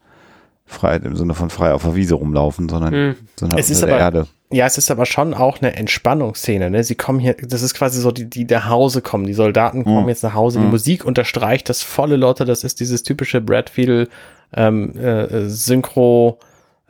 [0.66, 3.16] Freiheit im Sinne von frei auf der Wiese rumlaufen, sondern, Hm.
[3.40, 4.28] sondern Es ist aber- Erde.
[4.54, 6.70] Ja, es ist aber schon auch eine Entspannungsszene.
[6.72, 6.84] Ne?
[6.84, 9.26] Sie kommen hier, das ist quasi so, die, die nach Hause kommen.
[9.26, 10.10] Die Soldaten kommen Mhm.
[10.10, 10.60] jetzt nach Hause.
[10.60, 10.72] Die Mhm.
[10.72, 12.44] Musik unterstreicht das volle Lotte.
[12.46, 14.10] Das ist dieses typische Bradfield
[14.54, 16.40] ähm, äh, Synchro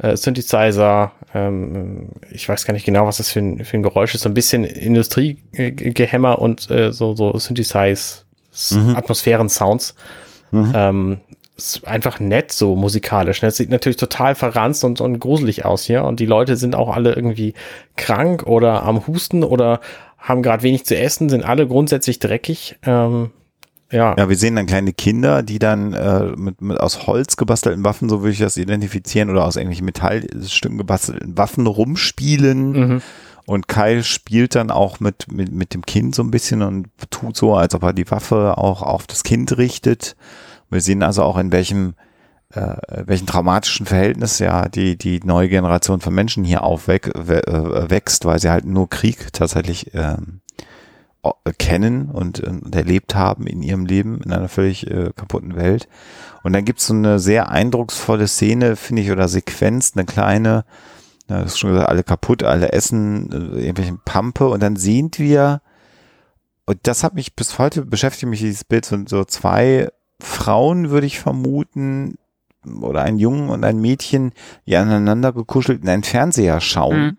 [0.02, 1.12] äh, Synthesizer.
[1.34, 4.22] Ähm, ich weiß gar nicht genau, was das für ein, für ein Geräusch ist.
[4.22, 8.24] So ein bisschen Industriegehämmer und äh, so so Synthesize
[8.72, 8.96] Mhm.
[8.96, 9.96] Atmosphären-Sounds.
[10.52, 10.72] Mhm.
[10.76, 11.18] Ähm,
[11.58, 13.42] ist einfach nett so musikalisch.
[13.42, 13.50] ne?
[13.50, 16.04] Es sieht natürlich total verranzt und, und gruselig aus hier.
[16.04, 17.54] Und die Leute sind auch alle irgendwie
[17.98, 19.80] krank oder am Husten oder
[20.18, 22.78] haben gerade wenig zu essen, sind alle grundsätzlich dreckig.
[22.86, 23.32] Ähm,
[23.92, 24.16] ja.
[24.18, 28.10] Ja, wir sehen dann kleine Kinder, die dann äh, mit, mit aus Holz gebastelten Waffen,
[28.10, 32.72] so würde ich das identifizieren, oder aus irgendwelchen Metallstücken gebastelten Waffen rumspielen.
[32.72, 33.02] Mhm.
[33.46, 37.36] Und Kyle spielt dann auch mit, mit, mit dem Kind so ein bisschen und tut
[37.36, 40.16] so, als ob er die Waffe auch auf das Kind richtet.
[40.70, 41.96] Wir sehen also auch, in welchem,
[42.54, 48.50] äh, welchen traumatischen Verhältnis ja die, die neue Generation von Menschen hier aufwächst, weil sie
[48.50, 50.41] halt nur Krieg tatsächlich ähm,
[51.58, 55.88] kennen und, und erlebt haben in ihrem Leben in einer völlig äh, kaputten Welt.
[56.44, 60.66] Und dann gibt's so eine sehr eindrucksvolle Szene, finde ich, oder Sequenz, eine kleine,
[61.30, 65.12] ja, das ist schon gesagt, alle kaputt, alle essen äh, irgendwelchen Pampe und dann sehen
[65.18, 65.62] wir,
[66.66, 69.90] und das hat mich bis heute beschäftigt mich dieses Bild, so, so zwei
[70.20, 72.18] Frauen, würde ich vermuten,
[72.82, 74.34] oder ein Jungen und ein Mädchen,
[74.68, 77.18] die aneinander gekuschelt in einen Fernseher schauen.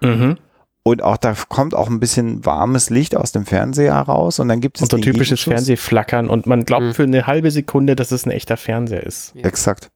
[0.00, 0.38] Mhm.
[0.86, 4.60] Und auch da kommt auch ein bisschen warmes Licht aus dem Fernseher raus und dann
[4.60, 5.40] gibt es Und so den typisches.
[5.42, 6.94] Fernsehflackern und man glaubt Mhm.
[6.94, 9.34] für eine halbe Sekunde, dass es ein echter Fernseher ist.
[9.36, 9.90] Exakt.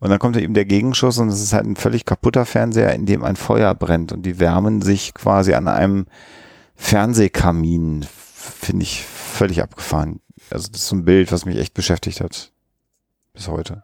[0.00, 3.06] Und dann kommt eben der Gegenschuss und es ist halt ein völlig kaputter Fernseher, in
[3.06, 6.06] dem ein Feuer brennt und die wärmen sich quasi an einem
[6.74, 8.04] Fernsehkamin.
[8.34, 10.20] Finde ich völlig abgefahren.
[10.50, 12.52] Also das ist so ein Bild, was mich echt beschäftigt hat.
[13.32, 13.82] Bis heute.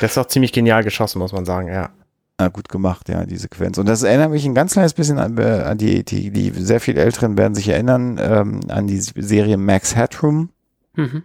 [0.00, 1.90] Das ist auch ziemlich genial geschossen, muss man sagen, ja.
[2.38, 3.78] Ah, gut gemacht, ja, die Sequenz.
[3.78, 6.80] Und das erinnert mich ein ganz kleines bisschen an, äh, an die, die, die sehr
[6.80, 10.50] viel Älteren werden sich erinnern, ähm, an die Serie Max Headroom.
[10.94, 11.22] Mhm.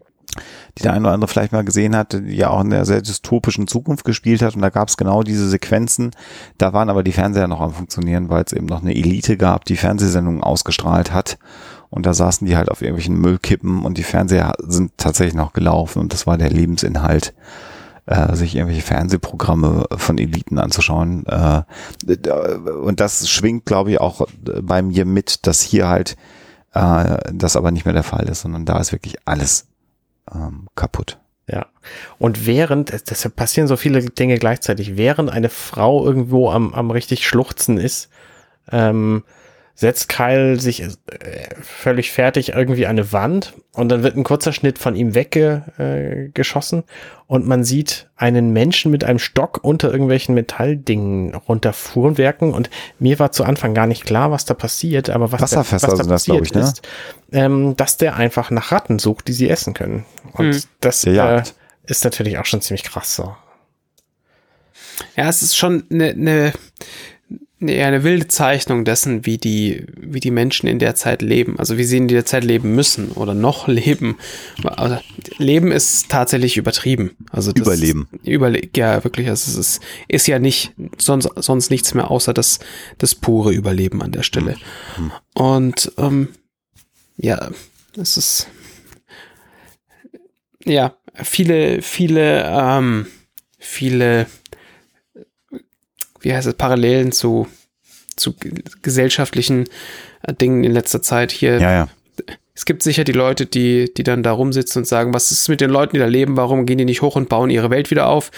[0.77, 3.01] die der eine oder andere vielleicht mal gesehen hat, die ja auch in der sehr
[3.01, 6.11] dystopischen Zukunft gespielt hat und da gab es genau diese Sequenzen.
[6.57, 9.65] Da waren aber die Fernseher noch am funktionieren, weil es eben noch eine Elite gab,
[9.65, 11.37] die Fernsehsendungen ausgestrahlt hat
[11.89, 15.99] und da saßen die halt auf irgendwelchen Müllkippen und die Fernseher sind tatsächlich noch gelaufen
[15.99, 17.33] und das war der Lebensinhalt
[18.11, 21.25] äh, sich irgendwelche Fernsehprogramme von Eliten anzuschauen.
[21.25, 21.63] Äh,
[22.83, 24.27] und das schwingt, glaube ich, auch
[24.61, 26.15] bei mir mit, dass hier halt
[26.73, 29.67] äh, das aber nicht mehr der Fall ist, sondern da ist wirklich alles
[30.33, 31.19] ähm, kaputt.
[31.47, 31.65] Ja.
[32.19, 36.91] Und während, es- deshalb passieren so viele Dinge gleichzeitig, während eine Frau irgendwo am, am
[36.91, 38.09] richtig Schluchzen ist,
[38.71, 39.23] ähm,
[39.75, 40.89] setzt Kyle sich äh,
[41.61, 46.79] völlig fertig irgendwie an eine Wand und dann wird ein kurzer Schnitt von ihm weggeschossen
[46.79, 46.83] äh,
[47.27, 52.69] und man sieht einen Menschen mit einem Stock unter irgendwelchen Metalldingen runterfuhrwerken und
[52.99, 55.99] mir war zu Anfang gar nicht klar, was da passiert, aber was, Wasserfässer da, was
[55.99, 56.61] da sind das, ich, ne?
[56.61, 56.81] ist,
[57.31, 60.05] ähm, dass der einfach nach Ratten sucht, die sie essen können.
[60.33, 60.61] Und Mhm.
[60.81, 61.43] das äh,
[61.83, 63.35] ist natürlich auch schon ziemlich krass so.
[65.15, 66.53] Ja, es ist schon eine, eine, eine,
[67.69, 71.59] eher eine wilde Zeichnung dessen, wie die, wie die Menschen in der Zeit leben.
[71.59, 74.17] Also wie sie in der Zeit leben müssen oder noch leben.
[74.63, 74.97] Also,
[75.37, 77.11] leben ist tatsächlich übertrieben.
[77.29, 78.07] Also das Überleben.
[78.23, 79.29] Überle ja, wirklich.
[79.29, 82.59] Also es ist, ist ja nicht sonst, sonst nichts mehr außer das,
[82.97, 84.55] das pure Überleben an der Stelle.
[85.33, 86.29] Und ähm,
[87.17, 87.51] ja,
[87.97, 88.47] es ist
[90.65, 93.07] ja viele, viele, ähm,
[93.59, 94.27] viele
[96.21, 97.47] wie heißt es, Parallelen zu,
[98.15, 98.33] zu
[98.81, 99.65] gesellschaftlichen
[100.23, 101.59] äh, Dingen in letzter Zeit hier.
[101.59, 101.87] Ja, ja.
[102.53, 105.61] Es gibt sicher die Leute, die, die dann da rumsitzen und sagen, was ist mit
[105.61, 108.07] den Leuten, die da leben, warum gehen die nicht hoch und bauen ihre Welt wieder
[108.07, 108.29] auf?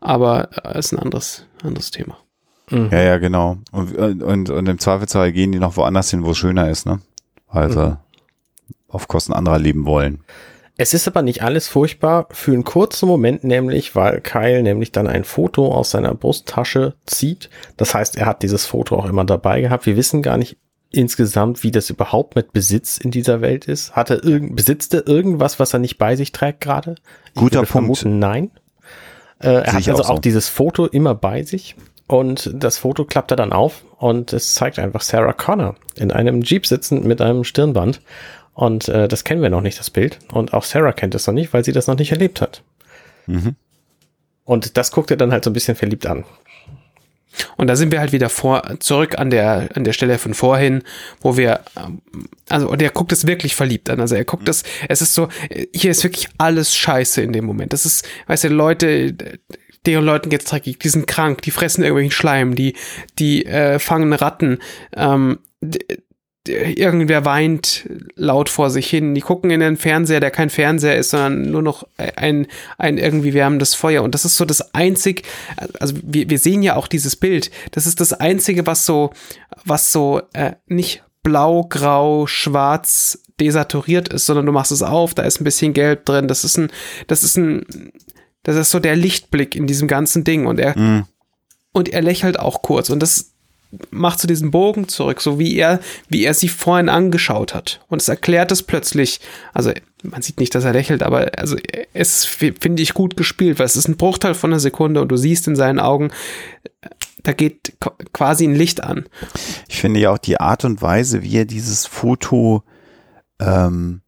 [0.00, 2.16] Aber äh, ist ein anderes, anderes Thema.
[2.70, 2.88] Mhm.
[2.90, 3.58] Ja, ja, genau.
[3.70, 7.00] Und, und, und im Zweifelsfall gehen die noch woanders hin, wo es schöner ist, ne?
[7.52, 7.96] Weil sie Mhm.
[8.88, 10.20] auf Kosten anderer leben wollen.
[10.80, 15.08] Es ist aber nicht alles furchtbar für einen kurzen Moment, nämlich, weil Kyle nämlich dann
[15.08, 17.50] ein Foto aus seiner Brusttasche zieht.
[17.76, 19.86] Das heißt, er hat dieses Foto auch immer dabei gehabt.
[19.86, 20.56] Wir wissen gar nicht
[20.90, 23.96] insgesamt, wie das überhaupt mit Besitz in dieser Welt ist.
[23.96, 26.94] Hat er irgend, besitzt er irgendwas, was er nicht bei sich trägt gerade?
[27.34, 27.70] Guter Punkt.
[27.72, 28.52] Vermuten, nein.
[29.40, 30.20] Äh, er Sehe hat also auch auch, so.
[30.20, 31.74] dieses Foto immer bei sich.
[32.06, 36.40] Und das Foto klappt er dann auf und es zeigt einfach Sarah Connor in einem
[36.40, 38.00] Jeep sitzend mit einem Stirnband.
[38.58, 40.18] Und äh, das kennen wir noch nicht, das Bild.
[40.32, 42.64] Und auch Sarah kennt es noch nicht, weil sie das noch nicht erlebt hat.
[43.28, 43.54] Mhm.
[44.42, 46.24] Und das guckt er dann halt so ein bisschen verliebt an.
[47.56, 50.82] Und da sind wir halt wieder vor, zurück an der, an der Stelle von vorhin,
[51.20, 52.02] wo wir, ähm,
[52.48, 54.00] also der guckt es wirklich verliebt an.
[54.00, 55.28] Also er guckt es, es ist so,
[55.72, 57.72] hier ist wirklich alles scheiße in dem Moment.
[57.72, 59.14] Das ist, weißt du, Leute,
[59.86, 62.74] deren Leuten geht's dreckig, die sind krank, die fressen irgendwelchen Schleim, die,
[63.20, 64.58] die äh, fangen Ratten,
[64.96, 65.38] ähm,
[66.48, 69.14] irgendwer weint laut vor sich hin.
[69.14, 72.46] Die gucken in den Fernseher, der kein Fernseher ist, sondern nur noch ein,
[72.76, 74.02] ein irgendwie wärmendes Feuer.
[74.02, 75.22] Und das ist so das einzig,
[75.78, 77.50] also wir, wir sehen ja auch dieses Bild.
[77.72, 79.10] Das ist das einzige, was so,
[79.64, 85.22] was so äh, nicht blau, grau, schwarz desaturiert ist, sondern du machst es auf, da
[85.22, 86.28] ist ein bisschen Gelb drin.
[86.28, 86.70] Das ist ein,
[87.06, 87.64] das ist ein,
[88.42, 90.46] das ist so der Lichtblick in diesem ganzen Ding.
[90.46, 91.06] Und er, mm.
[91.72, 92.90] und er lächelt auch kurz.
[92.90, 93.32] Und das,
[93.90, 97.80] macht zu diesem Bogen zurück, so wie er, wie er sie vorhin angeschaut hat.
[97.88, 99.20] Und es erklärt es plötzlich,
[99.52, 99.72] also
[100.02, 101.56] man sieht nicht, dass er lächelt, aber also
[101.92, 105.16] es finde ich gut gespielt, weil es ist ein Bruchteil von einer Sekunde und du
[105.16, 106.10] siehst in seinen Augen,
[107.22, 107.74] da geht
[108.12, 109.06] quasi ein Licht an.
[109.68, 112.62] Ich finde ja auch die Art und Weise, wie er dieses Foto
[113.40, 114.00] ähm,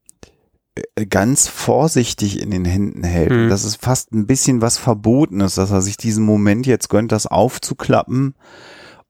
[1.10, 3.30] ganz vorsichtig in den Händen hält.
[3.30, 3.48] Hm.
[3.50, 7.26] Das ist fast ein bisschen was Verbotenes, dass er sich diesen Moment jetzt gönnt, das
[7.26, 8.34] aufzuklappen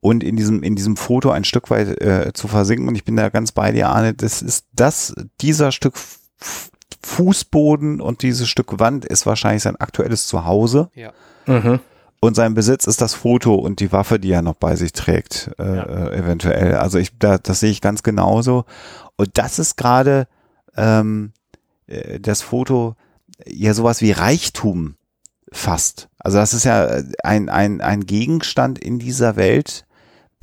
[0.01, 2.89] und in diesem, in diesem Foto ein Stück weit äh, zu versinken.
[2.89, 4.15] Und ich bin da ganz bei dir, Arne.
[4.15, 5.95] Das ist das, dieser Stück
[7.03, 10.91] Fußboden und dieses Stück Wand ist wahrscheinlich sein aktuelles Zuhause.
[10.95, 11.13] Ja.
[11.47, 11.81] Mhm.
[12.23, 15.51] Und sein Besitz ist das Foto und die Waffe, die er noch bei sich trägt,
[15.59, 15.83] äh, ja.
[15.85, 16.75] äh, eventuell.
[16.75, 18.67] Also ich, da, das sehe ich ganz genauso.
[19.17, 20.29] Und das ist gerade
[20.77, 21.33] ähm,
[21.87, 22.95] äh, das Foto
[23.47, 24.97] ja sowas wie Reichtum
[25.51, 26.09] fast.
[26.19, 29.87] Also das ist ja ein, ein, ein Gegenstand in dieser Welt,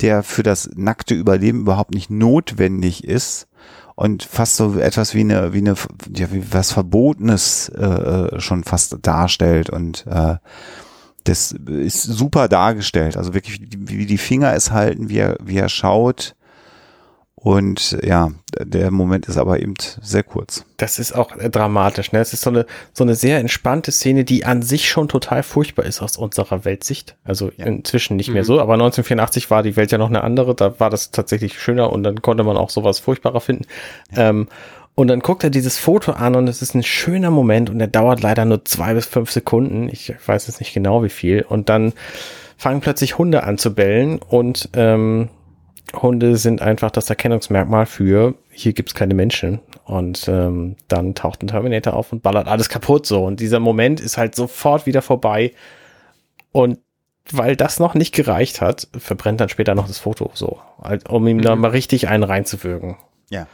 [0.00, 3.48] der für das nackte Überleben überhaupt nicht notwendig ist
[3.94, 5.74] und fast so etwas wie eine, wie eine,
[6.14, 10.36] ja, wie was Verbotenes äh, äh, schon fast darstellt und äh,
[11.24, 13.16] das ist super dargestellt.
[13.16, 16.34] Also wirklich, wie die Finger es halten, wie er, wie er schaut,
[17.40, 20.64] und ja, der Moment ist aber eben sehr kurz.
[20.76, 22.10] Das ist auch äh, dramatisch.
[22.10, 22.18] Ne?
[22.18, 25.84] Es ist so eine, so eine sehr entspannte Szene, die an sich schon total furchtbar
[25.84, 27.16] ist aus unserer Weltsicht.
[27.22, 27.66] Also ja.
[27.66, 28.34] inzwischen nicht mhm.
[28.34, 30.56] mehr so, aber 1984 war die Welt ja noch eine andere.
[30.56, 33.66] Da war das tatsächlich schöner und dann konnte man auch sowas furchtbarer finden.
[34.10, 34.30] Ja.
[34.30, 34.48] Ähm,
[34.96, 37.86] und dann guckt er dieses Foto an und es ist ein schöner Moment und der
[37.86, 39.88] dauert leider nur zwei bis fünf Sekunden.
[39.88, 41.42] Ich weiß jetzt nicht genau wie viel.
[41.48, 41.92] Und dann
[42.56, 45.28] fangen plötzlich Hunde an zu bellen und ähm,
[45.94, 49.60] Hunde sind einfach das Erkennungsmerkmal für, hier gibt's keine Menschen.
[49.84, 53.24] Und ähm, dann taucht ein Terminator auf und ballert alles kaputt so.
[53.24, 55.52] Und dieser Moment ist halt sofort wieder vorbei.
[56.52, 56.78] Und
[57.30, 61.26] weil das noch nicht gereicht hat, verbrennt dann später noch das Foto so, halt, um
[61.26, 61.42] ihm mhm.
[61.42, 62.96] da mal richtig einen reinzuwürgen.
[63.30, 63.46] Ja.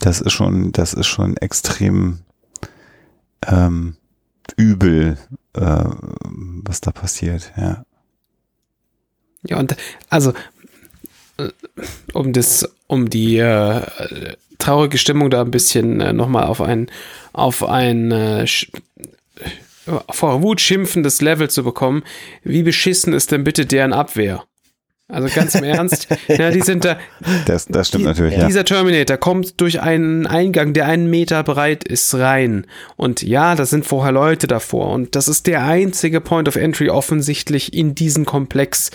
[0.00, 2.20] Das ist schon, das ist schon extrem
[3.46, 3.96] ähm,
[4.56, 5.18] übel,
[5.54, 5.84] äh,
[6.64, 7.84] was da passiert, ja.
[9.44, 9.76] Ja, und
[10.08, 10.32] also,
[11.38, 11.48] äh,
[12.12, 13.82] um das, um die äh,
[14.58, 16.90] traurige Stimmung da ein bisschen äh, nochmal auf ein,
[17.32, 18.46] auf ein äh,
[20.10, 22.04] vor Wut schimpfendes Level zu bekommen,
[22.44, 24.44] wie beschissen ist denn bitte deren Abwehr?
[25.12, 26.96] Also ganz im Ernst, ja, die sind da.
[27.44, 28.38] Das, das stimmt die, natürlich.
[28.38, 28.46] Ja.
[28.46, 32.66] Dieser Terminator kommt durch einen Eingang, der einen Meter breit ist, rein.
[32.96, 34.88] Und ja, da sind vorher Leute davor.
[34.90, 38.90] Und das ist der einzige Point of Entry offensichtlich in diesen Komplex.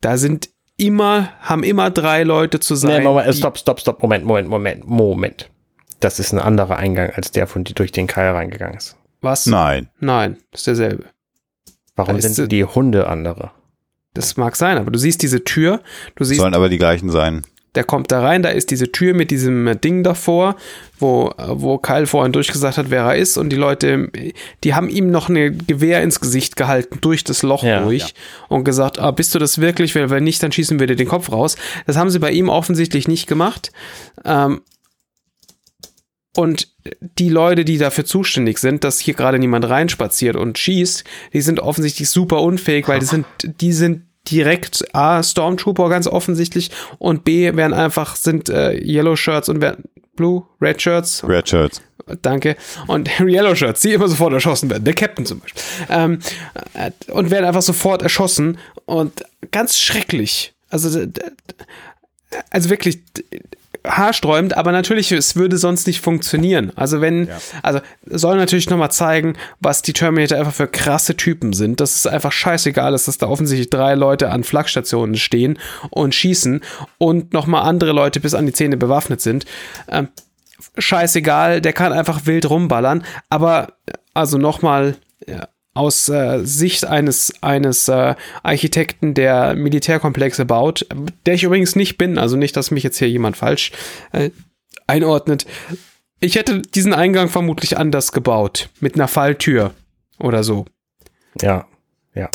[0.00, 2.98] Da sind immer, haben immer drei Leute zu sein.
[2.98, 5.50] Nee, Moment, stopp, stopp, stopp, Moment, Moment, Moment, Moment.
[6.00, 8.96] Das ist ein anderer Eingang als der, von die durch den Keil reingegangen ist.
[9.20, 9.46] Was?
[9.46, 9.90] Nein.
[10.00, 11.04] Nein, ist derselbe.
[11.94, 13.52] Warum sind die Hunde andere?
[14.14, 15.80] Das mag sein, aber du siehst diese Tür.
[16.16, 17.42] Du siehst, Sollen aber die gleichen sein.
[17.76, 20.56] Der kommt da rein, da ist diese Tür mit diesem Ding davor,
[20.98, 23.38] wo, wo Kyle vorhin durchgesagt hat, wer er ist.
[23.38, 24.10] Und die Leute,
[24.64, 28.02] die haben ihm noch ein Gewehr ins Gesicht gehalten, durch das Loch ja, durch.
[28.02, 28.08] Ja.
[28.48, 29.94] Und gesagt, ah, bist du das wirklich?
[29.94, 31.56] Wenn nicht, dann schießen wir dir den Kopf raus.
[31.86, 33.70] Das haben sie bei ihm offensichtlich nicht gemacht.
[34.24, 34.62] Ähm,
[36.36, 36.68] und
[37.00, 41.60] die Leute, die dafür zuständig sind, dass hier gerade niemand reinspaziert und schießt, die sind
[41.60, 47.56] offensichtlich super unfähig, weil die sind, die sind direkt A, Stormtrooper ganz offensichtlich und B,
[47.56, 49.84] werden einfach, sind äh, Yellow Shirts und werden
[50.16, 51.24] Blue, Red Shirts.
[51.26, 51.82] Red Shirts.
[52.22, 52.56] Danke.
[52.86, 54.84] Und Yellow Shirts, die immer sofort erschossen werden.
[54.84, 55.62] Der Captain zum Beispiel.
[55.88, 56.18] Ähm,
[56.74, 60.52] äh, und werden einfach sofort erschossen und ganz schrecklich.
[60.68, 61.06] Also,
[62.50, 63.00] also wirklich,
[63.86, 66.72] haarsträubend, aber natürlich, es würde sonst nicht funktionieren.
[66.76, 67.38] Also wenn, ja.
[67.62, 71.80] also soll natürlich nochmal zeigen, was die Terminator einfach für krasse Typen sind.
[71.80, 75.58] Dass es einfach scheißegal ist, dass da offensichtlich drei Leute an Flakstationen stehen
[75.90, 76.60] und schießen
[76.98, 79.46] und nochmal andere Leute bis an die Zähne bewaffnet sind.
[79.88, 80.08] Ähm,
[80.76, 83.74] scheißegal, der kann einfach wild rumballern, aber
[84.14, 84.96] also nochmal,
[85.26, 85.48] ja,
[85.80, 90.86] aus äh, Sicht eines, eines äh, Architekten, der Militärkomplexe baut,
[91.24, 93.72] der ich übrigens nicht bin, also nicht, dass mich jetzt hier jemand falsch
[94.12, 94.28] äh,
[94.86, 95.46] einordnet.
[96.20, 99.72] Ich hätte diesen Eingang vermutlich anders gebaut, mit einer Falltür
[100.18, 100.66] oder so.
[101.40, 101.66] Ja,
[102.14, 102.28] ja.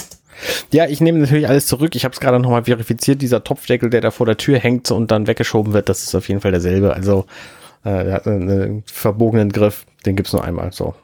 [0.72, 1.96] Ja, ich nehme natürlich alles zurück.
[1.96, 3.22] Ich habe es gerade nochmal verifiziert.
[3.22, 6.28] Dieser Topfdeckel, der da vor der Tür hängt und dann weggeschoben wird, das ist auf
[6.28, 6.94] jeden Fall derselbe.
[6.94, 7.26] Also
[7.90, 9.86] er hat einen, einen verbogenen Griff.
[10.06, 10.96] Den gibt's nur einmal so.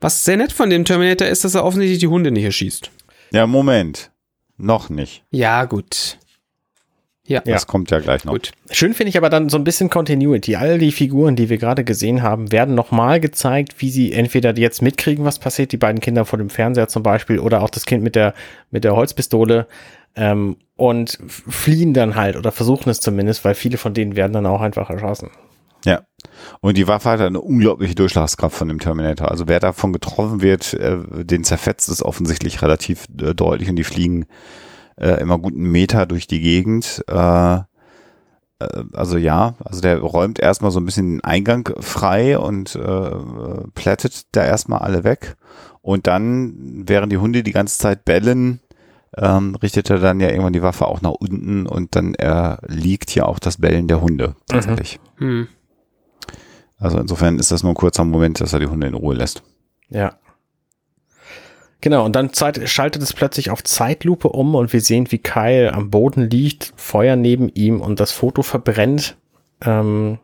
[0.00, 2.90] Was sehr nett von dem Terminator ist, dass er offensichtlich die Hunde nicht erschießt.
[3.32, 4.10] Ja, Moment.
[4.56, 5.24] Noch nicht.
[5.30, 6.18] Ja, gut.
[7.26, 7.52] Ja, Ja.
[7.52, 8.32] Das kommt ja gleich noch.
[8.32, 8.52] gut.
[8.70, 10.56] Schön finde ich aber dann so ein bisschen Continuity.
[10.56, 14.80] All die Figuren, die wir gerade gesehen haben, werden nochmal gezeigt, wie sie entweder jetzt
[14.80, 18.02] mitkriegen, was passiert, die beiden Kinder vor dem Fernseher zum Beispiel, oder auch das Kind
[18.02, 18.32] mit der,
[18.70, 19.66] mit der Holzpistole,
[20.16, 24.46] ähm, und fliehen dann halt oder versuchen es zumindest, weil viele von denen werden dann
[24.46, 25.30] auch einfach erschossen.
[25.84, 26.02] Ja.
[26.60, 29.30] Und die Waffe hat eine unglaubliche Durchschlagskraft von dem Terminator.
[29.30, 33.84] Also wer davon getroffen wird, äh, den zerfetzt es offensichtlich relativ äh, deutlich und die
[33.84, 34.26] fliegen
[34.96, 37.04] äh, immer guten Meter durch die Gegend.
[37.08, 37.58] Äh,
[38.58, 43.10] äh, also ja, also der räumt erstmal so ein bisschen den Eingang frei und äh,
[43.74, 45.36] plättet da erstmal alle weg.
[45.80, 48.60] Und dann, während die Hunde die ganze Zeit bellen,
[49.16, 53.24] ähm, richtet er dann ja irgendwann die Waffe auch nach unten und dann erliegt ja
[53.24, 55.00] auch das Bellen der Hunde tatsächlich.
[55.16, 55.48] Hm.
[56.78, 59.42] Also insofern ist das nur ein kurzer Moment, dass er die Hunde in Ruhe lässt.
[59.90, 60.18] Ja.
[61.80, 65.72] Genau, und dann Zeit, schaltet es plötzlich auf Zeitlupe um und wir sehen, wie Kyle
[65.72, 69.16] am Boden liegt, Feuer neben ihm und das Foto verbrennt.
[69.64, 70.18] Ähm,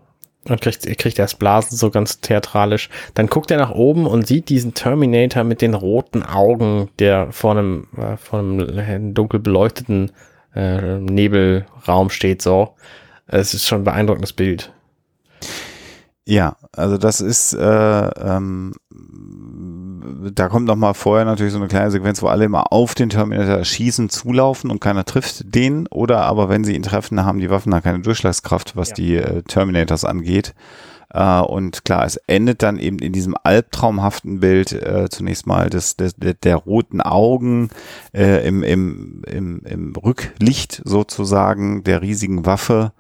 [0.49, 2.91] und kriegt, er kriegt erst Blasen, so ganz theatralisch.
[3.15, 7.53] Dann guckt er nach oben und sieht diesen Terminator mit den roten Augen, der vor
[7.53, 10.13] einem, äh, vor einem dunkel beleuchteten
[10.55, 12.75] äh, Nebelraum steht, so.
[13.27, 14.73] Es ist schon ein beeindruckendes Bild.
[16.27, 18.73] Ja, also das ist, äh, ähm,
[20.35, 23.11] da kommt noch mal vorher natürlich so eine kleine Sequenz, wo alle immer auf den
[23.11, 25.87] Terminator schießen, zulaufen und keiner trifft den.
[25.89, 28.95] Oder aber wenn sie ihn treffen, haben die Waffen da keine Durchschlagskraft, was Ja.
[28.95, 30.55] die äh, Terminators angeht.
[31.13, 35.97] Äh, und klar, es endet dann eben in diesem albtraumhaften Bild äh, zunächst mal des,
[35.97, 37.69] des, der, roten Augen
[38.15, 42.93] äh, im, im, im, im Rücklicht sozusagen der riesigen Waffe.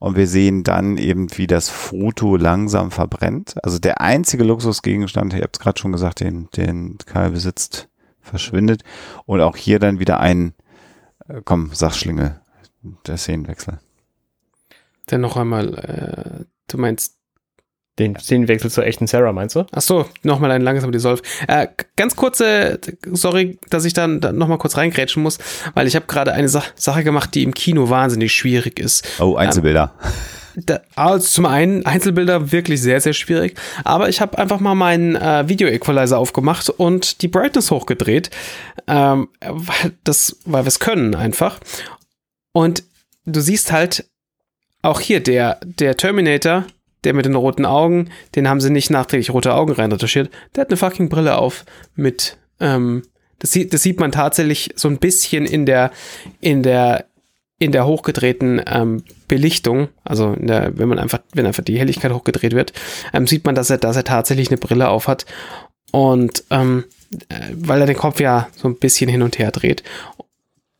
[0.00, 3.54] Und wir sehen dann eben, wie das Foto langsam verbrennt.
[3.62, 7.90] Also der einzige Luxusgegenstand, ihr habt es gerade schon gesagt, den, den Kai besitzt,
[8.22, 8.82] verschwindet.
[9.26, 10.54] Und auch hier dann wieder ein,
[11.28, 12.40] äh, komm, sag Schlingel,
[13.06, 13.78] der Szenenwechsel.
[15.04, 17.19] Dann noch einmal, äh, du meinst,
[18.00, 19.66] Den Szenenwechsel zur echten Sarah, meinst du?
[19.72, 21.22] ach so, noch mal ein langsam Dissolve.
[21.46, 22.80] Äh, ganz kurze,
[23.12, 25.38] sorry, dass ich dann, dann noch mal kurz reingrätschen muss,
[25.74, 29.20] weil ich habe gerade eine Sa Sache gemacht, die im Kino wahnsinnig schwierig ist.
[29.20, 29.94] Oh, Einzelbilder.
[30.56, 35.14] Da, also zum einen Einzelbilder wirklich sehr, sehr schwierig, aber ich habe einfach mal meinen
[35.14, 38.30] äh, Video-Equalizer aufgemacht und die Brightness hochgedreht,
[38.88, 41.60] ähm, weil, das, weil wir es können einfach.
[42.52, 42.82] Und
[43.26, 44.06] du siehst halt
[44.82, 46.64] auch hier der, der Terminator,
[47.04, 50.70] der mit den roten Augen, den haben sie nicht nachträglich rote Augen reinretuschiert, der hat
[50.70, 51.64] eine fucking Brille auf
[51.94, 53.02] mit, ähm,
[53.38, 55.90] das sieht, das sieht man tatsächlich so ein bisschen in der,
[56.40, 57.06] in der,
[57.58, 62.54] in der hochgedrehten ähm, Belichtung, also der, wenn man einfach, wenn einfach die Helligkeit hochgedreht
[62.54, 62.72] wird,
[63.12, 65.26] ähm, sieht man, dass er, dass er tatsächlich eine Brille auf hat.
[65.92, 66.84] Und ähm,
[67.28, 69.82] äh, weil er den Kopf ja so ein bisschen hin und her dreht.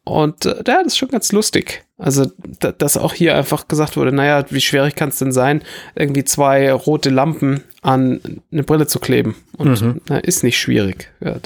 [0.04, 1.84] Und äh, ja, das ist schon ganz lustig.
[1.98, 5.62] Also, da, dass auch hier einfach gesagt wurde, naja, wie schwierig kann es denn sein,
[5.94, 8.20] irgendwie zwei rote Lampen an
[8.50, 9.36] eine Brille zu kleben?
[9.58, 11.10] Und na, ist nicht schwierig.
[11.20, 11.36] Ja,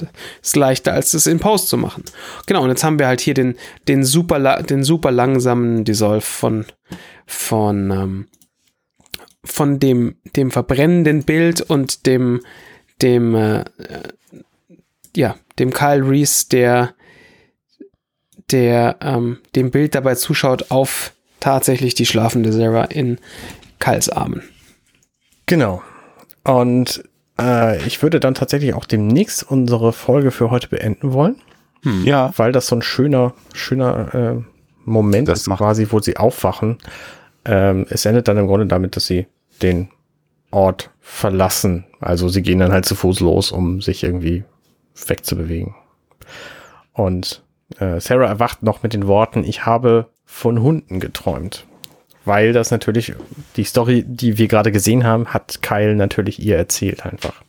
[0.41, 2.05] ist leichter, als das in Post zu machen.
[2.45, 3.55] Genau, und jetzt haben wir halt hier den,
[3.89, 6.65] den, super, den super langsamen Dissolve von,
[7.25, 8.27] von, ähm,
[9.43, 12.39] von dem, dem verbrennenden Bild und dem,
[13.01, 13.63] dem, äh, äh,
[15.15, 16.93] ja, dem Kyle Reese, der,
[18.51, 23.17] der ähm, dem Bild dabei zuschaut auf tatsächlich die schlafende Sarah in
[23.79, 24.41] Kyles Armen.
[25.45, 25.81] Genau.
[26.43, 27.03] Und
[27.39, 31.35] äh, ich würde dann tatsächlich auch demnächst unsere Folge für heute beenden wollen,
[32.03, 34.43] Ja, weil das so ein schöner, schöner äh,
[34.85, 36.77] Moment Das ist macht- quasi, wo sie aufwachen.
[37.45, 39.27] Ähm, es endet dann im Grunde damit, dass sie
[39.61, 39.89] den
[40.51, 41.85] Ort verlassen.
[41.99, 44.43] Also sie gehen dann halt zu Fuß los, um sich irgendwie
[45.07, 45.75] wegzubewegen.
[46.93, 47.43] Und
[47.77, 51.65] Sarah erwacht noch mit den Worten, ich habe von Hunden geträumt.
[52.25, 53.13] Weil das natürlich,
[53.55, 57.43] die Story, die wir gerade gesehen haben, hat Kyle natürlich ihr erzählt einfach.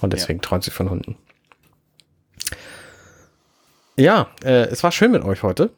[0.00, 1.16] Und deswegen träumt sie von Hunden.
[3.96, 5.70] Ja, äh, es war schön mit euch heute.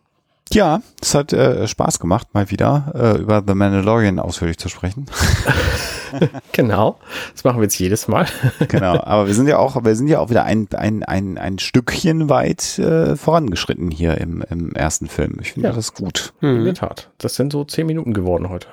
[0.52, 5.06] Ja, es hat äh, Spaß gemacht, mal wieder äh, über The Mandalorian ausführlich zu sprechen.
[6.52, 6.98] genau.
[7.32, 8.26] Das machen wir jetzt jedes Mal.
[8.68, 11.58] genau, aber wir sind ja auch, wir sind ja auch wieder ein, ein, ein, ein
[11.58, 15.38] Stückchen weit äh, vorangeschritten hier im, im ersten Film.
[15.40, 15.74] Ich finde Ja.
[15.74, 16.32] das gut.
[16.40, 17.10] In der Tat.
[17.18, 18.68] Das sind so zehn Minuten geworden heute.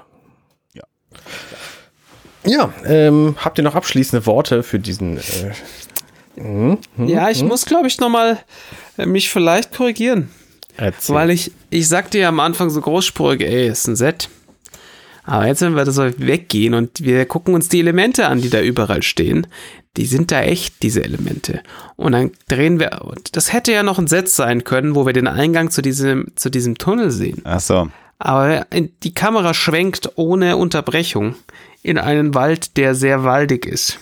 [0.73, 0.83] Ja.
[2.45, 5.17] Ja, ähm, habt ihr noch abschließende Worte für diesen?
[5.17, 5.21] Äh,
[6.35, 8.39] hm, hm, Ja, ich muss, glaube ich, nochmal
[8.97, 10.29] mich vielleicht korrigieren.
[10.77, 11.15] erzähl.
[11.15, 14.29] Weil ich, ich sagte ja am Anfang so großspurig, ey, ist ein Set.
[15.27, 18.49] Aber jetzt, wenn wir das so weggehen und wir gucken uns die Elemente an, die
[18.49, 19.45] da überall stehen,
[19.97, 21.61] die sind da echt, diese Elemente.
[21.97, 25.11] Und dann drehen wir, und das hätte ja noch ein Set sein können, wo wir
[25.13, 27.41] den Eingang zu diesem, zu diesem Tunnel sehen.
[27.43, 27.89] Ach so.
[28.19, 28.65] Aber
[29.03, 31.35] die Kamera schwenkt ohne Unterbrechung
[31.83, 33.99] in einen Wald, der sehr waldig ist.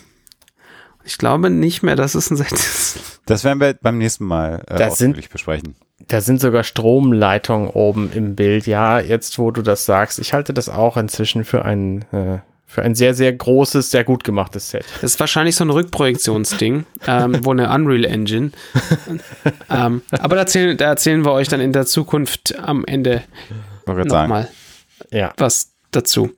[1.06, 2.98] Ich glaube nicht mehr, dass es ein Set ist.
[3.26, 5.76] Das werden wir beim nächsten Mal äh, Das sind- besprechen.
[6.08, 8.68] Da sind sogar Stromleitungen oben im Bild.
[8.68, 12.82] Ja, jetzt wo du das sagst, ich halte das auch inzwischen für ein, äh, für
[12.82, 14.86] ein sehr, sehr großes, sehr gut gemachtes Set.
[15.02, 18.52] Das ist wahrscheinlich so ein Rückprojektionsding, ähm, wo eine Unreal Engine.
[19.70, 23.24] ähm, aber da erzählen, da erzählen wir euch dann in der Zukunft am Ende
[23.88, 24.50] nochmal
[25.12, 25.34] Ja.
[25.38, 26.32] was dazu.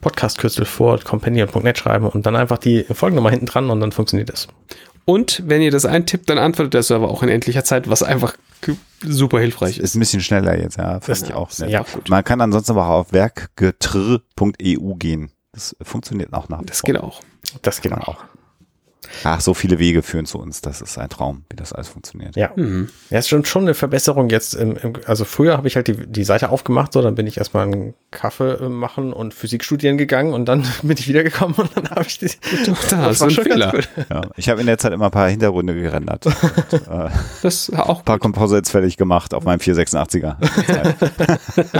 [0.00, 4.48] Podcast-Kürzel vor compendion.net schreiben und dann einfach die Folgennummer hinten dran und dann funktioniert das.
[5.06, 8.34] Und wenn ihr das eintippt, dann antwortet der Server auch in endlicher Zeit, was einfach
[9.02, 9.84] super hilfreich ist.
[9.84, 10.98] Ist ein bisschen schneller jetzt, ja.
[10.98, 11.70] Das Finde ich auch nett.
[11.70, 15.30] ja, Man kann ansonsten aber auch auf werkgetrr.eu gehen.
[15.52, 16.62] Das funktioniert auch nach.
[16.64, 17.20] Das geht auch.
[17.62, 18.24] Das geht auch.
[19.24, 20.60] Ach, so viele Wege führen zu uns.
[20.60, 22.36] Das ist ein Traum, wie das alles funktioniert.
[22.36, 22.52] Ja.
[23.10, 24.54] Ja, ist schon, schon eine Verbesserung jetzt.
[24.54, 27.38] Im, im, also früher habe ich halt die, die Seite aufgemacht, so, dann bin ich
[27.38, 31.76] erstmal einen Kaffee äh, machen und Physik studieren gegangen und dann bin ich wiedergekommen und
[31.76, 32.30] dann habe ich die.
[32.90, 33.80] Da hast du einen Fehler.
[34.10, 34.22] Ja.
[34.36, 36.26] Ich habe in der Zeit immer ein paar Hintergründe gerendert.
[36.70, 37.12] und, äh, ein
[37.42, 40.36] Das auch paar Composites fertig gemacht auf meinem 486er.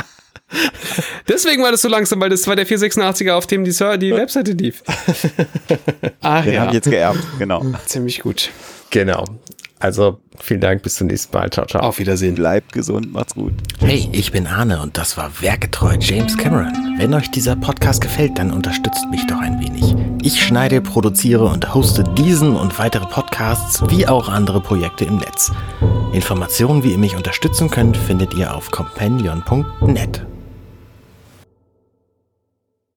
[1.29, 4.53] Deswegen war das so langsam, weil das war der 486er, auf dem die, die Webseite
[4.53, 4.83] lief.
[6.21, 7.65] Ach Den ja, habe ich jetzt geerbt, genau.
[7.87, 8.51] ziemlich gut.
[8.91, 9.25] Genau.
[9.85, 11.51] Also vielen Dank, bis zum nächsten Mal.
[11.51, 11.83] Ciao, ciao.
[11.83, 12.37] Auf Wiedersehen.
[12.37, 13.53] Bleibt gesund, macht's gut.
[13.81, 16.73] Hey, ich bin Arne und das war Werketreu James Cameron.
[16.97, 19.95] Wenn euch dieser Podcast gefällt, dann unterstützt mich doch ein wenig.
[20.23, 25.53] Ich schneide, produziere und hoste diesen und weitere Podcasts wie auch andere Projekte im Netz.
[26.15, 30.25] Informationen, wie ihr mich unterstützen könnt, findet ihr auf companion.net.